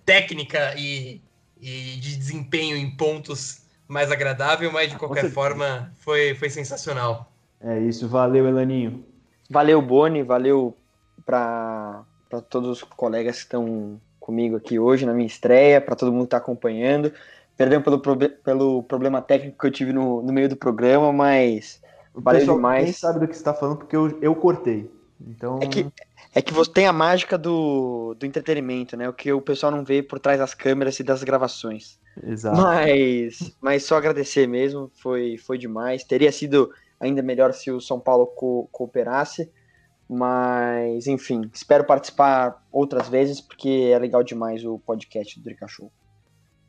técnica 0.04 0.74
e, 0.76 1.22
e 1.60 1.96
de 1.96 2.16
desempenho 2.16 2.76
em 2.76 2.90
pontos 2.90 3.62
mais 3.86 4.10
agradável, 4.12 4.70
mas 4.70 4.88
de 4.90 4.96
ah, 4.96 4.98
qualquer 4.98 5.30
forma 5.30 5.90
foi, 5.98 6.34
foi 6.34 6.50
sensacional. 6.50 7.30
É 7.60 7.78
isso, 7.80 8.06
valeu, 8.06 8.46
Elaninho. 8.46 9.04
Valeu, 9.50 9.80
Boni, 9.80 10.22
valeu 10.22 10.76
para 11.24 12.04
todos 12.50 12.68
os 12.70 12.82
colegas 12.82 13.36
que 13.36 13.42
estão 13.42 14.00
comigo 14.20 14.56
aqui 14.56 14.78
hoje 14.78 15.06
na 15.06 15.14
minha 15.14 15.26
estreia, 15.26 15.80
para 15.80 15.96
todo 15.96 16.12
mundo 16.12 16.22
que 16.22 16.26
está 16.26 16.36
acompanhando. 16.36 17.12
Perdão 17.56 17.82
pelo, 17.82 17.98
pelo 17.98 18.82
problema 18.82 19.22
técnico 19.22 19.58
que 19.58 19.66
eu 19.66 19.70
tive 19.70 19.92
no, 19.92 20.22
no 20.22 20.32
meio 20.32 20.48
do 20.48 20.56
programa, 20.56 21.12
mas 21.12 21.80
valeu 22.14 22.40
pessoal 22.40 22.58
demais. 22.58 22.84
nem 22.84 22.92
sabe 22.92 23.20
do 23.20 23.26
que 23.26 23.34
você 23.34 23.40
está 23.40 23.54
falando 23.54 23.78
porque 23.78 23.96
eu, 23.96 24.18
eu 24.20 24.34
cortei. 24.34 24.88
Então... 25.20 25.58
É 25.62 25.66
que, 25.66 25.86
é 26.34 26.42
que 26.42 26.52
você 26.52 26.70
tem 26.70 26.86
a 26.86 26.92
mágica 26.92 27.38
do, 27.38 28.14
do 28.14 28.26
entretenimento, 28.26 28.96
né? 28.96 29.08
O 29.08 29.12
que 29.12 29.32
o 29.32 29.40
pessoal 29.40 29.72
não 29.72 29.84
vê 29.84 30.02
por 30.02 30.18
trás 30.18 30.38
das 30.38 30.54
câmeras 30.54 30.98
e 31.00 31.02
das 31.02 31.22
gravações. 31.22 31.98
Exato. 32.22 32.60
Mas, 32.60 33.56
mas 33.60 33.84
só 33.84 33.96
agradecer 33.96 34.46
mesmo, 34.46 34.90
foi, 35.00 35.38
foi 35.38 35.56
demais. 35.56 36.04
Teria 36.04 36.32
sido 36.32 36.70
ainda 37.00 37.22
melhor 37.22 37.52
se 37.52 37.70
o 37.70 37.80
São 37.80 37.98
Paulo 37.98 38.26
co 38.26 38.68
cooperasse. 38.70 39.50
Mas, 40.08 41.06
enfim, 41.06 41.50
espero 41.52 41.84
participar 41.84 42.64
outras 42.72 43.08
vezes, 43.08 43.42
porque 43.42 43.90
é 43.92 43.98
legal 43.98 44.22
demais 44.22 44.64
o 44.64 44.78
podcast 44.78 45.38
do 45.38 45.44
Drica 45.44 45.68
Show. 45.68 45.92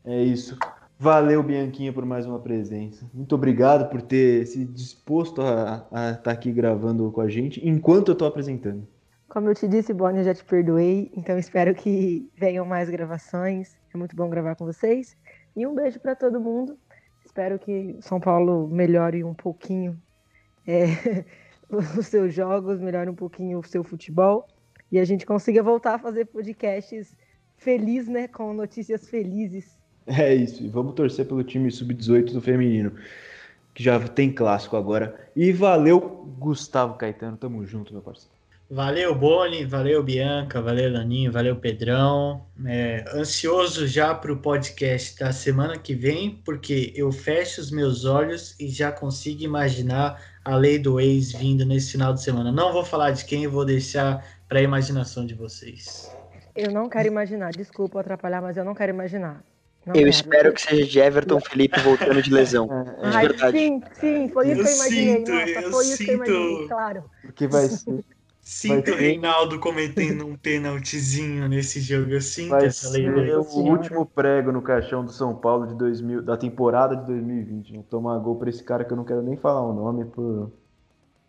É 0.04 0.22
isso. 0.22 0.58
Valeu, 0.98 1.42
Bianquinha, 1.42 1.94
por 1.94 2.04
mais 2.04 2.26
uma 2.26 2.40
presença. 2.40 3.10
Muito 3.14 3.34
obrigado 3.34 3.90
por 3.90 4.02
ter 4.02 4.46
se 4.46 4.66
disposto 4.66 5.42
a 5.42 5.86
estar 5.90 6.18
tá 6.18 6.32
aqui 6.32 6.52
gravando 6.52 7.10
com 7.12 7.22
a 7.22 7.30
gente 7.30 7.66
enquanto 7.66 8.10
eu 8.10 8.14
estou 8.14 8.28
apresentando. 8.28 8.86
Como 9.30 9.48
eu 9.48 9.56
te 9.56 9.68
disse, 9.68 9.94
Bonnie, 9.94 10.20
eu 10.20 10.26
já 10.26 10.34
te 10.34 10.44
perdoei, 10.44 11.12
então 11.16 11.38
espero 11.38 11.74
que 11.76 12.30
venham 12.36 12.66
mais 12.66 12.90
gravações. 12.90 13.78
É 13.94 13.98
muito 13.98 14.16
bom 14.16 14.30
gravar 14.30 14.56
com 14.56 14.66
vocês. 14.66 15.16
E 15.56 15.66
um 15.68 15.76
beijo 15.76 16.00
para 16.00 16.16
todo 16.16 16.40
mundo. 16.40 16.78
Espero 17.26 17.60
que 17.60 17.96
São 18.02 18.20
Paulo 18.20 18.68
melhore 18.68 19.24
um 19.24 19.34
pouquinho 19.34 19.96
é, 20.68 21.24
os 21.70 22.08
seus 22.08 22.34
jogos, 22.34 22.80
melhore 22.80 23.10
um 23.10 23.16
pouquinho 23.16 23.60
o 23.60 23.64
seu 23.64 23.84
futebol 23.84 24.48
e 24.92 25.00
a 25.00 25.06
gente 25.06 25.26
consiga 25.26 25.62
voltar 25.62 25.96
a 25.96 26.00
fazer 26.00 26.26
podcasts 26.26 27.16
felizes, 27.58 28.08
né, 28.08 28.28
com 28.28 28.54
notícias 28.54 29.08
felizes. 29.08 29.78
É 30.08 30.34
isso, 30.34 30.64
e 30.64 30.68
vamos 30.68 30.94
torcer 30.96 31.28
pelo 31.28 31.44
time 31.44 31.70
sub-18 31.70 32.34
do 32.34 32.42
feminino, 32.42 32.94
que 33.76 33.84
já 33.84 34.00
tem 34.08 34.32
clássico 34.32 34.76
agora. 34.76 35.30
E 35.36 35.52
valeu, 35.52 36.00
Gustavo 36.40 36.96
Caetano, 36.96 37.38
tamo 37.38 37.64
junto, 37.66 37.94
meu 37.94 38.02
parceiro. 38.02 38.39
Valeu, 38.72 39.16
Boni, 39.16 39.66
valeu, 39.66 40.04
Bianca, 40.04 40.62
valeu, 40.62 40.94
Laninho, 40.94 41.32
valeu, 41.32 41.56
Pedrão. 41.56 42.46
É, 42.68 43.04
ansioso 43.16 43.88
já 43.88 44.14
para 44.14 44.32
o 44.32 44.38
podcast 44.38 45.18
da 45.18 45.32
semana 45.32 45.76
que 45.76 45.96
vem, 45.96 46.40
porque 46.46 46.94
eu 46.96 47.12
fecho 47.12 47.62
os 47.62 47.72
meus 47.72 48.06
olhos 48.06 48.56
e 48.60 48.70
já 48.70 48.92
consigo 48.92 49.42
imaginar 49.42 50.22
a 50.46 50.56
lei 50.56 50.78
do 50.78 51.00
ex 51.00 51.32
vindo 51.32 51.66
nesse 51.66 51.94
final 51.94 52.14
de 52.14 52.22
semana. 52.22 52.52
Não 52.52 52.72
vou 52.72 52.86
falar 52.86 53.10
de 53.10 53.26
quem, 53.26 53.48
vou 53.48 53.66
deixar 53.66 54.24
para 54.48 54.60
a 54.60 54.62
imaginação 54.62 55.26
de 55.26 55.34
vocês. 55.34 56.16
Eu 56.56 56.72
não 56.72 56.88
quero 56.88 57.08
imaginar, 57.08 57.50
desculpa 57.50 58.02
atrapalhar, 58.02 58.40
mas 58.40 58.56
eu 58.56 58.64
não 58.64 58.76
quero 58.76 58.92
imaginar. 58.92 59.44
Não 59.84 59.96
eu 59.96 60.02
quero. 60.02 60.10
espero 60.10 60.54
que 60.54 60.62
seja 60.62 60.86
de 60.86 61.00
Everton 61.00 61.40
Felipe 61.40 61.80
voltando 61.80 62.22
de 62.22 62.32
lesão. 62.32 62.70
É, 63.02 63.08
Ai, 63.08 63.28
verdade. 63.30 63.58
Sim, 63.58 63.82
sim, 63.94 64.30
foi 64.30 64.52
isso 64.52 64.62
eu 64.62 64.66
que 64.66 64.70
eu 64.70 64.76
imaginei. 64.76 65.18
Sinto, 65.18 65.32
Nossa, 65.32 65.50
eu 65.50 65.72
foi 65.72 65.84
sinto... 65.86 65.94
isso 65.94 66.04
que 66.04 66.12
eu 66.12 66.16
imaginei, 66.16 66.68
claro. 66.68 67.04
Porque 67.24 67.48
vai 67.48 67.66
ser. 67.70 68.19
Sinto 68.50 68.94
o 68.94 68.96
Reinaldo 68.96 69.60
cometendo 69.60 70.26
um 70.26 70.36
pênaltizinho 70.36 71.48
nesse 71.48 71.80
jogo. 71.80 72.10
Eu 72.10 72.20
sinto 72.20 72.50
Vai 72.50 72.66
essa 72.66 72.88
ser 72.88 73.38
o 73.38 73.60
último 73.60 74.08
prego 74.08 74.52
no 74.52 74.60
caixão 74.60 75.06
do 75.06 75.12
São 75.12 75.36
Paulo 75.36 75.68
de 75.68 75.76
2000, 75.76 76.24
da 76.24 76.36
temporada 76.36 76.96
de 76.96 77.06
2020. 77.06 77.74
Né? 77.74 77.84
Tomar 77.88 78.18
gol 78.18 78.38
para 78.38 78.50
esse 78.50 78.64
cara 78.64 78.84
que 78.84 78.92
eu 78.92 78.98
não 78.98 79.04
quero 79.04 79.22
nem 79.22 79.38
falar 79.38 79.62
o 79.62 79.72
nome, 79.72 80.06
por... 80.06 80.52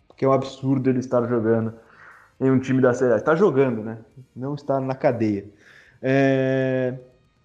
porque 0.09 0.25
é 0.25 0.29
um 0.29 0.33
absurdo 0.33 0.89
ele 0.89 1.01
estar 1.01 1.23
jogando 1.29 1.75
em 2.41 2.51
um 2.51 2.59
time 2.59 2.81
da 2.81 2.95
Série 2.95 3.13
A. 3.13 3.17
Está 3.17 3.37
jogando, 3.37 3.85
né? 3.85 3.99
Não 4.35 4.55
está 4.55 4.81
na 4.81 4.95
cadeia. 4.95 5.45
É... 6.01 6.95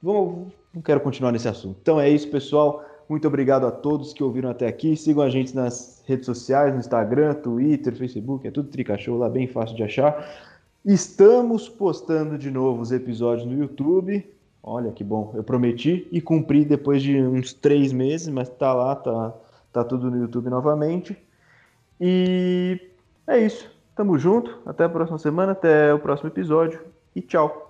Vamos... 0.01 0.53
Não 0.73 0.82
quero 0.82 1.01
continuar 1.01 1.34
nesse 1.34 1.49
assunto. 1.49 1.78
Então 1.82 1.99
é 1.99 2.09
isso, 2.09 2.32
pessoal. 2.32 2.82
Muito 3.08 3.28
obrigado 3.28 3.68
a 3.68 3.72
todos 3.72 4.14
que 4.14 4.24
ouviram 4.24 4.49
até 4.49 4.68
aqui. 4.68 4.95
Sigam 4.95 5.24
a 5.24 5.30
gente 5.30 5.56
nas 5.56 6.03
redes 6.08 6.26
sociais, 6.26 6.74
no 6.74 6.80
Instagram, 6.80 7.36
Twitter, 7.36 7.95
Facebook, 7.95 8.47
é 8.47 8.51
tudo 8.51 8.70
Tricachou 8.70 9.18
lá, 9.18 9.30
bem 9.30 9.47
fácil 9.47 9.76
de 9.76 9.84
achar. 9.84 10.28
Estamos 10.84 11.70
postando 11.70 12.38
de 12.38 12.49
novo 12.49 12.82
os 12.82 12.91
episódios 12.91 13.45
no 13.45 13.53
YouTube. 13.53 14.26
Olha 14.62 14.91
que 14.91 15.03
bom, 15.03 15.32
eu 15.36 15.43
prometi 15.43 16.08
e 16.12 16.20
cumpri 16.20 16.66
depois 16.66 17.03
de 17.03 17.22
uns 17.22 17.53
três 17.53 17.93
meses, 17.93 18.28
mas 18.28 18.49
tá 18.49 18.74
lá, 18.74 18.95
tá, 18.95 19.34
tá 19.72 19.84
tudo 19.84 20.10
no 20.10 20.18
YouTube 20.18 20.49
novamente. 20.49 21.16
E 22.01 22.80
é 23.28 23.39
isso. 23.39 23.70
Tamo 23.95 24.18
junto. 24.18 24.60
Até 24.66 24.84
a 24.84 24.89
próxima 24.89 25.18
semana, 25.18 25.53
até 25.53 25.93
o 25.93 25.99
próximo 25.99 26.30
episódio 26.30 26.80
e 27.16 27.22
tchau. 27.22 27.64